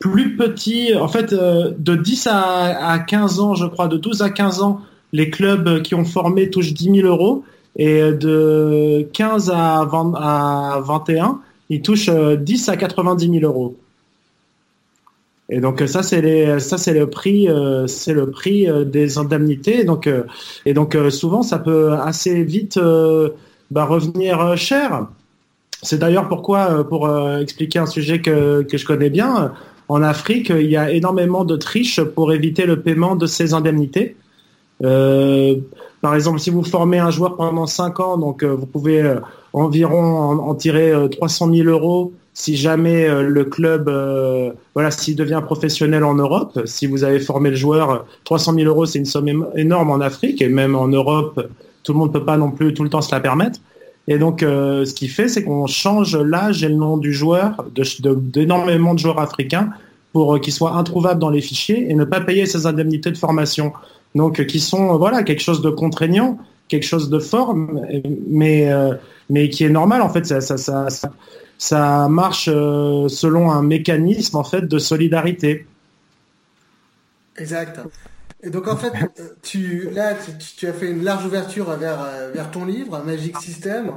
plus 0.02 0.36
petit, 0.36 0.96
en 1.00 1.08
fait, 1.08 1.32
euh, 1.32 1.72
de 1.78 1.96
10 1.96 2.28
à, 2.30 3.00
15 3.08 3.40
ans, 3.40 3.56
je 3.56 3.66
crois, 3.68 3.88
de 3.88 3.98
12 3.98 4.24
à 4.24 4.30
15 4.30 4.62
ans, 4.62 4.82
les 5.14 5.30
clubs 5.30 5.82
qui 5.84 5.96
ont 5.96 6.04
formé 6.04 6.50
touchent 6.50 6.74
10 6.74 7.02
000 7.02 7.08
euros. 7.08 7.46
Et 7.78 8.12
de 8.12 9.08
15 9.14 9.50
à, 9.50 9.86
20, 9.86 10.14
à 10.18 10.82
21, 10.84 11.40
ils 11.70 11.82
touchent 11.82 12.10
10 12.10 12.68
euh, 12.68 12.72
à 12.72 12.76
90 12.76 13.40
000 13.40 13.46
euros. 13.46 13.78
Et 15.52 15.60
donc 15.60 15.84
ça 15.86 16.02
c'est 16.02 16.22
les 16.22 16.60
ça 16.60 16.78
c'est 16.78 16.94
le 16.94 17.08
prix 17.10 17.48
euh, 17.48 17.86
c'est 17.86 18.14
le 18.14 18.32
prix 18.32 18.68
des 18.86 19.18
indemnités 19.18 19.84
donc 19.84 20.10
et 20.66 20.74
donc 20.74 20.98
souvent 21.10 21.44
ça 21.44 21.60
peut 21.60 21.92
assez 21.94 22.44
vite 22.44 22.80
bah, 23.70 23.86
revenir 23.86 24.58
cher. 24.58 25.08
C'est 25.84 26.00
d'ailleurs 26.00 26.30
pourquoi 26.30 26.88
pour 26.88 27.10
expliquer 27.40 27.80
un 27.80 27.86
sujet 27.86 28.22
que 28.22 28.64
que 28.64 28.78
je 28.78 28.86
connais 28.86 29.10
bien 29.10 29.52
en 29.92 30.04
Afrique, 30.04 30.54
il 30.56 30.72
y 30.72 30.78
a 30.78 30.90
énormément 30.90 31.44
de 31.44 31.58
triches 31.58 32.02
pour 32.02 32.32
éviter 32.32 32.66
le 32.66 32.82
paiement 32.82 33.18
de 33.18 33.26
ces 33.26 33.54
indemnités. 33.54 34.16
Euh, 34.86 35.58
par 36.00 36.16
exemple, 36.16 36.40
si 36.40 36.50
vous 36.50 36.64
formez 36.64 37.00
un 37.00 37.12
joueur 37.12 37.36
pendant 37.36 37.68
5 37.68 38.00
ans, 38.00 38.18
donc 38.18 38.42
euh, 38.42 38.56
vous 38.56 38.66
pouvez 38.66 39.02
euh, 39.02 39.20
environ 39.52 40.02
en, 40.50 40.56
tirer 40.56 40.94
300 41.12 41.54
000 41.54 41.68
euros 41.68 42.14
si 42.34 42.56
jamais 42.56 43.08
le 43.22 43.44
club, 43.44 43.90
voilà, 44.74 44.92
s'il 44.92 45.16
devient 45.16 45.42
professionnel 45.44 46.04
en 46.04 46.16
Europe. 46.16 46.62
Si 46.66 46.88
vous 46.88 47.04
avez 47.04 47.20
formé 47.20 47.50
le 47.50 47.56
joueur, 47.56 48.06
300 48.24 48.54
000 48.54 48.68
euros, 48.68 48.86
c'est 48.86 49.00
une 49.00 49.06
somme 49.06 49.48
énorme 49.56 49.92
en 49.92 50.00
Afrique 50.00 50.42
et 50.42 50.48
même 50.48 50.76
en 50.76 50.88
Europe, 50.88 51.46
tout 51.84 51.94
le 51.94 52.00
monde 52.00 52.10
ne 52.10 52.14
peut 52.14 52.26
pas 52.26 52.38
non 52.38 52.52
plus 52.52 52.74
tout 52.74 52.84
le 52.84 52.90
temps 52.90 53.02
se 53.02 53.12
la 53.14 53.20
permettre. 53.20 53.60
Et 54.08 54.18
donc, 54.18 54.42
ce 54.42 54.94
qu'il 54.94 55.10
fait, 55.10 55.28
c'est 55.28 55.44
qu'on 55.44 55.68
change 55.68 56.18
l'âge 56.18 56.64
et 56.64 56.70
le 56.70 56.76
nom 56.76 56.98
du 56.98 57.14
joueur, 57.14 57.66
d'énormément 57.74 58.94
de, 58.94 59.00
joueurs 59.00 59.20
africains, 59.20 59.70
pour 60.14 60.40
qu'ils 60.42 60.54
soient 60.54 60.74
introuvables 60.74 61.20
dans 61.20 61.30
les 61.30 61.42
fichiers 61.42 61.90
et 61.90 61.94
ne 61.94 62.04
pas 62.04 62.20
payer 62.20 62.46
ces 62.46 62.66
indemnités 62.66 63.12
de 63.12 63.18
formation. 63.18 63.74
Donc, 64.16 64.46
qui 64.46 64.60
sont 64.60 64.98
voilà 64.98 65.24
quelque 65.24 65.42
chose 65.42 65.62
de 65.62 65.70
contraignant, 65.70 66.38
quelque 66.68 66.86
chose 66.86 67.10
de 67.10 67.20
fort, 67.20 67.56
mais 68.28 68.70
mais 69.30 69.50
qui 69.50 69.64
est 69.64 69.70
normal 69.70 70.02
en 70.02 70.10
fait. 70.10 70.26
Ça 70.26 70.42
ça 70.42 70.58
ça, 70.58 70.90
ça, 70.90 71.12
marche 72.10 72.46
selon 72.46 73.52
un 73.52 73.62
mécanisme 73.62 74.38
en 74.38 74.44
fait 74.44 74.68
de 74.68 74.80
solidarité. 74.80 75.68
Exact. 77.38 77.80
Et 78.44 78.50
donc 78.50 78.68
en 78.68 78.76
fait, 78.76 78.92
euh, 79.20 79.24
tu 79.44 79.90
là 79.92 80.16
tu, 80.58 80.68
as 80.68 80.74
fait 80.74 80.90
une 80.90 81.04
large 81.04 81.26
ouverture 81.26 81.70
vers 81.78 82.02
euh, 82.02 82.32
vers 82.34 82.50
ton 82.50 82.66
livre 82.66 83.02
Magic 83.06 83.38
System. 83.38 83.92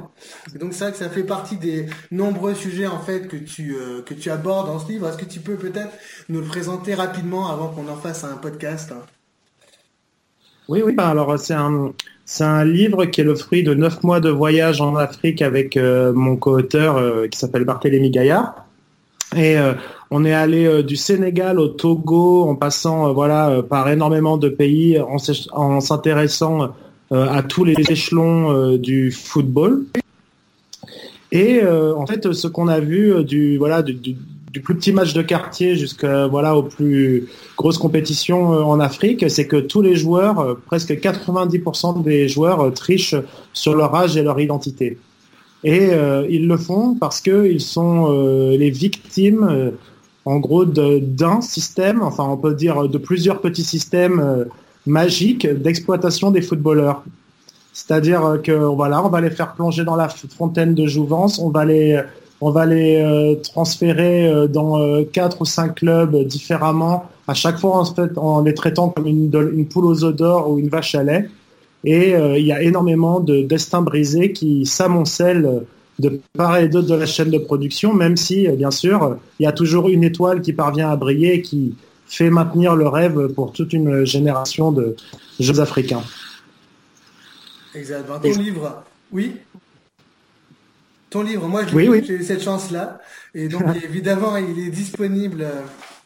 Et 0.53 0.59
donc 0.59 0.73
c'est 0.73 0.83
vrai 0.83 0.91
que 0.91 0.99
ça 0.99 1.09
fait 1.09 1.23
partie 1.23 1.57
des 1.57 1.87
nombreux 2.11 2.53
sujets 2.53 2.85
en 2.85 2.99
fait 2.99 3.27
que 3.27 3.37
tu 3.37 3.75
euh, 3.75 4.03
que 4.03 4.13
tu 4.13 4.29
abordes 4.29 4.67
dans 4.67 4.77
ce 4.77 4.87
livre. 4.87 5.07
Est-ce 5.07 5.17
que 5.17 5.25
tu 5.25 5.39
peux 5.39 5.55
peut-être 5.55 5.91
nous 6.29 6.41
le 6.41 6.45
présenter 6.45 6.93
rapidement 6.93 7.49
avant 7.51 7.69
qu'on 7.69 7.87
en 7.87 7.95
fasse 7.95 8.23
un 8.23 8.37
podcast? 8.37 8.93
Oui 10.67 10.83
oui. 10.83 10.93
Bah, 10.93 11.09
alors 11.09 11.39
c'est 11.39 11.53
un 11.55 11.93
c'est 12.25 12.43
un 12.43 12.65
livre 12.65 13.05
qui 13.05 13.21
est 13.21 13.23
le 13.23 13.35
fruit 13.35 13.63
de 13.63 13.73
neuf 13.73 14.03
mois 14.03 14.19
de 14.19 14.29
voyage 14.29 14.81
en 14.81 14.95
Afrique 14.95 15.41
avec 15.41 15.77
mon 15.77 16.37
co-auteur 16.37 17.29
qui 17.29 17.37
s'appelle 17.37 17.65
Barthélémy 17.65 18.09
Gaillard. 18.09 18.65
Et 19.35 19.57
on 20.11 20.23
est 20.23 20.33
allé 20.33 20.65
euh, 20.65 20.83
du 20.83 20.95
Sénégal 20.95 21.59
au 21.59 21.67
Togo 21.67 22.43
en 22.43 22.55
passant 22.55 23.09
euh, 23.09 23.11
voilà 23.13 23.49
euh, 23.49 23.61
par 23.61 23.89
énormément 23.89 24.37
de 24.37 24.49
pays 24.49 24.99
en, 24.99 25.79
s'intéressant 25.79 26.73
à 27.11 27.43
tous 27.43 27.63
les 27.63 27.75
échelons 27.89 28.77
du 28.77 29.11
football. 29.11 29.85
Et 31.31 31.61
en 31.63 32.05
fait, 32.07 32.33
ce 32.33 32.47
qu'on 32.47 32.67
a 32.67 32.79
vu 32.79 33.23
du 33.23 33.57
voilà 33.57 33.83
du, 33.83 34.15
plus 34.59 34.75
petit 34.75 34.91
match 34.91 35.13
de 35.13 35.21
quartier 35.21 35.75
jusqu'à 35.75 36.27
voilà 36.27 36.55
aux 36.55 36.63
plus 36.63 37.27
grosses 37.57 37.77
compétitions 37.77 38.47
en 38.49 38.79
Afrique, 38.79 39.29
c'est 39.29 39.47
que 39.47 39.57
tous 39.57 39.81
les 39.81 39.95
joueurs, 39.95 40.57
presque 40.65 40.91
90% 40.91 42.03
des 42.03 42.27
joueurs 42.27 42.73
trichent 42.73 43.15
sur 43.53 43.75
leur 43.75 43.93
âge 43.95 44.17
et 44.17 44.23
leur 44.23 44.39
identité. 44.39 44.97
Et 45.63 45.89
ils 46.29 46.47
le 46.47 46.57
font 46.57 46.95
parce 46.95 47.21
qu'ils 47.21 47.61
sont 47.61 48.51
les 48.51 48.69
victimes 48.69 49.73
en 50.25 50.39
gros 50.39 50.65
d'un 50.65 51.41
système, 51.41 52.01
enfin 52.01 52.23
on 52.23 52.37
peut 52.37 52.55
dire 52.55 52.89
de 52.89 52.97
plusieurs 52.97 53.41
petits 53.41 53.63
systèmes 53.63 54.19
euh, 54.19 54.45
magiques 54.87 55.47
d'exploitation 55.47 56.31
des 56.31 56.41
footballeurs. 56.41 57.03
C'est-à-dire 57.73 58.25
euh, 58.25 58.37
que 58.39 58.51
voilà, 58.51 59.05
on 59.05 59.09
va 59.09 59.21
les 59.21 59.29
faire 59.29 59.53
plonger 59.53 59.83
dans 59.83 59.95
la 59.95 60.09
fontaine 60.09 60.73
de 60.73 60.87
jouvence, 60.87 61.37
on 61.37 61.49
va 61.49 61.63
les 61.63 62.01
on 62.41 62.51
va 62.51 62.65
les 62.65 62.97
euh, 62.97 63.35
transférer 63.35 64.47
dans 64.49 65.03
quatre 65.05 65.41
ou 65.41 65.45
cinq 65.45 65.75
clubs 65.75 66.15
différemment, 66.25 67.09
à 67.27 67.33
chaque 67.33 67.57
fois 67.57 67.83
en, 68.17 68.41
les 68.41 68.53
traitant 68.53 68.89
comme 68.89 69.07
une, 69.07 69.31
une 69.53 69.67
poule 69.67 69.85
aux 69.85 70.03
œufs 70.03 70.15
d'or 70.15 70.49
ou 70.49 70.59
une 70.59 70.69
vache 70.69 70.95
à 70.95 71.03
lait. 71.03 71.29
Et 71.83 72.13
il 72.13 72.45
y 72.45 72.51
a 72.51 72.63
énormément 72.63 73.19
de 73.19 73.43
destins 73.43 73.81
brisés 73.81 74.33
qui 74.33 74.65
s'amoncellent 74.65 75.65
de 75.99 76.19
part 76.35 76.57
et 76.57 76.67
d'autre 76.67 76.87
de 76.87 76.95
la 76.95 77.05
chaîne 77.05 77.29
de 77.29 77.37
production, 77.37 77.93
même 77.93 78.17
si, 78.17 78.47
bien 78.49 78.71
sûr, 78.71 79.17
il 79.39 79.43
y 79.43 79.45
a 79.45 79.51
toujours 79.51 79.87
une 79.87 80.03
étoile 80.03 80.41
qui 80.41 80.51
parvient 80.51 80.89
à 80.89 80.95
briller 80.95 81.35
et 81.35 81.41
qui 81.41 81.75
fait 82.07 82.29
maintenir 82.29 82.75
le 82.75 82.87
rêve 82.87 83.27
pour 83.29 83.51
toute 83.51 83.73
une 83.73 84.03
génération 84.05 84.71
de 84.71 84.95
jeunes 85.39 85.59
africains. 85.59 86.03
Exactement. 87.73 88.19
Ton 88.19 88.39
livre, 88.39 88.83
oui 89.11 89.35
Ton 91.15 91.23
livre, 91.23 91.47
moi 91.47 91.61
j'ai 91.65 92.13
eu 92.13 92.25
cette 92.25 92.43
chance-là. 92.43 92.99
Et 93.33 93.47
donc, 93.47 93.63
évidemment, 93.85 94.35
il 94.35 94.59
est 94.59 94.69
disponible 94.69 95.43
euh, 95.43 95.61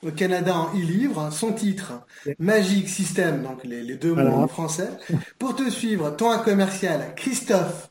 au 0.06 0.12
Canada 0.12 0.56
en 0.56 0.70
e-livre. 0.78 1.32
Son 1.32 1.52
titre, 1.52 1.94
Magic 2.38 2.88
System, 2.88 3.42
donc 3.42 3.64
les, 3.64 3.96
deux 3.96 4.14
mots 4.14 4.36
en 4.36 4.48
français. 4.48 4.92
Pour 5.40 5.56
te 5.56 5.68
suivre, 5.72 6.12
ton 6.12 6.38
commercial, 6.44 7.16
Christophe 7.16 7.90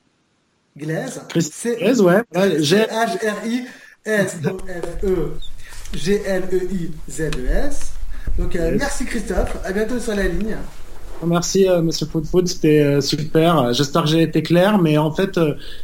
Glaise. 0.77 1.23
Glaise, 1.35 2.01
ouais. 2.01 2.23
G-H-R-I-S-O-F-E. 2.61 3.73
G-L-E-I-Z-E-S. 5.95 7.93
Donc, 8.39 8.55
euh, 8.55 8.77
merci 8.79 9.07
Christophe. 9.07 9.57
À 9.65 9.73
bientôt 9.73 9.99
sur 9.99 10.15
la 10.15 10.29
ligne. 10.29 10.57
Merci 11.27 11.69
euh, 11.69 11.83
Monsieur 11.83 12.07
Food 12.07 12.49
c'était 12.49 12.81
euh, 12.81 13.01
super. 13.01 13.73
J'espère 13.73 14.03
que 14.03 14.09
j'ai 14.09 14.23
été 14.23 14.43
clair, 14.43 14.79
mais 14.79 14.99
en 14.99 15.13
fait, 15.13 15.39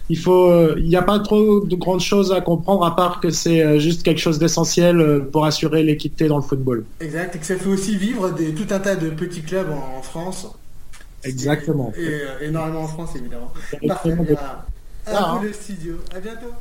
il 0.09 0.19
faut, 0.19 0.77
il 0.77 0.89
n'y 0.89 0.97
a 0.97 1.03
pas 1.03 1.19
trop 1.19 1.61
de 1.61 1.77
grandes 1.77 2.01
choses 2.01 2.33
à 2.33 2.41
comprendre 2.41 2.85
à 2.85 2.95
part 2.95 3.21
que 3.21 3.31
c'est 3.31 3.79
juste 3.81 4.03
quelque 4.03 4.21
chose 4.21 4.39
d'essentiel 4.39 5.27
pour 5.33 5.45
assurer 5.45 5.83
l'équité 5.83 6.29
dans 6.29 6.37
le 6.37 6.43
football. 6.43 6.85
Exact, 7.01 7.37
et 7.37 7.39
que 7.39 7.47
ça 7.47 7.57
fait 7.57 7.69
aussi 7.69 7.97
vivre 7.97 8.31
des, 8.31 8.55
tout 8.55 8.73
un 8.73 8.79
tas 8.79 8.97
de 8.97 9.11
petits 9.11 9.43
clubs 9.43 9.71
en, 9.71 10.03
France. 10.03 10.47
Exactement. 11.23 11.93
Et, 11.97 12.47
énormément 12.47 12.83
en 12.83 12.89
France 12.89 13.11
évidemment. 13.17 13.53
Parfait. 13.87 14.15
À, 15.07 15.37
vous 15.37 15.47
le 15.47 15.53
studio. 15.53 15.97
À 16.15 16.21
bientôt. 16.21 16.53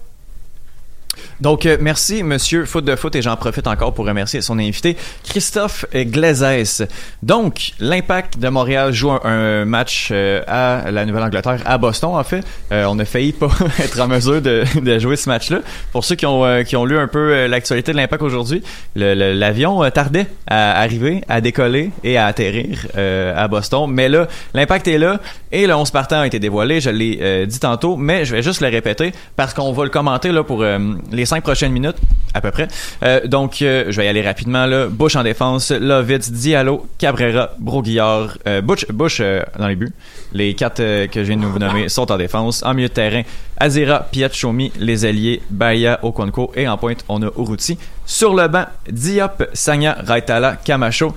Donc, 1.41 1.65
euh, 1.65 1.77
merci, 1.79 2.23
monsieur 2.23 2.65
Foot 2.65 2.85
de 2.85 2.95
Foot, 2.95 3.15
et 3.15 3.21
j'en 3.21 3.35
profite 3.35 3.67
encore 3.67 3.93
pour 3.93 4.05
remercier 4.05 4.41
son 4.41 4.59
invité, 4.59 4.97
Christophe 5.23 5.85
Glazès. 5.93 6.83
Donc, 7.21 7.73
l'Impact 7.79 8.39
de 8.39 8.49
Montréal 8.49 8.93
joue 8.93 9.11
un, 9.11 9.65
match 9.65 10.09
euh, 10.11 10.41
à 10.47 10.91
la 10.91 11.05
Nouvelle-Angleterre, 11.05 11.61
à 11.65 11.77
Boston, 11.77 12.11
en 12.13 12.23
fait. 12.23 12.43
Euh, 12.71 12.85
on 12.89 12.97
a 12.99 13.05
failli 13.05 13.31
pas 13.31 13.49
être 13.79 13.99
en 13.99 14.07
mesure 14.07 14.41
de, 14.41 14.63
de 14.79 14.99
jouer 14.99 15.15
ce 15.15 15.29
match-là. 15.29 15.59
Pour 15.91 16.03
ceux 16.03 16.15
qui 16.15 16.25
ont, 16.25 16.45
euh, 16.45 16.63
qui 16.63 16.75
ont 16.75 16.85
lu 16.85 16.97
un 16.97 17.07
peu 17.07 17.33
euh, 17.33 17.47
l'actualité 17.47 17.91
de 17.91 17.97
l'Impact 17.97 18.23
aujourd'hui, 18.23 18.63
l'avion 18.95 19.83
euh, 19.83 19.89
tardait 19.89 20.27
à 20.47 20.79
arriver, 20.81 21.23
à 21.29 21.41
décoller 21.41 21.91
et 22.03 22.17
à 22.17 22.25
atterrir 22.25 22.87
à 22.95 23.47
Boston. 23.47 23.89
Mais 23.89 24.09
là, 24.09 24.27
l'Impact 24.53 24.87
est 24.87 24.97
là 24.97 25.19
et 25.51 25.67
le 25.67 25.75
11 25.75 25.91
partant 25.91 26.21
a 26.21 26.27
été 26.27 26.39
dévoilé, 26.39 26.81
je 26.81 26.89
l'ai 26.89 27.45
dit 27.45 27.59
tantôt, 27.59 27.95
mais 27.95 28.25
je 28.25 28.35
vais 28.35 28.41
juste 28.41 28.61
le 28.61 28.67
répéter 28.67 29.13
parce 29.35 29.53
qu'on 29.53 29.71
va 29.71 29.83
le 29.83 29.89
commenter 29.89 30.31
là 30.31 30.43
pour 30.43 30.63
les 31.11 31.25
cinq 31.25 31.43
prochaines 31.43 31.71
minutes 31.71 31.97
à 32.33 32.41
peu 32.41 32.51
près. 32.51 32.67
Euh, 33.03 33.25
donc, 33.27 33.61
euh, 33.61 33.85
je 33.89 33.97
vais 33.97 34.05
y 34.05 34.07
aller 34.07 34.21
rapidement 34.21 34.65
là. 34.65 34.87
Bush 34.87 35.15
en 35.15 35.23
défense, 35.23 35.71
Lovitz, 35.71 36.31
Diallo, 36.31 36.87
Cabrera, 36.97 37.51
Broguillard, 37.59 38.37
Bush, 38.63 38.85
Bush 38.87 39.19
euh, 39.21 39.41
dans 39.57 39.67
les 39.67 39.75
buts. 39.75 39.93
Les 40.33 40.55
quatre 40.55 41.05
que 41.07 41.23
je 41.23 41.27
viens 41.27 41.37
de 41.37 41.45
vous 41.45 41.59
nommer 41.59 41.89
sont 41.89 42.11
en 42.11 42.17
défense. 42.17 42.63
En 42.63 42.73
milieu 42.73 42.87
de 42.87 42.93
terrain, 42.93 43.21
Azira, 43.57 44.07
Piachomi, 44.11 44.71
les 44.79 45.05
alliés, 45.05 45.41
Baya, 45.49 45.99
Okonko 46.01 46.51
et 46.55 46.67
en 46.67 46.77
pointe, 46.77 47.05
on 47.07 47.21
a 47.21 47.27
Uruti. 47.37 47.77
Sur 48.05 48.33
le 48.33 48.47
banc, 48.47 48.65
Diop, 48.89 49.43
Sanya, 49.53 49.97
Raitala, 50.05 50.57
Camacho. 50.63 51.13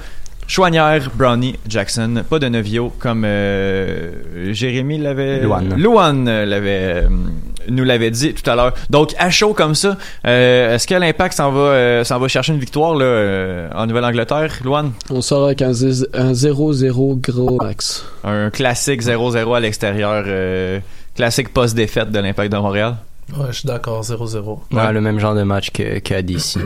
Chouanière, 0.48 1.10
Brownie, 1.14 1.56
Jackson, 1.68 2.22
pas 2.28 2.38
de 2.38 2.48
Novio 2.48 2.92
comme 2.98 3.24
euh, 3.26 4.52
Jérémy 4.52 4.98
l'avait, 4.98 5.40
Luan. 5.40 5.74
Luan 5.76 6.28
euh, 6.28 6.44
l'avait, 6.46 7.04
euh, 7.04 7.08
nous 7.68 7.82
l'avait 7.82 8.12
dit 8.12 8.32
tout 8.32 8.48
à 8.48 8.54
l'heure. 8.54 8.72
Donc 8.88 9.12
à 9.18 9.28
chaud 9.30 9.54
comme 9.54 9.74
ça, 9.74 9.96
euh, 10.26 10.74
est-ce 10.74 10.86
que 10.86 10.94
l'Impact 10.94 11.34
s'en 11.36 11.50
va, 11.50 11.60
euh, 11.60 12.04
s'en 12.04 12.18
va 12.20 12.28
chercher 12.28 12.52
une 12.52 12.60
victoire 12.60 12.94
là 12.94 13.04
euh, 13.04 13.68
en 13.74 13.86
Nouvelle-Angleterre, 13.86 14.60
Luan 14.62 14.92
On 15.10 15.20
sort 15.20 15.46
avec 15.46 15.62
un 15.62 15.72
zé- 15.72 16.06
un 16.14 16.32
0-0 16.32 17.20
gros 17.20 17.56
max. 17.60 18.06
Un 18.22 18.50
classique 18.50 19.02
0-0 19.02 19.56
à 19.56 19.60
l'extérieur, 19.60 20.22
euh, 20.28 20.78
classique 21.16 21.52
post-défaite 21.52 22.12
de 22.12 22.20
l'Impact 22.20 22.52
de 22.52 22.56
Montréal. 22.58 22.94
Ouais, 23.36 23.46
je 23.50 23.58
suis 23.58 23.66
d'accord, 23.66 24.02
0-0. 24.02 24.58
Ouais, 24.70 24.92
le 24.92 25.00
même 25.00 25.18
genre 25.18 25.34
de 25.34 25.42
match 25.42 25.70
que, 25.70 25.98
que 25.98 26.14
à 26.14 26.22
DC. 26.22 26.58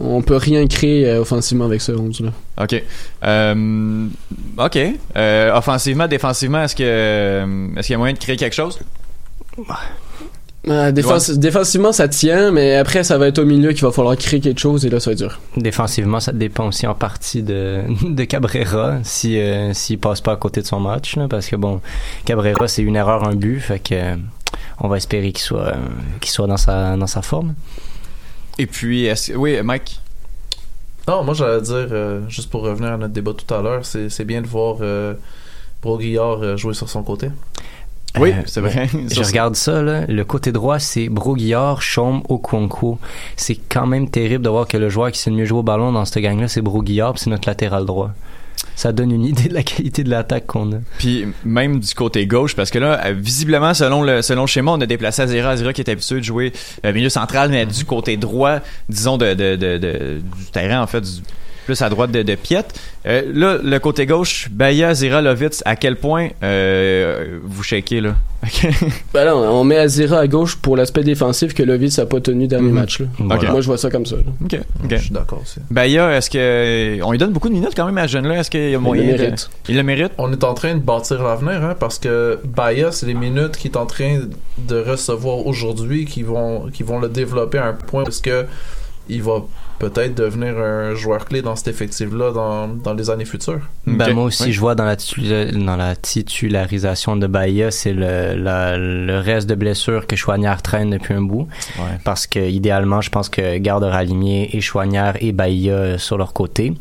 On 0.00 0.20
peut 0.20 0.36
rien 0.36 0.66
créer 0.66 1.08
euh, 1.08 1.20
offensivement 1.20 1.64
avec 1.66 1.80
ce 1.80 1.92
11 1.92 2.20
là. 2.22 2.30
Ok. 2.60 2.82
Euh, 3.24 4.06
ok. 4.58 4.78
Euh, 5.16 5.54
offensivement, 5.56 6.08
défensivement, 6.08 6.62
est-ce 6.64 6.74
que 6.74 7.72
est-ce 7.78 7.86
qu'il 7.86 7.92
y 7.92 7.94
a 7.94 7.98
moyen 7.98 8.14
de 8.14 8.18
créer 8.18 8.36
quelque 8.36 8.54
chose? 8.54 8.80
Euh, 10.68 10.92
défense- 10.92 11.30
Défensivement, 11.30 11.90
ça 11.92 12.06
tient, 12.06 12.52
mais 12.52 12.76
après, 12.76 13.02
ça 13.02 13.18
va 13.18 13.26
être 13.26 13.40
au 13.40 13.44
milieu 13.44 13.72
qu'il 13.72 13.82
va 13.82 13.90
falloir 13.90 14.16
créer 14.16 14.38
quelque 14.38 14.60
chose 14.60 14.86
et 14.86 14.90
là, 14.90 15.00
ça 15.00 15.10
va 15.10 15.12
être 15.14 15.18
dur. 15.18 15.40
Défensivement, 15.56 16.20
ça 16.20 16.30
dépend 16.32 16.68
aussi 16.68 16.86
en 16.86 16.94
partie 16.94 17.42
de, 17.42 17.82
de 18.08 18.24
Cabrera, 18.24 18.98
si, 19.02 19.38
euh, 19.40 19.72
s'il 19.72 19.98
passe 19.98 20.20
pas 20.20 20.32
à 20.32 20.36
côté 20.36 20.60
de 20.62 20.66
son 20.66 20.78
match, 20.78 21.16
là, 21.16 21.26
parce 21.28 21.48
que 21.48 21.56
bon, 21.56 21.80
Cabrera, 22.24 22.68
c'est 22.68 22.82
une 22.82 22.94
erreur, 22.94 23.26
un 23.26 23.34
but, 23.34 23.58
fait 23.58 23.80
que 23.80 23.94
euh, 23.94 24.16
on 24.82 24.88
va 24.88 24.98
espérer 24.98 25.32
qu'il 25.32 25.42
soit, 25.42 25.74
qu'il 26.20 26.30
soit 26.30 26.46
dans 26.46 26.58
sa, 26.58 26.96
dans 26.96 27.06
sa 27.06 27.22
forme. 27.22 27.54
Et 28.58 28.66
puis, 28.66 29.06
est-ce 29.06 29.32
oui, 29.32 29.62
Mike? 29.62 30.00
Non, 31.08 31.24
moi 31.24 31.34
j'allais 31.34 31.62
dire, 31.62 31.88
euh, 31.90 32.28
juste 32.28 32.50
pour 32.50 32.62
revenir 32.62 32.92
à 32.92 32.96
notre 32.96 33.12
débat 33.12 33.32
tout 33.32 33.52
à 33.52 33.60
l'heure, 33.60 33.84
c'est 33.84 34.08
c'est 34.08 34.24
bien 34.24 34.40
de 34.40 34.46
voir 34.46 34.76
euh, 34.82 35.14
Broguillard 35.82 36.42
euh, 36.42 36.56
jouer 36.56 36.74
sur 36.74 36.88
son 36.88 37.02
côté. 37.02 37.30
Oui, 38.18 38.32
Euh, 38.32 38.42
c'est 38.46 38.60
vrai. 38.60 38.88
Je 39.10 39.22
regarde 39.22 39.56
ça, 39.56 39.82
là. 39.82 40.06
Le 40.06 40.24
côté 40.24 40.52
droit, 40.52 40.78
c'est 40.78 41.08
Broguillard, 41.08 41.80
Chaume, 41.80 42.22
Okonkwo. 42.28 42.98
C'est 43.36 43.56
quand 43.56 43.86
même 43.86 44.10
terrible 44.10 44.44
de 44.44 44.50
voir 44.50 44.68
que 44.68 44.76
le 44.76 44.90
joueur 44.90 45.10
qui 45.10 45.18
sait 45.18 45.30
le 45.30 45.36
mieux 45.36 45.44
jouer 45.46 45.60
au 45.60 45.62
ballon 45.62 45.92
dans 45.92 46.04
cette 46.04 46.22
gang-là, 46.22 46.46
c'est 46.46 46.60
Broguillard, 46.60 47.14
puis 47.14 47.22
c'est 47.22 47.30
notre 47.30 47.48
latéral 47.48 47.86
droit. 47.86 48.10
Ça 48.74 48.92
donne 48.92 49.12
une 49.12 49.24
idée 49.24 49.48
de 49.48 49.54
la 49.54 49.62
qualité 49.62 50.02
de 50.02 50.10
l'attaque 50.10 50.46
qu'on 50.46 50.72
a. 50.72 50.76
Puis 50.98 51.26
même 51.44 51.78
du 51.78 51.94
côté 51.94 52.26
gauche, 52.26 52.56
parce 52.56 52.70
que 52.70 52.78
là, 52.78 53.00
euh, 53.06 53.14
visiblement, 53.16 53.74
selon 53.74 54.02
le, 54.02 54.22
selon 54.22 54.46
schéma, 54.46 54.72
on 54.72 54.80
a 54.80 54.86
déplacé 54.86 55.22
Azira. 55.22 55.50
Azira 55.50 55.72
qui 55.72 55.82
est 55.82 55.90
habitué 55.90 56.16
de 56.16 56.24
jouer 56.24 56.52
euh, 56.84 56.92
milieu 56.92 57.08
central, 57.08 57.50
mais 57.50 57.66
du 57.66 57.84
côté 57.84 58.16
droit, 58.16 58.60
disons, 58.88 59.18
de, 59.18 59.34
de, 59.34 59.56
du 59.56 60.44
terrain, 60.52 60.82
en 60.82 60.86
fait, 60.86 61.04
plus 61.64 61.80
à 61.82 61.88
droite 61.88 62.10
de, 62.10 62.22
de 62.22 62.34
Piet. 62.34 62.64
Euh, 63.06 63.22
là, 63.32 63.58
le 63.62 63.78
côté 63.78 64.06
gauche, 64.06 64.48
Baya, 64.50 64.88
Azira, 64.88 65.20
Lovitz, 65.22 65.62
à 65.64 65.76
quel 65.76 65.96
point 65.96 66.28
euh, 66.42 67.38
vous 67.44 67.62
shakez, 67.62 68.00
là? 68.00 68.14
Ben 69.14 69.24
là, 69.24 69.36
on 69.36 69.62
met 69.64 69.76
Azira 69.78 70.18
à 70.18 70.26
gauche 70.26 70.56
pour 70.56 70.76
l'aspect 70.76 71.04
défensif 71.04 71.54
que 71.54 71.62
Lovitz 71.62 71.98
a 72.00 72.06
pas 72.06 72.20
tenu 72.20 72.46
dernier 72.48 72.68
Mhm. 72.68 72.74
match. 72.74 73.00
Là. 73.00 73.06
Moi, 73.18 73.38
je 73.60 73.66
vois 73.66 73.78
ça 73.78 73.88
comme 73.90 74.06
ça. 74.06 74.16
là. 74.16 74.22
OK. 74.44 74.58
ok. 74.84 74.90
Je 74.90 74.96
suis 74.96 75.10
d'accord 75.10 75.40
aussi. 75.42 75.60
Baya, 75.70 76.16
est-ce 76.16 76.28
que... 76.30 77.00
On 77.04 77.12
lui 77.12 77.18
donne 77.18 77.30
beaucoup 77.32 77.48
de 77.48 77.54
minutes 77.54 77.72
quand 77.76 77.86
même 77.86 77.98
à 77.98 78.08
ce 78.08 78.12
jeune-là. 78.14 78.40
Est-ce 78.40 78.50
qu'il 78.50 78.70
y 78.70 78.74
a 78.74 78.78
moyen 78.78 79.04
le 79.04 79.12
de- 79.18 79.22
mérite. 79.22 79.50
Il 79.68 79.76
le 79.76 79.82
mérite? 79.82 80.12
On 80.18 80.32
est 80.32 80.42
en 80.44 80.54
train 80.54 80.74
de 80.74 80.80
bâtir 80.80 81.22
l'avenir, 81.22 81.62
hein, 81.64 81.76
parce 81.78 81.98
que 81.98 82.38
Baya, 82.44 82.90
c'est 82.90 83.06
les 83.06 83.14
minutes 83.14 83.56
qu'il 83.56 83.70
est 83.70 83.76
en 83.76 83.86
train 83.86 84.20
de 84.58 84.76
recevoir 84.80 85.46
aujourd'hui 85.46 86.04
qui 86.04 86.22
vont, 86.22 86.68
qui 86.72 86.82
vont 86.82 86.98
le 86.98 87.08
développer 87.08 87.58
à 87.58 87.66
un 87.66 87.72
point 87.74 88.02
parce 88.04 88.20
que 88.20 88.44
il 89.08 89.22
va 89.22 89.42
peut-être 89.82 90.14
devenir 90.14 90.56
un 90.58 90.94
joueur 90.94 91.24
clé 91.24 91.42
dans 91.42 91.56
cet 91.56 91.68
effectif-là 91.68 92.30
dans, 92.32 92.68
dans 92.68 92.94
les 92.94 93.10
années 93.10 93.24
futures. 93.24 93.60
Ben, 93.86 94.14
moi 94.14 94.24
aussi, 94.24 94.52
je 94.52 94.60
vois 94.60 94.74
dans 94.76 94.84
la, 94.84 94.96
titula- 94.96 95.50
dans 95.52 95.76
la 95.76 95.96
titularisation 95.96 97.16
de 97.16 97.26
Bahia, 97.26 97.70
c'est 97.70 97.92
le, 97.92 98.34
le 98.36 99.18
reste 99.18 99.48
de 99.48 99.56
blessures 99.56 100.06
que 100.06 100.14
Chouanière 100.16 100.62
traîne 100.62 100.90
depuis 100.90 101.14
un 101.14 101.22
bout. 101.22 101.48
Parce 102.04 102.26
que, 102.26 102.38
idéalement, 102.38 103.00
je 103.00 103.10
pense 103.10 103.28
que 103.28 103.58
Garde 103.58 103.84
Ralimier 103.84 104.56
et 104.56 104.60
Chouanière 104.60 105.16
et 105.20 105.32
Bahia 105.32 105.72
euh, 105.74 105.98
sur 105.98 106.16
leur 106.16 106.32
côté. 106.32 106.72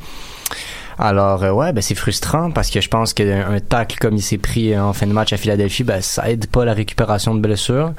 Alors, 1.04 1.44
euh, 1.44 1.52
ouais, 1.52 1.74
ben, 1.74 1.82
c'est 1.82 1.96
frustrant 1.96 2.52
parce 2.52 2.70
que 2.70 2.80
je 2.80 2.88
pense 2.88 3.16
qu'un 3.16 3.52
un 3.52 3.60
tacle 3.60 3.98
comme 4.00 4.16
il 4.16 4.22
s'est 4.22 4.38
pris 4.38 4.78
en 4.78 4.94
fin 4.94 5.08
de 5.08 5.14
match 5.14 5.34
à 5.34 5.38
Philadelphie, 5.38 5.84
ben, 5.84 6.00
ça 6.00 6.30
aide 6.30 6.46
pas 6.46 6.64
la 6.64 6.74
récupération 6.74 7.34
de 7.34 7.40
blessures. 7.40 7.94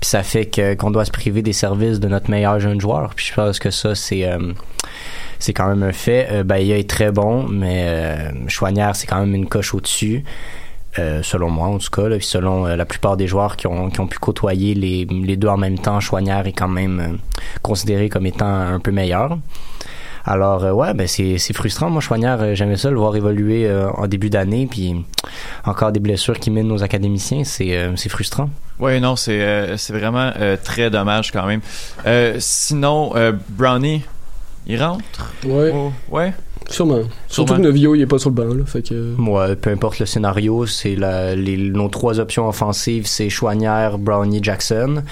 Puis 0.00 0.10
ça 0.10 0.24
fait 0.24 0.46
que, 0.46 0.74
qu'on 0.74 0.90
doit 0.90 1.04
se 1.04 1.12
priver 1.12 1.42
des 1.42 1.52
services 1.52 2.00
de 2.00 2.08
notre 2.08 2.28
meilleur 2.28 2.58
jeune 2.58 2.80
joueur. 2.80 3.12
Puis 3.14 3.26
je 3.26 3.34
pense 3.34 3.60
que 3.60 3.70
ça, 3.70 3.94
c'est, 3.94 4.26
euh, 4.26 4.52
c'est 5.38 5.52
quand 5.52 5.68
même 5.68 5.84
un 5.84 5.92
fait. 5.92 6.26
Euh, 6.32 6.42
Bahia 6.42 6.76
est 6.76 6.90
très 6.90 7.12
bon, 7.12 7.46
mais 7.46 7.84
euh, 7.86 8.30
c'est 8.94 9.06
quand 9.06 9.20
même 9.20 9.34
une 9.36 9.46
coche 9.46 9.72
au-dessus. 9.72 10.24
Euh, 10.98 11.22
selon 11.22 11.50
moi 11.50 11.68
en 11.68 11.78
tout 11.78 11.90
cas, 11.90 12.08
là, 12.08 12.16
puis 12.16 12.26
selon 12.26 12.66
euh, 12.66 12.74
la 12.74 12.84
plupart 12.84 13.16
des 13.16 13.28
joueurs 13.28 13.56
qui 13.56 13.68
ont, 13.68 13.90
qui 13.90 14.00
ont 14.00 14.08
pu 14.08 14.18
côtoyer 14.18 14.74
les, 14.74 15.04
les 15.04 15.36
deux 15.36 15.46
en 15.46 15.56
même 15.56 15.78
temps, 15.78 16.00
Chouanière 16.00 16.48
est 16.48 16.52
quand 16.52 16.66
même 16.66 17.18
considéré 17.62 18.08
comme 18.08 18.26
étant 18.26 18.50
un 18.52 18.80
peu 18.80 18.90
meilleur. 18.90 19.38
Alors 20.24 20.64
euh, 20.64 20.72
ouais, 20.72 20.94
ben 20.94 21.06
c'est, 21.06 21.38
c'est 21.38 21.52
frustrant. 21.54 21.90
Moi, 21.90 22.00
Chouanière, 22.00 22.38
euh, 22.40 22.54
j'aimais 22.54 22.76
ça 22.76 22.90
le 22.90 22.96
voir 22.96 23.16
évoluer 23.16 23.66
euh, 23.66 23.90
en 23.90 24.06
début 24.06 24.30
d'année, 24.30 24.68
puis 24.70 25.04
encore 25.64 25.92
des 25.92 26.00
blessures 26.00 26.38
qui 26.38 26.50
minent 26.50 26.68
nos 26.68 26.82
académiciens, 26.82 27.44
c'est, 27.44 27.76
euh, 27.76 27.96
c'est 27.96 28.08
frustrant. 28.08 28.50
Oui, 28.78 29.00
non, 29.00 29.16
c'est 29.16 29.40
euh, 29.40 29.76
c'est 29.76 29.92
vraiment 29.92 30.30
euh, 30.38 30.56
très 30.62 30.90
dommage 30.90 31.32
quand 31.32 31.46
même. 31.46 31.60
Euh, 32.06 32.36
sinon, 32.38 33.12
euh, 33.16 33.32
Brownie, 33.48 34.02
il 34.66 34.82
rentre? 34.82 35.32
Ouais. 35.44 35.72
Oh, 35.74 35.92
ouais? 36.10 36.32
Sûrement. 36.68 37.00
Surtout 37.26 37.54
que 37.54 37.60
Novio, 37.60 37.96
il 37.96 38.02
est 38.02 38.06
pas 38.06 38.18
sur 38.18 38.30
le 38.30 38.36
banc. 38.36 38.54
Là, 38.54 38.64
fait 38.64 38.82
que... 38.82 39.16
Ouais, 39.18 39.56
peu 39.56 39.70
importe 39.70 39.98
le 39.98 40.06
scénario, 40.06 40.66
c'est 40.66 40.94
la, 40.94 41.34
les, 41.34 41.56
nos 41.56 41.88
trois 41.88 42.20
options 42.20 42.46
offensives, 42.48 43.06
c'est 43.06 43.28
Chouanière, 43.28 43.98
Brownie, 43.98 44.38
Jackson. 44.40 45.02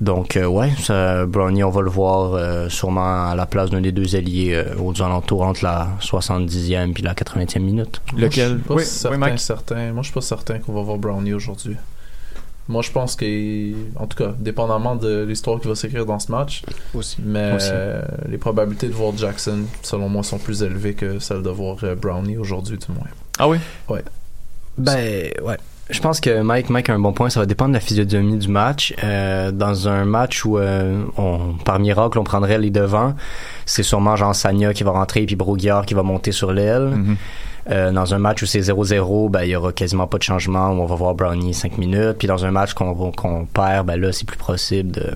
Donc 0.00 0.36
euh, 0.36 0.46
ouais, 0.46 0.70
ça, 0.82 1.24
Brownie, 1.24 1.64
on 1.64 1.70
va 1.70 1.80
le 1.80 1.88
voir 1.90 2.34
euh, 2.34 2.68
sûrement 2.68 3.28
à 3.30 3.34
la 3.34 3.46
place 3.46 3.70
d'un 3.70 3.80
des 3.80 3.92
deux 3.92 4.16
alliés 4.16 4.52
euh, 4.52 4.74
aux 4.78 5.00
alentours 5.02 5.42
entre 5.42 5.64
la 5.64 5.88
70e 6.00 6.92
puis 6.92 7.02
la 7.02 7.14
80e 7.14 7.60
minute. 7.60 8.00
Moi, 8.14 8.28
je 8.30 8.40
suis 8.40 8.54
pas 8.56 8.78
certain, 8.80 9.36
certain. 9.38 9.92
Moi, 9.92 10.02
je 10.02 10.08
suis 10.08 10.14
pas 10.14 10.20
certain 10.20 10.58
qu'on 10.58 10.74
va 10.74 10.82
voir 10.82 10.98
Brownie 10.98 11.32
aujourd'hui. 11.32 11.76
Moi, 12.68 12.82
je 12.82 12.90
pense 12.90 13.16
que, 13.16 13.72
en 13.96 14.06
tout 14.06 14.18
cas, 14.18 14.34
dépendamment 14.38 14.94
de 14.94 15.24
l'histoire 15.24 15.58
qui 15.58 15.68
va 15.68 15.74
s'écrire 15.74 16.04
dans 16.04 16.18
ce 16.18 16.30
match, 16.30 16.62
aussi. 16.92 17.16
mais 17.24 17.54
Aussi. 17.54 17.70
euh, 17.72 18.02
les 18.28 18.36
probabilités 18.36 18.88
de 18.88 18.92
voir 18.92 19.16
Jackson, 19.16 19.60
selon 19.82 20.10
moi, 20.10 20.22
sont 20.22 20.36
plus 20.36 20.62
élevées 20.62 20.92
que 20.92 21.18
celles 21.18 21.42
de 21.42 21.48
voir 21.48 21.76
Brownie 21.96 22.36
aujourd'hui, 22.36 22.76
du 22.76 22.92
moins. 22.92 23.06
Ah 23.38 23.48
oui? 23.48 23.56
Ouais. 23.88 24.04
Ben 24.76 25.30
ouais. 25.42 25.56
Je 25.90 26.00
pense 26.00 26.20
que 26.20 26.42
Mike, 26.42 26.68
Mike 26.68 26.90
a 26.90 26.94
un 26.94 26.98
bon 26.98 27.12
point. 27.12 27.30
Ça 27.30 27.40
va 27.40 27.46
dépendre 27.46 27.70
de 27.70 27.74
la 27.74 27.80
physionomie 27.80 28.36
du 28.36 28.48
match. 28.48 28.94
Euh, 29.02 29.50
dans 29.52 29.88
un 29.88 30.04
match 30.04 30.44
où, 30.44 30.58
euh, 30.58 31.02
on, 31.16 31.54
par 31.64 31.78
miracle, 31.78 32.18
on 32.18 32.24
prendrait 32.24 32.58
les 32.58 32.70
devants, 32.70 33.14
c'est 33.64 33.82
sûrement 33.82 34.14
Jean 34.14 34.34
Sagna 34.34 34.74
qui 34.74 34.84
va 34.84 34.90
rentrer 34.90 35.24
puis 35.24 35.36
Broguillard 35.36 35.86
qui 35.86 35.94
va 35.94 36.02
monter 36.02 36.32
sur 36.32 36.52
l'aile. 36.52 36.92
Euh, 37.70 37.90
dans 37.90 38.14
un 38.14 38.18
match 38.18 38.42
où 38.42 38.46
c'est 38.46 38.60
0-0, 38.60 39.30
ben, 39.30 39.42
il 39.42 39.50
y 39.50 39.56
aura 39.56 39.72
quasiment 39.72 40.06
pas 40.06 40.16
de 40.16 40.22
changement, 40.22 40.70
où 40.70 40.80
on 40.80 40.86
va 40.86 40.94
voir 40.94 41.14
Brownie 41.14 41.52
5 41.52 41.76
minutes. 41.76 42.16
Puis 42.18 42.28
dans 42.28 42.44
un 42.44 42.50
match 42.50 42.72
qu'on 42.72 42.94
qu'on 43.12 43.44
perd, 43.46 43.86
ben 43.86 44.00
là, 44.00 44.12
c'est 44.12 44.26
plus 44.26 44.38
possible 44.38 44.90
de, 44.90 45.12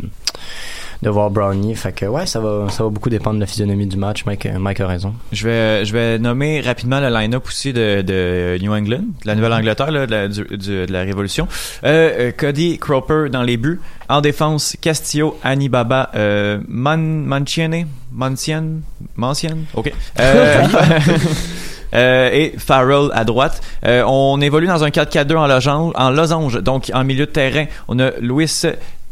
de 1.03 1.11
voir 1.11 1.31
Brownie. 1.31 1.75
Fait 1.75 1.93
que 1.93 2.07
ouais, 2.07 2.27
ça 2.27 2.39
va, 2.41 2.69
ça 2.71 2.85
va 2.85 2.91
beaucoup 2.91 3.11
dépendre 3.11 3.37
de 3.37 3.41
la 3.41 3.47
physionomie 3.47 3.87
du 3.87 3.97
match. 3.97 4.25
Mike, 4.25 4.47
euh, 4.47 4.59
Mike 4.59 4.81
a 4.81 4.87
raison. 4.87 5.15
Je 5.33 5.49
vais, 5.49 5.85
je 5.85 5.93
vais 5.93 6.19
nommer 6.19 6.61
rapidement 6.61 7.01
le 7.01 7.09
line-up 7.09 7.45
aussi 7.47 7.73
de, 7.73 8.03
de 8.03 8.59
New 8.63 8.73
England, 8.73 9.03
de 9.23 9.27
la 9.27 9.35
Nouvelle-Angleterre, 9.35 9.91
là, 9.91 10.07
de, 10.07 10.11
la, 10.13 10.29
du- 10.29 10.45
du- 10.57 10.87
de 10.87 10.93
la 10.93 11.01
Révolution. 11.03 11.49
Euh, 11.85 12.29
euh, 12.29 12.33
Cody 12.37 12.79
Cropper 12.79 13.27
dans 13.31 13.43
les 13.43 13.57
buts. 13.57 13.81
En 14.09 14.21
défense, 14.21 14.77
Castillo, 14.81 15.39
Annie 15.43 15.69
Baba, 15.69 16.11
euh, 16.15 16.59
Man, 16.69 17.25
Mancienne, 17.25 17.87
Mancienne, 18.13 18.83
Mancienne, 19.17 19.65
ok. 19.75 19.93
Euh, 20.21 20.63
Euh, 21.95 22.31
et 22.33 22.55
Farrell 22.59 23.11
à 23.13 23.25
droite. 23.25 23.61
Euh, 23.85 24.03
on 24.07 24.41
évolue 24.41 24.67
dans 24.67 24.83
un 24.85 24.89
4-4-2 24.91 25.37
en 25.37 25.47
losange, 25.47 25.93
en 25.97 26.11
losange. 26.11 26.63
Donc, 26.63 26.91
en 26.95 27.05
milieu 27.05 27.27
de 27.27 27.31
terrain, 27.31 27.67
on 27.89 27.99
a 27.99 28.11
Luis 28.21 28.49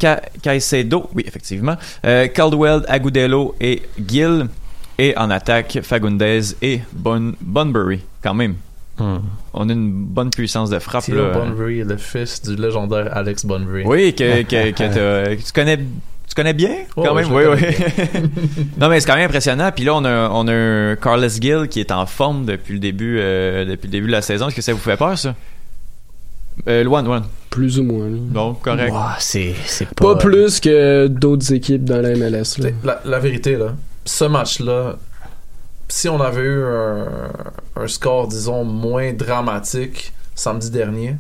Ca- 0.01 0.21
Caicedo, 0.43 1.11
oui, 1.15 1.25
effectivement, 1.27 1.77
euh, 2.07 2.27
Caldwell, 2.29 2.83
Agudelo 2.89 3.55
et 3.61 3.83
Gill. 4.07 4.47
Et 4.99 5.17
en 5.17 5.31
attaque, 5.31 5.79
Fagundes 5.83 6.23
et 6.61 6.81
Bon 6.93 7.33
Bunbury, 7.41 8.01
quand 8.23 8.35
même. 8.35 8.57
On 9.55 9.69
a 9.69 9.73
une 9.73 9.91
bonne 9.93 10.29
puissance 10.29 10.69
de 10.69 10.79
frappe. 10.79 11.05
Theo 11.05 11.17
là. 11.17 11.31
Bunbury 11.33 11.81
est 11.81 11.85
le 11.85 11.97
fils 11.97 12.43
du 12.43 12.55
légendaire 12.55 13.09
Alex 13.17 13.47
Bunbury. 13.47 13.85
Oui, 13.87 14.15
que, 14.15 14.43
que, 14.43 14.71
que 14.73 14.77
t'as- 14.77 15.37
que 15.37 15.43
tu 15.43 15.53
connais. 15.55 15.79
Tu 16.31 16.35
connais 16.37 16.55
bien, 16.55 16.71
Ouais, 16.97 17.07
quand 17.07 17.15
même, 17.15 17.33
oui, 17.33 17.43
oui. 17.53 17.61
non, 18.79 18.89
mais 18.89 19.01
c'est 19.01 19.07
quand 19.09 19.17
même 19.17 19.27
impressionnant. 19.27 19.71
Puis 19.75 19.85
là, 19.85 19.95
on 19.97 20.05
a, 20.05 20.29
on 20.31 20.47
a 20.47 20.53
un 20.55 20.97
Carlos 20.97 21.29
Gill 21.29 21.67
qui 21.69 21.81
est 21.81 21.91
en 21.91 22.07
forme 22.07 22.47
depuis 22.47 22.75
le 22.75 22.79
début, 22.79 23.19
euh, 23.19 23.65
depuis 23.65 23.89
le 23.89 23.93
début 23.93 24.07
de 24.07 24.13
la 24.13 24.23
saison. 24.23 24.47
Est-ce 24.47 24.55
que 24.55 24.63
ça 24.63 24.73
vous 24.73 24.79
fait 24.79 24.97
peur, 24.97 25.19
ça? 25.19 25.35
Euh, 26.69 26.85
Luan, 26.85 27.05
Luan. 27.05 27.25
Plus 27.51 27.81
ou 27.81 27.83
moins. 27.83 28.07
là. 28.09 28.17
Bon, 28.21 28.55
correct. 28.55 28.95
C'est, 29.19 29.55
c'est 29.67 29.89
Pas 29.95 30.15
plus 30.15 30.61
que 30.61 31.09
d'autres 31.09 31.53
équipes 31.53 31.85
dans 31.85 32.01
la 32.01 32.11
MLS. 32.15 32.59
là. 32.59 32.71
La, 32.85 33.01
la 33.05 33.19
vérité, 33.19 33.57
là, 33.57 33.75
ce 34.05 34.25
match-là, 34.25 34.97
si 35.89 36.09
on 36.09 36.21
avait 36.21 36.43
eu 36.43 36.63
un, 36.63 37.09
un 37.75 37.89
score, 37.89 38.29
disons, 38.29 38.63
moins 38.65 39.13
dramatique 39.13 40.13
samedi 40.37 40.71
dernier, 40.71 41.17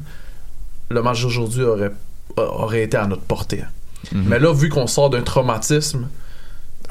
le 0.88 1.02
match 1.02 1.20
d'aujourd'hui 1.22 1.62
aurait, 1.64 1.90
aurait 2.36 2.82
été 2.84 2.96
à 2.96 3.06
notre 3.08 3.22
portée. 3.22 3.64
Mhm. 4.12 4.24
Mais 4.26 4.38
là, 4.38 4.52
vu 4.52 4.68
qu'on 4.68 4.86
sort 4.86 5.10
d'un 5.10 5.22
traumatisme, 5.22 6.08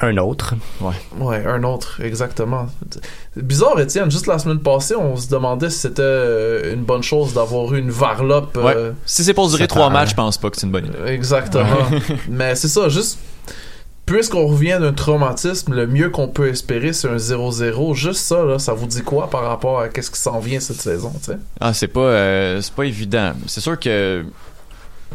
Un 0.02 0.16
autre. 0.16 0.54
Ouais. 0.80 0.94
Ouais, 1.18 1.44
un 1.46 1.62
autre, 1.62 2.00
exactement. 2.02 2.66
Bizarre, 3.36 3.78
Étienne. 3.80 4.10
Juste 4.10 4.26
la 4.26 4.38
semaine 4.38 4.60
passée, 4.60 4.96
on 4.96 5.14
se 5.16 5.28
demandait 5.28 5.68
si 5.68 5.78
c'était 5.80 6.00
euh, 6.02 6.72
une 6.74 6.84
bonne 6.84 7.02
chose 7.02 7.34
d'avoir 7.34 7.74
eu 7.74 7.78
une 7.80 7.90
varlope. 7.90 8.56
Ouais. 8.56 8.72
euh, 8.74 8.92
Si 9.04 9.22
c'est 9.24 9.34
pour 9.34 9.48
durer 9.50 9.68
trois 9.68 9.90
matchs, 9.90 10.10
je 10.10 10.14
pense 10.14 10.38
pas 10.38 10.48
que 10.48 10.56
c'est 10.56 10.64
une 10.66 10.72
bonne 10.72 10.86
idée. 10.86 10.96
Exactement. 11.06 11.66
Mais 12.30 12.54
c'est 12.54 12.68
ça, 12.68 12.88
juste. 12.88 13.18
Puisqu'on 14.06 14.46
revient 14.46 14.78
d'un 14.80 14.92
traumatisme, 14.94 15.72
le 15.74 15.86
mieux 15.86 16.08
qu'on 16.10 16.26
peut 16.28 16.48
espérer, 16.48 16.92
c'est 16.94 17.08
un 17.08 17.16
0-0. 17.18 17.94
Juste 17.94 18.22
ça, 18.22 18.42
là, 18.44 18.58
ça 18.58 18.72
vous 18.72 18.86
dit 18.86 19.02
quoi 19.02 19.28
par 19.30 19.42
rapport 19.42 19.80
à 19.80 19.88
qu'est-ce 19.88 20.10
qui 20.10 20.18
s'en 20.18 20.40
vient 20.40 20.58
cette 20.60 20.80
saison, 20.80 21.12
tu 21.18 21.26
sais? 21.32 21.38
Ah, 21.60 21.72
c'est 21.74 21.86
pas, 21.88 22.00
euh, 22.00 22.60
c'est 22.62 22.72
pas 22.74 22.84
évident. 22.86 23.34
C'est 23.46 23.60
sûr 23.60 23.78
que. 23.78 24.24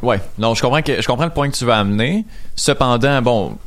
Ouais, 0.02 0.20
non, 0.38 0.54
je 0.54 0.62
comprends 0.62 0.82
que 0.82 1.02
je 1.02 1.08
comprends 1.08 1.26
le 1.26 1.32
point 1.32 1.50
que 1.50 1.56
tu 1.56 1.66
vas 1.66 1.80
amener. 1.80 2.26
Cependant, 2.56 3.22
bon, 3.22 3.58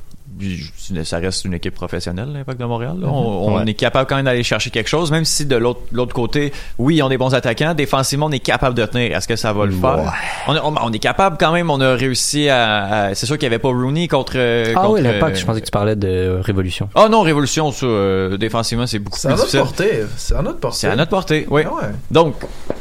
ça 1.05 1.19
reste 1.19 1.45
une 1.45 1.55
équipe 1.55 1.75
professionnelle, 1.75 2.29
l'Impact 2.33 2.61
de 2.61 2.65
Montréal. 2.65 2.95
là. 3.01 3.09
On, 3.09 3.49
on 3.49 3.57
Ouais. 3.59 3.71
est 3.71 3.75
capable 3.75 4.07
quand 4.09 4.17
même 4.17 4.25
d'aller 4.25 4.43
chercher 4.43 4.71
quelque 4.71 4.89
chose, 4.89 5.11
même 5.11 5.25
si 5.25 5.47
de 5.47 5.57
l'autre 5.57 6.15
côté, 6.15 6.53
oui, 6.79 6.97
ils 6.97 7.03
ont 7.03 7.09
des 7.09 7.19
bons 7.19 7.35
attaquants. 7.35 7.75
Défensivement, 7.75 8.27
on 8.27 8.31
est 8.33 8.39
capable 8.39 8.75
de 8.77 8.85
tenir. 8.87 9.17
Est-ce 9.17 9.27
que 9.29 9.37
ça 9.37 9.53
va 9.53 9.67
le 9.67 9.73
faire? 9.73 9.99
Ouais. 9.99 10.05
On, 10.47 10.55
est- 10.55 10.61
on- 10.61 10.75
on 10.85 10.93
est 10.93 10.99
capable 10.99 11.37
quand 11.39 11.53
même. 11.53 11.71
On 11.71 11.81
a 11.81 11.95
réussi 11.95 12.49
à. 12.49 12.85
à- 13.09 13.15
c'est 13.15 13.27
sûr 13.27 13.37
qu'il 13.39 13.49
n'y 13.49 13.55
avait 13.55 13.63
pas 13.63 13.69
Rooney 13.69 14.09
contre. 14.09 14.37
Ah 14.39 14.75
contre, 14.81 14.91
oui, 14.95 15.03
l'impact, 15.03 15.37
euh, 15.37 15.41
je 15.41 15.47
pensais 15.47 15.61
que 15.61 15.67
tu 15.67 15.71
parlais 15.71 15.97
de 15.97 16.41
Révolution. 16.43 16.89
Ah 16.95 17.09
non, 17.09 17.23
Révolution, 17.23 17.73
ça, 17.73 17.87
euh, 17.87 18.37
défensivement, 18.37 18.87
c'est 18.87 18.99
beaucoup 18.99 19.19
C'est 19.19 19.29
plus 19.29 19.35
à 19.35 19.37
notre 19.37 19.51
difficile. 19.51 19.61
portée. 19.61 20.03
C'est 20.17 20.35
à 20.37 20.43
notre 20.43 20.61
portée. 20.61 20.77
C'est 20.79 20.89
à 20.89 20.97
notre 20.97 21.11
portée, 21.11 21.47
oui. 21.51 21.63
Ah 21.67 21.75
ouais. 21.75 21.89
Donc, 22.11 22.35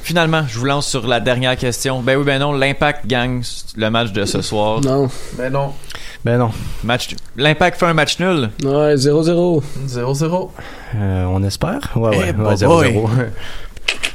finalement, 0.04 0.44
je 0.48 0.58
vous 0.60 0.66
lance 0.66 0.88
sur 0.88 1.08
la 1.08 1.20
dernière 1.20 1.56
question. 1.58 2.02
Ben 2.02 2.18
oui, 2.18 2.24
ben 2.26 2.40
non, 2.40 2.54
l'Impact 2.54 3.08
gagne 3.08 3.42
le 3.76 3.90
match 3.90 4.12
de 4.12 4.26
ce 4.26 4.42
soir. 4.42 4.82
Non. 4.82 5.10
Mais 5.38 5.50
non. 5.50 5.74
Ben 6.28 6.38
non. 6.40 6.50
Match, 6.84 7.16
L'Impact 7.38 7.80
fait 7.80 7.86
un 7.86 7.94
match 7.94 8.20
nul. 8.20 8.50
Ouais, 8.62 8.96
0-0. 8.96 9.64
0-0. 9.88 10.50
Euh, 10.96 11.26
on 11.26 11.42
espère? 11.42 11.80
Ouais, 11.96 12.10
ouais. 12.10 12.18
Eh, 12.18 12.42
ouais, 12.42 12.56
boy. 12.66 12.92
0-0. 12.92 13.10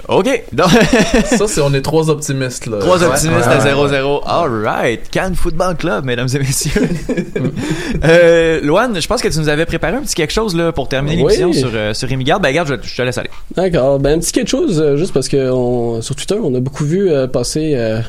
OK. 0.08 0.44
Donc, 0.52 0.68
Ça, 1.26 1.46
c'est 1.46 1.60
on 1.60 1.72
est 1.74 1.80
trois 1.82 2.10
optimistes, 2.10 2.66
là. 2.66 2.78
Trois 2.78 3.02
optimistes 3.02 3.46
à 3.46 3.58
Ouais, 3.58 3.90
ouais, 3.90 4.00
0-0. 4.00 4.20
All 4.26 4.64
right. 4.64 5.10
Cannes 5.10 5.34
Football 5.34 5.76
Club, 5.76 6.04
mesdames 6.04 6.28
et 6.34 6.38
messieurs. 6.38 6.88
euh, 8.04 8.60
Loane, 8.62 9.00
je 9.00 9.06
pense 9.06 9.22
que 9.22 9.28
tu 9.28 9.38
nous 9.38 9.48
avais 9.48 9.66
préparé 9.66 9.96
un 9.96 10.02
petit 10.02 10.14
quelque 10.14 10.32
chose 10.32 10.56
là, 10.56 10.72
pour 10.72 10.88
terminer 10.88 11.22
Oui. 11.22 11.36
l'émission 11.36 11.52
sur, 11.52 11.70
euh, 11.74 11.94
sur 11.94 12.08
Rémi 12.08 12.24
Garde. 12.24 12.42
Ben, 12.42 12.48
regarde, 12.48 12.68
je, 12.68 12.74
je 12.88 12.96
te 12.96 13.02
laisse 13.02 13.18
aller. 13.18 13.30
D'accord. 13.56 13.98
Ben, 13.98 14.16
un 14.16 14.18
petit 14.18 14.32
quelque 14.32 14.48
chose, 14.48 14.80
euh, 14.80 14.96
juste 14.96 15.12
parce 15.12 15.28
que 15.28 15.50
on- 15.50 16.00
sur 16.02 16.14
Twitter, 16.16 16.36
on 16.42 16.54
a 16.54 16.60
beaucoup 16.60 16.84
vu 16.84 17.10
euh, 17.10 17.26
passer 17.26 17.72
euh, 17.74 18.00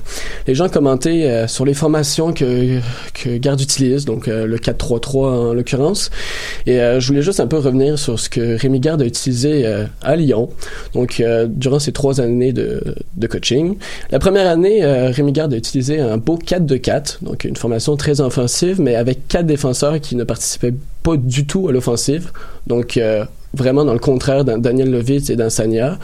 les 0.48 0.56
gens 0.56 0.70
commenter 0.70 1.30
euh, 1.30 1.48
sur 1.48 1.66
les 1.66 1.74
formations 1.74 2.34
que, 2.34 2.80
que 3.14 3.38
Garde 3.38 3.62
utilise, 3.62 4.06
donc 4.06 4.28
euh, 4.28 4.46
le 4.46 4.58
4-3-3 4.58 5.26
en 5.26 5.54
l'occurrence. 5.54 6.10
Et 6.66 6.80
euh, 6.82 7.00
je 7.00 7.08
voulais 7.08 7.22
juste 7.22 7.39
un 7.39 7.48
peu 7.48 7.58
revenir 7.58 7.98
sur 8.00 8.20
ce 8.20 8.30
que 8.30 8.58
Rémi 8.60 8.80
Garde 8.80 9.02
a 9.02 9.06
utilisé 9.06 9.66
euh, 9.66 9.86
à 10.02 10.16
Lyon, 10.16 10.50
donc 10.94 11.20
euh, 11.20 11.48
durant 11.50 11.80
ses 11.84 11.91
trois 11.91 12.21
années 12.21 12.53
de, 12.53 12.81
coaching. 13.29 13.77
La 14.11 14.19
première 14.19 14.47
année, 14.47 14.84
euh, 14.84 15.09
Rémi 15.09 15.31
Garde 15.31 15.53
a 15.53 15.57
utilisé 15.57 15.99
un 15.99 16.17
beau 16.17 16.38
4-2-4, 16.38 17.23
donc 17.23 17.45
une 17.45 17.55
formation 17.55 17.95
très 17.95 18.21
offensive, 18.21 18.81
mais 18.81 18.95
avec 18.95 19.27
quatre 19.27 19.45
défenseurs 19.45 19.99
qui 20.01 20.15
ne 20.15 20.23
participaient 20.23 20.73
pas 21.03 21.17
du 21.17 21.45
tout 21.45 21.67
à 21.69 21.71
l'offensive. 21.71 22.31
Donc, 22.67 22.97
euh, 22.97 23.25
vraiment 23.53 23.86
dans 23.86 23.93
le 23.93 23.99
contraire 23.99 24.43
d'un 24.45 24.57
Daniel 24.57 24.91
Lovitz 24.91 25.29
et 25.29 25.36
d'un 25.36 25.49
Sanya. 25.49 25.99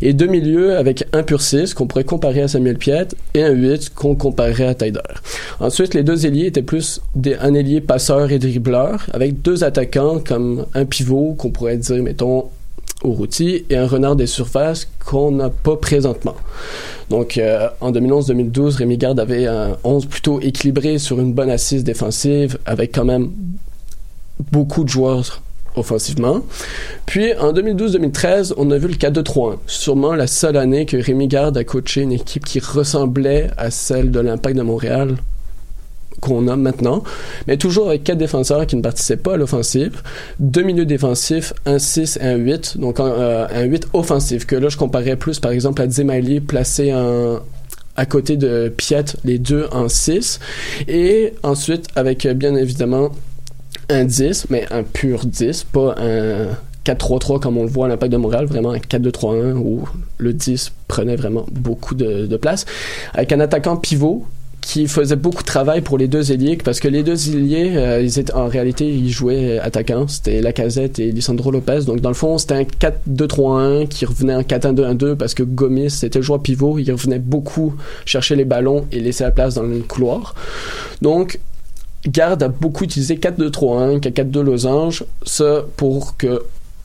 Et 0.00 0.12
deux 0.12 0.26
milieux 0.26 0.76
avec 0.76 1.06
un 1.12 1.22
pur 1.22 1.40
6 1.40 1.74
qu'on 1.74 1.86
pourrait 1.86 2.04
comparer 2.04 2.42
à 2.42 2.48
Samuel 2.48 2.78
Piet 2.78 3.08
et 3.34 3.42
un 3.42 3.50
8 3.50 3.94
qu'on 3.94 4.14
comparerait 4.14 4.66
à 4.66 4.74
Taider. 4.74 5.00
Ensuite, 5.60 5.94
les 5.94 6.02
deux 6.02 6.26
ailiers 6.26 6.46
étaient 6.46 6.62
plus 6.62 7.00
un 7.40 7.54
ailier 7.54 7.80
passeur 7.80 8.30
et 8.30 8.38
dribbleur 8.38 9.06
avec 9.12 9.42
deux 9.42 9.64
attaquants 9.64 10.20
comme 10.26 10.66
un 10.74 10.84
pivot 10.84 11.34
qu'on 11.34 11.50
pourrait 11.50 11.76
dire, 11.76 12.02
mettons, 12.02 12.46
au 13.04 13.26
et 13.36 13.76
un 13.76 13.86
renard 13.86 14.16
des 14.16 14.26
surfaces 14.26 14.88
qu'on 15.04 15.30
n'a 15.30 15.50
pas 15.50 15.76
présentement. 15.76 16.34
Donc, 17.10 17.38
euh, 17.38 17.68
en 17.80 17.92
2011-2012, 17.92 18.76
Rémi 18.76 18.96
Garde 18.96 19.20
avait 19.20 19.46
un 19.46 19.76
11 19.84 20.06
plutôt 20.06 20.40
équilibré 20.40 20.98
sur 20.98 21.20
une 21.20 21.32
bonne 21.32 21.50
assise 21.50 21.84
défensive 21.84 22.58
avec 22.64 22.94
quand 22.94 23.04
même 23.04 23.30
beaucoup 24.50 24.84
de 24.84 24.88
joueurs 24.88 25.42
offensivement. 25.76 26.40
Puis 27.06 27.34
en 27.34 27.52
2012-2013, 27.52 28.54
on 28.56 28.70
a 28.70 28.78
vu 28.78 28.88
le 28.88 28.94
4-2-3-1. 28.94 29.56
Sûrement 29.66 30.14
la 30.14 30.26
seule 30.26 30.56
année 30.56 30.86
que 30.86 30.96
Rémi 30.96 31.28
Garde 31.28 31.56
a 31.58 31.64
coaché 31.64 32.02
une 32.02 32.12
équipe 32.12 32.46
qui 32.46 32.60
ressemblait 32.60 33.50
à 33.56 33.70
celle 33.70 34.10
de 34.10 34.20
l'Impact 34.20 34.56
de 34.56 34.62
Montréal 34.62 35.16
qu'on 36.24 36.48
a 36.48 36.56
maintenant, 36.56 37.04
mais 37.46 37.56
toujours 37.56 37.88
avec 37.88 38.04
quatre 38.04 38.18
défenseurs 38.18 38.66
qui 38.66 38.76
ne 38.76 38.82
participaient 38.82 39.16
pas 39.16 39.34
à 39.34 39.36
l'offensive, 39.36 40.02
deux 40.40 40.62
milieux 40.62 40.86
défensifs, 40.86 41.52
un 41.66 41.78
6 41.78 42.18
et 42.20 42.26
un 42.26 42.36
8, 42.36 42.78
donc 42.78 43.00
un, 43.00 43.06
euh, 43.06 43.46
un 43.52 43.62
8 43.62 43.88
offensif, 43.92 44.46
que 44.46 44.56
là 44.56 44.68
je 44.68 44.76
comparais 44.76 45.16
plus 45.16 45.38
par 45.38 45.52
exemple 45.52 45.82
à 45.82 45.86
Dzemaili 45.86 46.40
placé 46.40 46.92
à 47.96 48.06
côté 48.06 48.36
de 48.36 48.72
Piet, 48.76 49.04
les 49.24 49.38
deux 49.38 49.66
en 49.72 49.88
6, 49.88 50.40
et 50.88 51.34
ensuite 51.42 51.86
avec 51.94 52.26
euh, 52.26 52.34
bien 52.34 52.54
évidemment 52.54 53.10
un 53.88 54.04
10, 54.04 54.46
mais 54.50 54.66
un 54.72 54.82
pur 54.82 55.26
10, 55.26 55.64
pas 55.64 55.94
un 55.98 56.48
4-3-3 56.84 57.40
comme 57.40 57.56
on 57.56 57.62
le 57.62 57.68
voit 57.68 57.86
à 57.86 57.88
l'Impact 57.88 58.12
de 58.12 58.16
Montréal, 58.16 58.46
vraiment 58.46 58.70
un 58.70 58.78
4-2-3-1 58.78 59.52
où 59.54 59.88
le 60.18 60.32
10 60.32 60.72
prenait 60.88 61.16
vraiment 61.16 61.46
beaucoup 61.50 61.94
de 61.94 62.36
place, 62.36 62.66
avec 63.14 63.32
un 63.32 63.40
attaquant 63.40 63.76
pivot 63.76 64.26
qui 64.66 64.88
faisait 64.88 65.16
beaucoup 65.16 65.42
de 65.42 65.46
travail 65.46 65.82
pour 65.82 65.98
les 65.98 66.08
deux 66.08 66.32
ailiers 66.32 66.56
parce 66.56 66.80
que 66.80 66.88
les 66.88 67.02
deux 67.02 67.28
ailiers 67.28 67.74
euh, 67.76 68.00
ils 68.00 68.18
étaient 68.18 68.32
en 68.32 68.48
réalité 68.48 68.88
ils 68.88 69.10
jouaient 69.10 69.58
attaquants 69.58 70.08
c'était 70.08 70.40
Lacazette 70.40 70.98
et 70.98 71.12
Lisandro 71.12 71.50
Lopez. 71.50 71.80
Donc 71.86 72.00
dans 72.00 72.08
le 72.08 72.14
fond 72.14 72.38
c'était 72.38 72.54
un 72.54 72.62
4-2-3-1 72.62 73.88
qui 73.88 74.06
revenait 74.06 74.34
en 74.34 74.40
4-1-2-1-2 74.40 75.16
parce 75.16 75.34
que 75.34 75.42
Gomis 75.42 75.90
c'était 75.90 76.18
le 76.18 76.24
joueur 76.24 76.40
pivot. 76.40 76.78
Il 76.78 76.90
revenait 76.90 77.18
beaucoup 77.18 77.74
chercher 78.06 78.36
les 78.36 78.46
ballons 78.46 78.86
et 78.90 79.00
laisser 79.00 79.24
la 79.24 79.30
place 79.32 79.54
dans 79.54 79.64
le 79.64 79.80
couloir. 79.80 80.34
Donc 81.02 81.38
Garde 82.08 82.42
a 82.42 82.48
beaucoup 82.48 82.84
utilisé 82.84 83.16
4-2-3-1 83.16 84.00
4-2 84.00 84.40
losange. 84.40 85.04
Ça 85.24 85.62
pour 85.76 86.16
que 86.16 86.42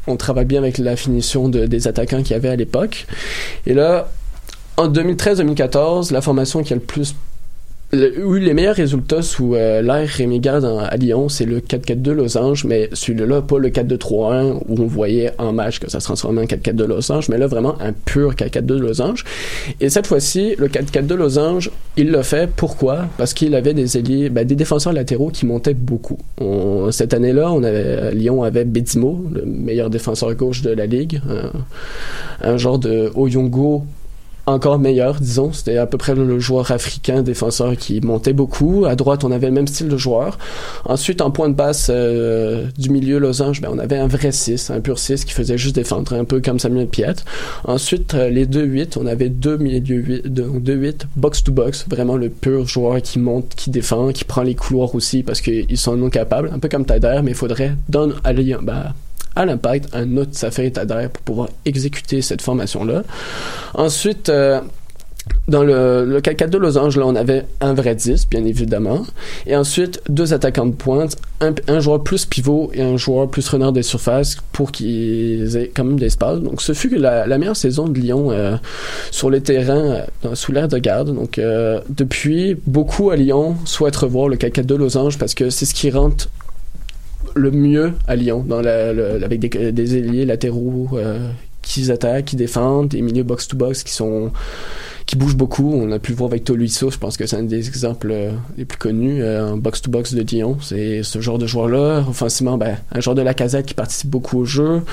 on 0.07 0.17
travaille 0.17 0.45
bien 0.45 0.59
avec 0.59 0.80
la 0.80 0.95
finition 0.97 1.47
de- 1.49 1.65
des 1.65 1.88
attaquants 1.88 2.23
qu'il 2.23 2.32
y 2.32 2.36
avait 2.36 2.49
à 2.49 2.55
l'époque. 2.57 3.05
Et 3.65 3.73
là 3.73 4.09
en 4.75 4.88
2013-2014 4.89 6.11
la 6.11 6.21
formation 6.21 6.61
qui 6.63 6.73
a 6.73 6.75
le 6.75 6.82
plus 6.82 7.15
le- 7.91 8.23
oui, 8.23 8.39
les 8.43 8.53
meilleurs 8.53 8.75
résultats 8.75 9.21
sous 9.23 9.55
euh, 9.55 9.81
l'ère 9.81 10.07
Rémi 10.07 10.39
Garde 10.39 10.65
à 10.65 10.95
Lyon, 10.97 11.27
c'est 11.27 11.45
le 11.45 11.59
4-4-2 11.59 12.11
Losange, 12.11 12.63
mais 12.65 12.87
celui-là, 12.93 13.41
pas 13.41 13.57
le 13.57 13.69
4-2-3-1 13.69 14.59
où 14.67 14.79
on 14.81 14.85
voyait 14.85 15.31
en 15.39 15.53
match 15.53 15.79
que 15.79 15.89
ça 15.89 15.99
se 15.99 16.05
transformait 16.05 16.41
en 16.41 16.45
4-4-2 16.45 16.85
Losange, 16.85 17.29
mais 17.29 17.37
là, 17.39 17.47
vraiment 17.47 17.75
un 17.81 17.91
pur 17.93 18.33
4-4-2 18.35 18.77
Losange. 18.77 19.23
Et 19.81 19.89
cette 19.89 20.05
fois-ci, 20.05 20.55
le 20.59 20.67
4-4-2 20.67 21.15
Losange, 21.15 21.71
il 21.97 22.11
l'a 22.11 22.21
fait. 22.23 22.49
Pourquoi? 22.55 23.07
Parce 23.17 23.33
qu'il 23.33 23.55
avait 23.55 23.73
des 23.73 23.97
ailiers, 23.97 24.29
ben, 24.29 24.45
des 24.45 24.55
défenseurs 24.55 24.93
latéraux 24.93 25.29
qui 25.29 25.45
montaient 25.47 25.73
beaucoup. 25.73 26.19
Cette 26.91 27.13
année-là, 27.13 27.51
on 27.51 27.63
avait, 27.63 28.11
Lyon 28.13 28.43
avait 28.43 28.65
Bedimo, 28.65 29.25
le 29.33 29.45
meilleur 29.45 29.89
défenseur 29.89 30.33
gauche 30.35 30.61
de 30.61 30.69
la 30.69 30.85
ligue, 30.85 31.21
un 32.41 32.57
genre 32.57 32.77
de 32.79 33.11
Oyongo 33.15 33.83
encore 34.51 34.79
meilleur, 34.79 35.19
disons. 35.19 35.51
C'était 35.53 35.77
à 35.77 35.85
peu 35.85 35.97
près 35.97 36.15
le 36.15 36.39
joueur 36.39 36.71
africain 36.71 37.21
défenseur 37.21 37.75
qui 37.77 38.01
montait 38.01 38.33
beaucoup. 38.33 38.85
À 38.85 38.95
droite, 38.95 39.23
on 39.23 39.31
avait 39.31 39.47
le 39.47 39.53
même 39.53 39.67
style 39.67 39.87
de 39.87 39.97
joueur. 39.97 40.37
Ensuite, 40.85 41.21
en 41.21 41.31
point 41.31 41.49
de 41.49 41.53
basse 41.53 41.87
euh, 41.89 42.65
du 42.77 42.89
milieu 42.89 43.19
losange, 43.19 43.61
ben, 43.61 43.69
on 43.73 43.79
avait 43.79 43.97
un 43.97 44.07
vrai 44.07 44.31
6, 44.31 44.69
un 44.69 44.79
pur 44.81 44.99
6 44.99 45.25
qui 45.25 45.33
faisait 45.33 45.57
juste 45.57 45.75
défendre, 45.75 46.13
un 46.13 46.25
peu 46.25 46.41
comme 46.41 46.59
Samuel 46.59 46.87
Piet. 46.87 47.15
Ensuite, 47.63 48.13
euh, 48.13 48.29
les 48.29 48.45
2-8, 48.45 48.97
on 48.99 49.05
avait 49.05 49.29
deux 49.29 49.57
milieux 49.57 49.97
8, 49.97 50.27
deux- 50.27 50.49
2-8 50.59 51.07
box-to-box, 51.15 51.85
vraiment 51.89 52.15
le 52.17 52.29
pur 52.29 52.67
joueur 52.67 53.01
qui 53.01 53.19
monte, 53.19 53.53
qui 53.55 53.69
défend, 53.69 54.11
qui 54.11 54.23
prend 54.23 54.41
les 54.43 54.55
couloirs 54.55 54.95
aussi 54.95 55.23
parce 55.23 55.41
qu'ils 55.41 55.77
sont 55.77 55.95
non 55.95 56.09
capables, 56.09 56.49
un 56.53 56.59
peu 56.59 56.69
comme 56.69 56.85
Taider, 56.85 57.21
mais 57.23 57.31
il 57.31 57.37
faudrait 57.37 57.73
donner 57.87 58.13
aller 58.23 58.55
ben, 58.61 58.93
à 59.36 59.45
l'impact 59.45 59.89
un 59.93 60.17
autre 60.17 60.32
Safari 60.34 60.71
Taider 60.71 61.07
pour 61.13 61.23
pouvoir 61.23 61.49
exécuter 61.65 62.21
cette 62.21 62.41
formation-là. 62.41 63.03
Ensuite, 63.73 64.30
euh, 64.30 64.61
dans 65.47 65.63
le, 65.63 66.05
le 66.05 66.21
4-4 66.21 66.49
de 66.49 66.57
Losange, 66.57 66.97
là, 66.97 67.05
on 67.05 67.15
avait 67.15 67.45
un 67.61 67.73
vrai 67.73 67.95
10, 67.95 68.30
bien 68.30 68.45
évidemment. 68.45 69.05
Et 69.47 69.55
ensuite, 69.55 70.01
deux 70.07 70.34
attaquants 70.34 70.67
de 70.67 70.73
pointe, 70.73 71.17
un, 71.41 71.53
un 71.67 71.80
joueur 71.80 72.03
plus 72.03 72.25
pivot 72.25 72.69
et 72.73 72.82
un 72.82 72.97
joueur 72.97 73.27
plus 73.30 73.47
renard 73.49 73.71
des 73.71 73.82
surfaces 73.82 74.38
pour 74.51 74.71
qu'ils 74.71 75.57
aient 75.57 75.71
quand 75.73 75.84
même 75.84 75.99
d'espace. 75.99 76.39
Donc, 76.39 76.61
ce 76.61 76.73
fut 76.73 76.95
la, 76.95 77.25
meilleure 77.38 77.55
saison 77.55 77.88
de 77.88 77.99
Lyon 77.99 78.32
euh, 78.32 78.57
sur 79.11 79.30
les 79.30 79.41
terrains 79.41 80.03
euh, 80.25 80.36
sous 80.36 80.51
l'air 80.51 80.67
de 80.67 80.77
garde. 80.77 81.13
Donc, 81.13 81.39
depuis, 81.89 82.55
beaucoup 82.67 83.09
à 83.09 83.15
Lyon 83.15 83.55
souhaitent 83.65 83.95
revoir 83.95 84.27
le 84.27 84.36
4-4 84.36 84.65
de 84.65 84.75
Losange 84.75 85.17
parce 85.17 85.34
que 85.34 85.49
c'est 85.49 85.65
ce 85.65 85.73
qui 85.73 85.89
rentre 85.89 86.30
le 87.36 87.51
mieux 87.51 87.93
à 88.07 88.15
Lyon, 88.15 88.43
dans 88.47 88.61
la- 88.61 88.89
avec 89.23 89.39
des, 89.39 89.97
ailiers 89.97 90.25
latéraux 90.25 90.89
euh, 90.93 91.30
qui 91.61 91.91
attaquent, 91.91 92.25
qui 92.25 92.36
défendent, 92.36 92.89
des 92.89 93.01
milieux 93.01 93.23
box-to-box 93.23 93.84
qui 93.84 93.93
sont 93.93 94.32
qui 95.09 95.15
bougent 95.15 95.36
beaucoup. 95.38 95.73
On 95.73 95.91
a 95.91 95.97
pu 95.97 96.11
le 96.11 96.17
voir 96.17 96.30
avec 96.30 96.43
Toluiso, 96.43 96.91
je 96.91 96.99
pense 96.99 97.17
que 97.17 97.25
c'est 97.25 97.36
un 97.36 97.41
des 97.41 97.67
exemples 97.67 98.11
euh, 98.11 98.32
les 98.59 98.65
plus 98.65 98.77
connus 98.77 99.23
euh, 99.23 99.55
box-to-box 99.55 100.13
de 100.13 100.21
Lyon. 100.21 100.57
C'est 100.61 101.01
ce 101.01 101.19
genre 101.19 101.39
de 101.39 101.47
joueur-là. 101.47 102.05
Offensivement, 102.07 102.59
ben, 102.59 102.77
un 102.91 102.99
joueur 102.99 103.15
de 103.15 103.23
la 103.23 103.34
casette 103.34 103.65
qui 103.65 103.73
participe 103.73 104.11
beaucoup 104.11 104.38
au 104.38 104.45
jeu. 104.45 104.84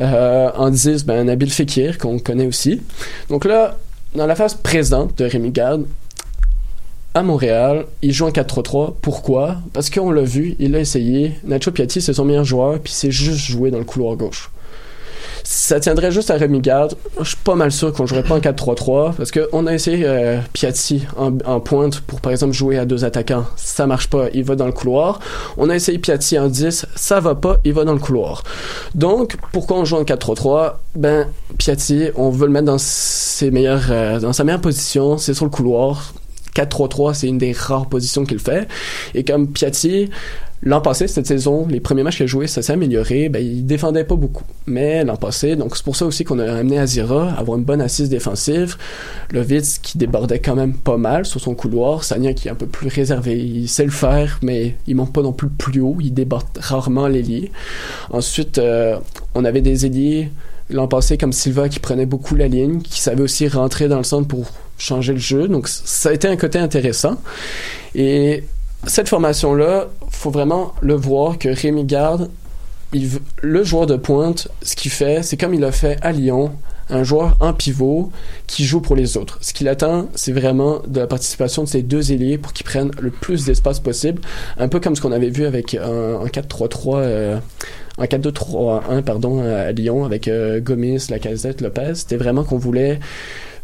Euh, 0.00 0.48
en 0.56 0.70
10, 0.70 1.04
ben, 1.04 1.24
Nabil 1.24 1.50
Fekir, 1.50 1.98
qu'on 1.98 2.18
connaît 2.18 2.46
aussi. 2.46 2.80
Donc 3.28 3.44
là, 3.44 3.76
dans 4.14 4.26
la 4.26 4.34
phase 4.34 4.54
présente 4.54 5.18
de 5.18 5.26
Rémi 5.26 5.50
Garde, 5.50 5.84
à 7.14 7.22
Montréal, 7.22 7.86
il 8.00 8.12
joue 8.12 8.26
en 8.26 8.30
4-3-3. 8.30 8.94
Pourquoi? 9.00 9.56
Parce 9.72 9.90
qu'on 9.90 10.10
l'a 10.10 10.22
vu, 10.22 10.56
il 10.58 10.72
l'a 10.72 10.80
essayé. 10.80 11.34
Nacho 11.44 11.70
Piatti, 11.70 12.00
c'est 12.00 12.14
son 12.14 12.24
meilleur 12.24 12.44
joueur, 12.44 12.78
puis 12.78 12.92
c'est 12.92 13.10
juste 13.10 13.38
joué 13.38 13.70
dans 13.70 13.78
le 13.78 13.84
couloir 13.84 14.16
gauche. 14.16 14.50
Ça 15.44 15.80
tiendrait 15.80 16.12
juste 16.12 16.30
à 16.30 16.36
Rémi 16.36 16.60
Garde. 16.60 16.94
Je 17.18 17.24
suis 17.24 17.36
pas 17.36 17.54
mal 17.54 17.72
sûr 17.72 17.92
qu'on 17.92 18.06
jouerait 18.06 18.22
pas 18.22 18.36
en 18.36 18.38
4-3-3 18.38 19.14
parce 19.14 19.30
qu'on 19.30 19.66
a 19.66 19.74
essayé 19.74 20.04
euh, 20.06 20.38
Piatti 20.52 21.04
en, 21.16 21.36
en 21.44 21.60
pointe 21.60 22.00
pour 22.00 22.20
par 22.20 22.32
exemple 22.32 22.52
jouer 22.52 22.78
à 22.78 22.84
deux 22.84 23.04
attaquants. 23.04 23.44
Ça 23.56 23.86
marche 23.86 24.08
pas, 24.08 24.26
il 24.34 24.44
va 24.44 24.54
dans 24.54 24.66
le 24.66 24.72
couloir. 24.72 25.18
On 25.56 25.68
a 25.68 25.74
essayé 25.74 25.98
Piatti 25.98 26.38
en 26.38 26.48
10, 26.48 26.86
ça 26.94 27.20
va 27.20 27.34
pas, 27.34 27.58
il 27.64 27.72
va 27.72 27.84
dans 27.84 27.92
le 27.92 27.98
couloir. 27.98 28.44
Donc, 28.94 29.36
pourquoi 29.52 29.78
on 29.78 29.84
joue 29.84 29.96
en 29.96 30.04
4-3-3 30.04 30.74
Ben, 30.94 31.26
Piatti, 31.58 32.10
on 32.14 32.30
veut 32.30 32.46
le 32.46 32.52
mettre 32.52 32.66
dans, 32.66 32.78
ses 32.78 33.50
meilleures, 33.50 33.90
euh, 33.90 34.20
dans 34.20 34.32
sa 34.32 34.44
meilleure 34.44 34.60
position, 34.60 35.18
c'est 35.18 35.34
sur 35.34 35.44
le 35.44 35.50
couloir. 35.50 36.12
4-3-3, 36.54 37.14
c'est 37.14 37.28
une 37.28 37.38
des 37.38 37.52
rares 37.52 37.88
positions 37.88 38.24
qu'il 38.24 38.38
fait. 38.38 38.68
Et 39.14 39.24
comme 39.24 39.48
Piatti, 39.48 40.10
l'an 40.62 40.80
passé, 40.80 41.08
cette 41.08 41.26
saison, 41.26 41.66
les 41.68 41.80
premiers 41.80 42.02
matchs 42.02 42.18
qu'il 42.18 42.24
a 42.24 42.26
joué, 42.26 42.46
ça 42.46 42.62
s'est 42.62 42.72
amélioré. 42.72 43.28
Ben, 43.28 43.44
il 43.44 43.66
défendait 43.66 44.04
pas 44.04 44.16
beaucoup. 44.16 44.44
Mais 44.66 45.04
l'an 45.04 45.16
passé, 45.16 45.56
donc 45.56 45.76
c'est 45.76 45.84
pour 45.84 45.96
ça 45.96 46.06
aussi 46.06 46.24
qu'on 46.24 46.38
a 46.38 46.52
amené 46.52 46.78
Azira 46.78 47.30
à 47.30 47.40
avoir 47.40 47.58
une 47.58 47.64
bonne 47.64 47.80
assise 47.80 48.08
défensive. 48.08 48.76
Lovitz 49.30 49.78
qui 49.78 49.98
débordait 49.98 50.40
quand 50.40 50.56
même 50.56 50.74
pas 50.74 50.96
mal 50.96 51.24
sur 51.24 51.40
son 51.40 51.54
couloir. 51.54 52.04
Sagna 52.04 52.34
qui 52.34 52.48
est 52.48 52.50
un 52.50 52.56
peu 52.56 52.66
plus 52.66 52.88
réservé. 52.88 53.38
Il 53.38 53.68
sait 53.68 53.84
le 53.84 53.90
faire, 53.90 54.38
mais 54.42 54.76
il 54.86 54.96
monte 54.96 55.12
pas 55.12 55.22
non 55.22 55.32
plus 55.32 55.48
plus 55.48 55.80
haut. 55.80 55.96
Il 56.00 56.12
déborde 56.12 56.46
rarement 56.58 57.08
l'ailier. 57.08 57.50
Ensuite, 58.10 58.58
euh, 58.58 58.98
on 59.34 59.44
avait 59.44 59.62
des 59.62 59.86
ailiers 59.86 60.30
l'an 60.70 60.88
passé 60.88 61.18
comme 61.18 61.32
Silva 61.32 61.68
qui 61.68 61.80
prenait 61.80 62.06
beaucoup 62.06 62.34
la 62.34 62.48
ligne, 62.48 62.80
qui 62.80 63.00
savait 63.00 63.22
aussi 63.22 63.46
rentrer 63.48 63.88
dans 63.88 63.98
le 63.98 64.04
centre 64.04 64.26
pour 64.26 64.46
changer 64.82 65.12
le 65.12 65.18
jeu. 65.18 65.48
Donc 65.48 65.68
ça 65.68 66.10
a 66.10 66.12
été 66.12 66.28
un 66.28 66.36
côté 66.36 66.58
intéressant. 66.58 67.16
Et 67.94 68.44
cette 68.86 69.08
formation-là, 69.08 69.88
faut 70.10 70.30
vraiment 70.30 70.74
le 70.80 70.94
voir 70.94 71.38
que 71.38 71.48
Rémi 71.48 71.84
Garde, 71.84 72.30
le 73.42 73.64
joueur 73.64 73.86
de 73.86 73.96
pointe, 73.96 74.48
ce 74.62 74.76
qu'il 74.76 74.90
fait, 74.90 75.22
c'est 75.22 75.36
comme 75.36 75.54
il 75.54 75.64
a 75.64 75.72
fait 75.72 75.98
à 76.02 76.12
Lyon, 76.12 76.52
un 76.90 77.04
joueur 77.04 77.36
en 77.40 77.54
pivot 77.54 78.10
qui 78.46 78.64
joue 78.64 78.80
pour 78.80 78.96
les 78.96 79.16
autres. 79.16 79.38
Ce 79.40 79.54
qu'il 79.54 79.68
attend, 79.68 80.08
c'est 80.14 80.32
vraiment 80.32 80.82
de 80.86 81.00
la 81.00 81.06
participation 81.06 81.62
de 81.64 81.68
ces 81.68 81.82
deux 81.82 82.12
ailiers 82.12 82.36
pour 82.36 82.52
qu'ils 82.52 82.66
prennent 82.66 82.90
le 83.00 83.10
plus 83.10 83.46
d'espace 83.46 83.80
possible, 83.80 84.20
un 84.58 84.68
peu 84.68 84.78
comme 84.78 84.94
ce 84.94 85.00
qu'on 85.00 85.12
avait 85.12 85.30
vu 85.30 85.46
avec 85.46 85.74
un, 85.74 86.20
un 86.20 86.26
4-3-3, 86.26 86.96
euh, 86.96 87.38
en 87.98 88.04
4-2-3-1, 88.04 89.02
pardon, 89.02 89.42
à 89.42 89.72
Lyon 89.72 90.04
avec 90.04 90.28
euh, 90.28 90.60
Gomis, 90.60 91.06
Lacazette, 91.08 91.60
Lopez. 91.60 91.94
C'était 91.94 92.16
vraiment 92.16 92.44
qu'on 92.44 92.58
voulait 92.58 93.00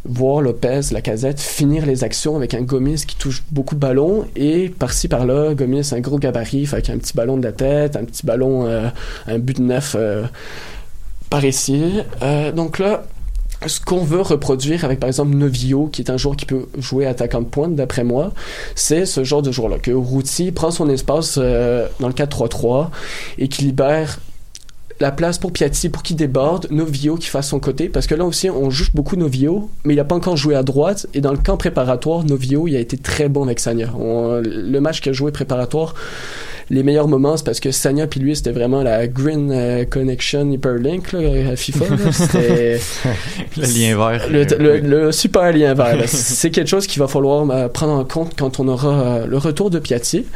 voir 0.05 0.41
Lopez, 0.41 0.81
Lacazette 0.93 1.41
finir 1.41 1.87
les 1.87 2.05
actions 2.05 2.37
avec 2.37 2.55
un 2.55 2.63
Gomis 2.63 3.05
qui 3.07 3.17
touche 3.17 3.43
beaucoup 3.51 3.75
de 3.75 3.81
ballons 3.81 4.27
et 4.37 4.69
par-ci 4.69 5.09
par-là, 5.09 5.55
Gomis 5.55 5.91
un 5.93 6.01
gros 6.01 6.19
gabarit, 6.19 6.67
fait 6.67 6.83
qu'un 6.83 6.99
petit 6.99 7.15
ballon 7.15 7.37
de 7.37 7.45
la 7.45 7.53
tête, 7.53 7.97
un 7.97 8.05
petit 8.05 8.25
ballon, 8.25 8.67
euh, 8.67 8.89
un 9.27 9.39
but 9.39 9.57
de 9.59 9.63
neuf 9.63 9.97
euh, 9.99 10.25
par 11.31 11.45
ici. 11.45 12.01
Euh, 12.23 12.53
donc 12.53 12.79
là, 12.79 13.05
ce 13.67 13.81
qu'on 13.81 14.05
veut 14.05 14.21
reproduire 14.21 14.85
avec 14.85 15.01
par 15.01 15.09
exemple 15.09 15.35
Novio, 15.35 15.89
qui 15.89 16.03
est 16.03 16.11
un 16.11 16.17
joueur 16.17 16.37
qui 16.37 16.47
peut 16.47 16.67
jouer 16.79 17.07
attaquant 17.07 17.41
de 17.41 17.47
pointe 17.47 17.75
d'après 17.75 18.05
moi, 18.05 18.33
c'est 18.77 19.05
ce 19.05 19.25
genre 19.25 19.43
de 19.43 19.51
joueur-là, 19.51 19.79
que 19.79 19.91
Routy 19.91 20.53
prend 20.53 20.71
son 20.71 20.89
espace 20.89 21.39
dans 21.39 22.09
le 22.09 22.15
4-3-3 22.15 22.91
et 23.39 23.49
qui 23.49 23.65
libère 23.65 24.21
la 25.01 25.13
place 25.13 25.39
pour 25.39 25.53
Piatti 25.53 25.89
pour 25.89 26.03
qu'il 26.03 26.17
déborde, 26.17 26.67
Novio 26.71 27.17
qui 27.17 27.29
fasse 27.29 27.49
son 27.49 27.61
côté, 27.61 27.89
parce 27.89 28.07
que 28.07 28.15
là 28.15 28.25
aussi 28.25 28.51
on 28.51 28.69
juge 28.71 28.91
beaucoup 28.95 29.17
Novio, 29.17 29.71
mais 29.85 29.95
il 29.95 29.97
n'a 29.97 30.05
pas 30.05 30.17
encore 30.17 30.37
joué 30.37 30.55
à 30.57 30.63
droite, 30.63 31.07
et 31.15 31.21
dans 31.21 31.33
le 31.33 31.39
camp 31.39 31.57
préparatoire, 31.57 32.25
Novio 32.25 32.67
il 32.67 32.75
a 32.77 32.81
été 32.81 32.97
très 32.97 33.29
bon 33.29 33.45
avec 33.45 33.61
Sagna. 33.61 33.93
On- 33.99 34.41
le 34.45 34.81
match 34.81 35.01
qu'il 35.01 35.11
a 35.11 35.13
joué 35.13 35.31
préparatoire, 35.31 35.95
les 36.71 36.83
meilleurs 36.83 37.09
moments, 37.09 37.37
c'est 37.37 37.45
parce 37.47 37.61
que 37.61 37.71
Sagna 37.71 38.07
puis 38.07 38.21
lui, 38.21 38.37
c'était 38.37 38.53
vraiment 38.53 38.83
la 38.83 39.07
Green 39.07 39.51
euh, 39.53 39.85
Connection 39.85 40.51
Hyperlink 40.51 41.13
là, 41.13 41.51
à 41.53 41.57
FIFA. 41.57 41.85
là. 41.89 42.13
C'était 42.13 42.81
Le 43.57 43.63
lien 43.63 43.97
vert. 43.97 44.29
le, 44.31 44.45
le- 44.59 44.79
le 44.81 45.13
super 45.13 45.53
lien 45.53 45.75
vert. 45.75 45.97
là. 45.97 46.03
C'est 46.07 46.51
quelque 46.51 46.69
chose 46.69 46.87
qu'il 46.87 47.01
va 47.01 47.09
falloir 47.09 47.49
euh, 47.51 47.69
prendre 47.69 47.93
en 47.95 48.05
compte 48.05 48.33
quand 48.39 48.61
on 48.61 48.69
aura 48.69 49.01
euh, 49.03 49.27
le 49.27 49.39
retour 49.39 49.71
de 49.71 49.79
Piatti. 49.79 50.27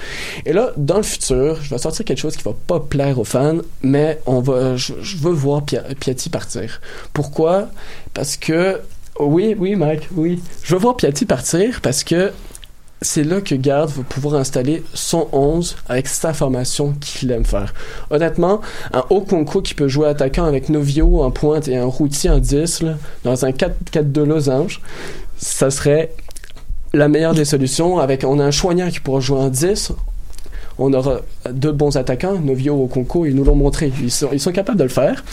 Et 0.46 0.52
là, 0.52 0.72
dans 0.76 0.96
le 0.98 1.02
futur, 1.02 1.58
je 1.62 1.70
vais 1.70 1.78
sortir 1.78 2.04
quelque 2.04 2.18
chose 2.20 2.36
qui 2.36 2.42
va 2.44 2.54
pas 2.66 2.80
plaire 2.80 3.18
aux 3.18 3.24
fans, 3.24 3.58
mais 3.82 4.18
on 4.26 4.40
va, 4.40 4.76
je, 4.76 4.92
je 5.02 5.16
veux 5.18 5.32
voir 5.32 5.62
Pia- 5.64 5.84
Piatti 6.00 6.30
partir. 6.30 6.80
Pourquoi? 7.12 7.68
Parce 8.14 8.36
que 8.36 8.80
oui, 9.20 9.54
oui, 9.58 9.76
Mike, 9.76 10.08
oui. 10.16 10.40
Je 10.62 10.74
veux 10.74 10.80
voir 10.80 10.96
Piatti 10.96 11.26
partir 11.26 11.80
parce 11.82 12.02
que 12.04 12.30
c'est 13.02 13.24
là 13.24 13.40
que 13.40 13.54
Garde 13.54 13.90
va 13.90 14.02
pouvoir 14.02 14.36
installer 14.36 14.82
son 14.94 15.28
11 15.32 15.76
avec 15.88 16.06
sa 16.08 16.32
formation 16.32 16.94
qu'il 17.00 17.30
aime 17.32 17.44
faire. 17.44 17.74
Honnêtement, 18.10 18.60
un 18.92 19.04
Okonko 19.10 19.60
qui 19.60 19.74
peut 19.74 19.88
jouer 19.88 20.08
attaquant 20.08 20.44
avec 20.44 20.68
Novio 20.68 21.22
en 21.22 21.30
pointe 21.30 21.68
et 21.68 21.76
un 21.76 21.84
Routier 21.84 22.30
en 22.30 22.38
10, 22.38 22.82
là, 22.82 22.94
dans 23.24 23.44
un 23.44 23.50
4-4-2 23.50 24.24
losange, 24.24 24.80
ça 25.36 25.70
serait 25.70 26.12
la 26.94 27.08
meilleure 27.08 27.34
des 27.34 27.44
solutions. 27.44 27.98
Avec, 27.98 28.24
on 28.24 28.38
a 28.38 28.44
un 28.44 28.50
Choignard 28.50 28.90
qui 28.90 29.00
pourra 29.00 29.20
jouer 29.20 29.38
en 29.38 29.48
10. 29.48 29.92
On 30.78 30.92
aura 30.94 31.20
deux 31.50 31.72
bons 31.72 31.96
attaquants, 31.96 32.38
Novio, 32.38 32.84
Okonko, 32.84 33.26
ils 33.26 33.34
nous 33.34 33.44
l'ont 33.44 33.54
montré. 33.54 33.92
Ils 34.02 34.10
sont, 34.10 34.52
capables 34.52 34.78
de 34.78 34.84
le 34.84 34.88
faire. 34.88 35.24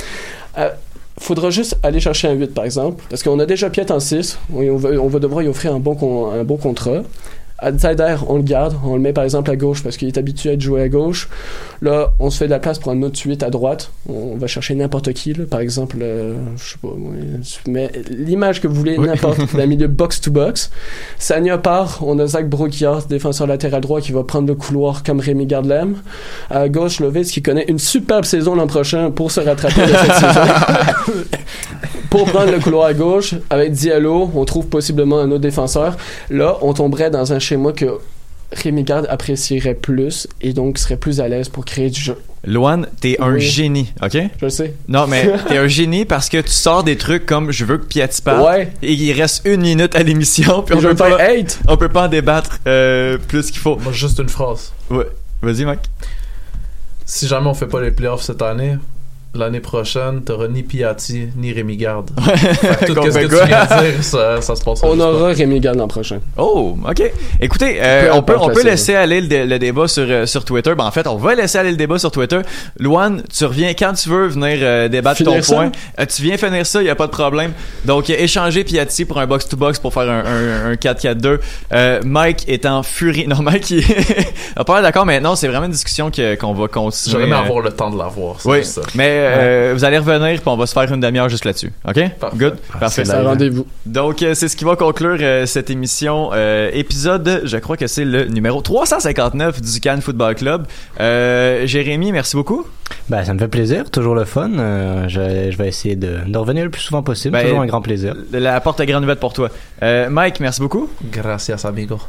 Euh, 0.58 0.70
faudra 1.18 1.50
juste 1.50 1.78
aller 1.84 2.00
chercher 2.00 2.28
un 2.28 2.34
8 2.34 2.54
par 2.54 2.66
exemple, 2.66 3.04
parce 3.10 3.24
qu'on 3.24 3.40
a 3.40 3.46
déjà 3.46 3.70
Piet 3.70 3.92
en 3.92 4.00
6, 4.00 4.38
on, 4.54 4.62
on 4.64 4.78
va, 4.78 4.90
on 4.92 5.08
va 5.08 5.20
devoir 5.20 5.42
y 5.44 5.48
offrir 5.48 5.74
un 5.74 5.80
bon, 5.80 5.96
con- 5.96 6.32
un 6.32 6.44
bon 6.44 6.58
contrat. 6.58 7.04
Outsider, 7.62 8.16
on 8.28 8.38
le 8.38 8.43
garde, 8.43 8.76
on 8.84 8.95
le 8.95 9.01
met 9.01 9.14
par 9.14 9.24
exemple 9.24 9.49
à 9.51 9.55
gauche 9.55 9.84
parce 9.84 9.97
qu'il 9.97 10.07
est 10.07 10.18
habitué 10.18 10.49
à 10.49 10.53
être 10.53 10.62
joué 10.62 10.82
à 10.82 10.89
gauche. 10.89 11.30
Là, 11.82 12.14
on 12.20 12.30
se 12.30 12.38
fait 12.38 12.45
de 12.45 12.51
la 12.51 12.60
place 12.60 12.80
pour 12.80 12.91
un 12.91 13.01
autre 13.01 13.20
8 13.24 13.43
à 13.43 13.49
droite. 13.49 13.91
On 14.07 14.36
va 14.36 14.47
chercher 14.47 14.76
n'importe 14.76 15.14
qui, 15.14 15.34
là. 15.34 15.45
par 15.49 15.60
exemple, 15.60 15.97
euh, 16.01 16.36
je 16.57 16.72
sais 16.72 16.78
pas, 16.82 16.89
mais 17.68 17.91
l'image 18.10 18.62
que 18.62 18.68
vous 18.68 18.76
voulez, 18.76 18.97
n'importe, 18.97 19.53
la 19.57 19.66
milieu 19.66 19.88
box-to-box. 19.88 20.72
Sanya 21.18 21.57
part, 21.57 21.99
on 22.01 22.20
a 22.20 22.28
Zach 22.28 22.49
Broguillard, 22.49 23.05
défenseur 23.05 23.47
latéral 23.47 23.82
droit, 23.82 24.01
qui 24.01 24.12
va 24.12 24.24
prendre 24.24 24.47
le 24.47 24.55
couloir 24.55 25.03
comme 25.03 25.20
Rémi 25.20 25.45
Gardlem. 25.45 25.97
À 26.49 26.70
gauche, 26.70 26.99
Lovis, 26.99 27.32
qui 27.32 27.41
connaît 27.41 27.66
une 27.68 27.80
superbe 27.80 28.26
saison 28.26 28.55
l'an 28.55 28.68
prochain 28.68 29.12
pour 29.12 29.32
se 29.32 29.39
rattraper 29.39 29.82
de 29.82 29.88
cette 29.88 30.14
saison. 30.14 30.41
pour 32.10 32.26
prendre 32.26 32.51
le 32.51 32.60
couloir 32.60 32.88
à 32.88 32.93
gauche, 32.93 33.36
avec 33.49 33.72
Diallo, 33.72 34.32
on 34.34 34.45
trouve 34.45 34.68
possiblement 34.68 35.20
un 35.20 35.30
autre 35.32 35.41
défenseur. 35.41 35.97
Là, 36.30 36.57
on 36.62 36.74
tomberait 36.74 37.10
dans 37.12 37.34
un 37.34 37.39
schéma 37.39 37.72
que 37.72 37.99
Rémi 38.51 38.84
Garde 38.84 39.05
apprécierait 39.10 39.76
plus 39.76 40.28
et 40.41 40.53
donc 40.53 40.80
serait 40.80 40.97
plus 40.97 41.22
à 41.22 41.28
l'aise 41.28 41.49
pour 41.49 41.66
créer 41.66 41.89
du 41.89 41.99
jeu. 41.99 42.18
Loane, 42.45 42.88
t'es 42.99 43.18
un 43.20 43.38
génie, 43.38 43.93
ok? 44.01 44.14
Je 44.14 44.45
le 44.45 44.49
sais. 44.49 44.74
Non, 44.88 45.05
mais 45.07 45.30
t'es 45.47 45.57
un 45.57 45.68
génie 45.68 46.05
parce 46.05 46.30
que 46.30 46.41
tu 46.41 46.51
sors 46.51 46.84
des 46.84 46.97
trucs 46.97 47.26
comme 47.26 47.51
je 47.51 47.66
veux 47.66 47.78
que 47.78 47.86
Piatti 47.86 48.22
parte. 48.22 48.47
Ouais. 48.47 48.72
Et 48.82 48.93
il 48.93 49.14
reste 49.14 49.45
une 49.45 49.62
minute 49.62 49.95
à 49.95 50.03
l'émission. 50.03 50.64
Puis 50.64 50.76
on 50.76 50.80
je 50.80 50.88
peut, 50.88 50.95
pas, 50.95 51.22
hate. 51.22 51.60
on 51.68 51.78
peut 51.78 51.89
pas 51.89 52.05
en 52.05 52.07
débattre 52.07 52.60
euh, 52.66 53.18
plus 53.28 53.51
qu'il 53.51 53.60
faut. 53.60 53.78
Moi, 53.78 53.91
juste 53.91 54.20
une 54.20 54.30
phrase. 54.30 54.72
Ouais. 54.89 55.05
Vas-y, 55.41 55.66
Mike. 55.66 55.82
Si 57.05 57.28
jamais 57.28 57.47
on 57.47 57.53
fait 57.53 57.68
pas 57.68 57.82
les 57.82 57.91
playoffs 57.91 58.24
cette 58.24 58.41
année, 58.41 58.78
l'année 59.36 59.60
prochaine, 59.60 60.22
t'auras 60.24 60.48
ni 60.48 60.64
Piatti 60.64 61.28
ni 61.38 61.54
Rémi 61.54 61.78
Garde. 61.78 62.10
Fait 62.20 62.86
que 62.88 62.92
tout 62.94 63.02
ce 63.12 63.20
que 63.20 63.28
quoi? 63.28 63.42
tu 63.42 63.48
viens 63.48 63.66
de 63.66 63.92
dire, 63.92 64.04
ça, 64.04 64.42
ça 64.42 64.56
se 64.56 64.64
passe 64.64 64.80
On 64.84 65.00
aura 65.00 65.28
Rémi 65.30 65.60
Garde 65.60 65.78
l'an 65.78 65.88
prochain. 65.88 66.20
Oh, 66.36 66.76
ok. 66.90 67.12
Écoutez, 67.40 67.78
euh, 67.80 68.10
on 68.14 68.24
peut, 68.24 68.36
on 68.40 68.50
peut 68.50 68.64
laisser 68.64 68.96
aller 68.96 69.22
le, 69.22 69.28
dé- 69.28 69.46
le 69.46 69.60
débat 69.60 69.88
sur, 69.88 70.06
euh, 70.08 70.26
sur 70.26 70.44
Twitter. 70.46 70.74
Ben, 70.76 70.86
en 70.86 70.92
fait, 70.92 71.06
on 71.08 71.16
va 71.16 71.36
laisser 71.36 71.58
aller 71.60 71.72
le 71.72 71.78
débat 71.78 72.00
sur 72.00 72.12
Twitter. 72.12 72.40
Luan, 72.80 73.22
tu 73.32 73.46
reviens 73.46 73.70
quand 73.74 73.94
tu 73.94 74.10
veux 74.10 74.28
venir 74.28 74.58
euh, 74.62 74.88
débattre 74.88 75.18
Finir 75.18 75.34
ton 75.36 75.42
ça? 75.44 75.56
point. 75.56 75.72
Euh, 76.00 76.06
tu 76.06 76.22
viens 76.24 76.38
finir 76.38 76.66
ça, 76.66 76.82
il 76.82 76.88
y 76.88 76.90
a 76.90 76.96
pas 76.96 77.06
de 77.08 77.12
problème. 77.12 77.54
Donc, 77.86 78.10
échanger 78.10 78.64
Piatti 78.64 79.06
pour 79.06 79.20
un 79.20 79.28
box-to-box 79.28 79.80
pour 79.80 79.94
faire 79.94 80.10
un, 80.10 80.24
un, 80.26 80.72
un 80.72 80.74
4-4-2. 80.74 81.38
Euh, 81.72 82.00
Mike 82.04 82.46
est 82.48 82.66
en 82.66 82.82
furie. 82.84 83.28
Non, 83.28 83.42
Mike, 83.44 83.70
il 83.70 83.84
a 84.56 84.64
pas 84.64 84.74
l'air 84.76 84.84
d'accord, 84.84 85.06
mais 85.06 85.20
non, 85.22 85.36
c'est 85.36 85.48
vraiment 85.48 85.66
une 85.68 85.72
discussion 85.72 86.10
que- 86.10 86.36
qu'on 86.36 86.54
va 86.54 86.68
continuer. 86.68 87.32
Euh, 87.32 87.36
avoir 87.38 87.60
le 87.62 87.72
temps 87.72 87.92
de 87.92 87.98
l'avoir. 87.98 88.36
c'est 88.40 88.50
Oui, 88.50 88.66
ça. 88.66 88.82
mais 88.96 89.19
euh, 89.20 89.74
vous 89.74 89.84
allez 89.84 89.98
revenir 89.98 90.40
puis 90.40 90.48
on 90.48 90.58
va 90.58 90.66
se 90.66 90.74
faire 90.74 90.92
une 90.94 91.00
demi-heure 91.00 91.30
juste 91.30 91.46
là-dessus. 91.46 91.72
OK? 91.88 92.00
Good? 92.36 92.58
Parfait. 92.80 93.06
C'est 93.06 93.22
rendez-vous. 93.22 93.66
Donc, 93.86 94.22
euh, 94.22 94.34
c'est 94.34 94.48
ce 94.48 94.56
qui 94.56 94.66
va 94.66 94.76
conclure 94.76 95.18
euh, 95.22 95.46
cette 95.46 95.70
émission. 95.70 96.30
Euh, 96.34 96.70
épisode, 96.74 97.42
je 97.44 97.58
crois 97.58 97.78
que 97.78 97.88
c'est 97.88 98.06
le 98.06 98.26
numéro 98.26 98.62
359 98.62 99.62
du 99.62 99.80
Cannes 99.80 100.02
Football 100.02 100.36
Club. 100.36 100.66
Euh, 101.00 101.66
Jérémy, 101.66 102.12
merci 102.12 102.36
beaucoup. 102.36 102.66
Ben, 103.08 103.24
ça 103.24 103.34
me 103.34 103.40
fait 103.40 103.48
plaisir, 103.48 103.90
toujours 103.92 104.16
le 104.16 104.26
fun. 104.26 104.52
Euh, 104.58 105.08
je, 105.08 105.52
je 105.52 105.58
vais 105.58 105.68
essayer 105.68 105.96
de, 105.96 106.18
de 106.28 106.38
revenir 106.38 106.64
le 106.64 106.70
plus 106.70 106.82
souvent 106.82 107.04
possible. 107.04 107.34
Ben, 107.34 107.44
toujours 107.44 107.62
un 107.62 107.68
grand 107.68 107.82
plaisir. 107.82 108.16
La 108.32 108.60
porte 108.62 108.80
est 108.80 108.86
grande 108.86 109.04
ouverte 109.04 109.20
pour 109.20 109.34
toi. 109.34 109.50
Euh, 109.84 110.10
Mike, 110.10 110.40
merci 110.40 110.62
beaucoup. 110.62 110.90
Gracias, 111.12 111.66
amigo. 111.66 112.00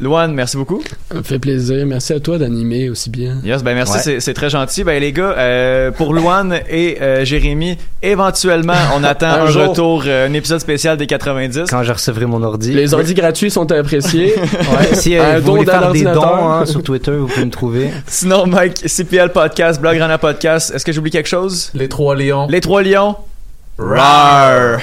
Luan, 0.00 0.32
merci 0.34 0.56
beaucoup. 0.56 0.82
Ça 1.10 1.16
me 1.16 1.22
fait 1.22 1.38
plaisir. 1.38 1.84
Merci 1.86 2.12
à 2.12 2.20
toi 2.20 2.38
d'animer 2.38 2.90
aussi 2.90 3.10
bien. 3.10 3.36
Yes, 3.44 3.62
ben 3.62 3.74
merci, 3.74 4.08
Ouais. 4.08 4.20
c'est- 4.20 4.34
très 4.34 4.50
gentil. 4.50 4.84
Ben 4.84 5.00
les 5.00 5.12
gars, 5.12 5.34
euh, 5.38 5.90
pour 5.90 6.12
Luan 6.14 6.58
et 6.68 6.98
euh, 7.00 7.24
Jérémy, 7.24 7.78
éventuellement, 8.02 8.74
on 8.94 9.02
attend 9.04 9.26
Un 9.28 9.42
un, 9.42 9.46
jour. 9.46 9.68
retour, 9.68 10.02
euh, 10.06 10.28
un 10.28 10.32
épisode 10.34 10.60
spécial 10.60 10.96
des 10.96 11.06
90. 11.06 11.64
Quand 11.70 11.82
je 11.82 11.92
recevrai 11.92 12.26
mon 12.26 12.42
ordi. 12.42 12.72
Les 12.72 12.92
ordi 12.94 13.14
gratuits 13.14 13.50
sont 13.50 13.70
appréciés. 13.72 14.34
Ouais, 14.76 14.94
si 14.94 15.16
euh, 15.16 15.36
Un 15.36 15.38
vous 15.40 15.46
don 15.46 15.54
voulez 15.56 15.66
faire 15.70 15.92
des 15.92 16.02
dons 16.02 16.50
hein, 16.50 16.66
sur 16.66 16.82
Twitter, 16.82 17.12
vous 17.12 17.26
pouvez 17.26 17.44
me 17.46 17.50
trouver. 17.50 17.90
Sinon, 18.06 18.46
Mike, 18.46 18.78
CPL 18.86 19.30
Podcast, 19.30 19.80
Blog 19.80 19.98
Rana 19.98 20.18
Podcast, 20.18 20.72
est-ce 20.74 20.84
que 20.84 20.92
j'oublie 20.92 21.10
quelque 21.10 21.28
chose? 21.28 21.70
Les 21.74 21.88
trois 21.88 22.14
lions. 22.16 22.46
Les 22.48 22.60
trois 22.60 22.82
lions. 22.82 23.16
Rar. 23.78 24.78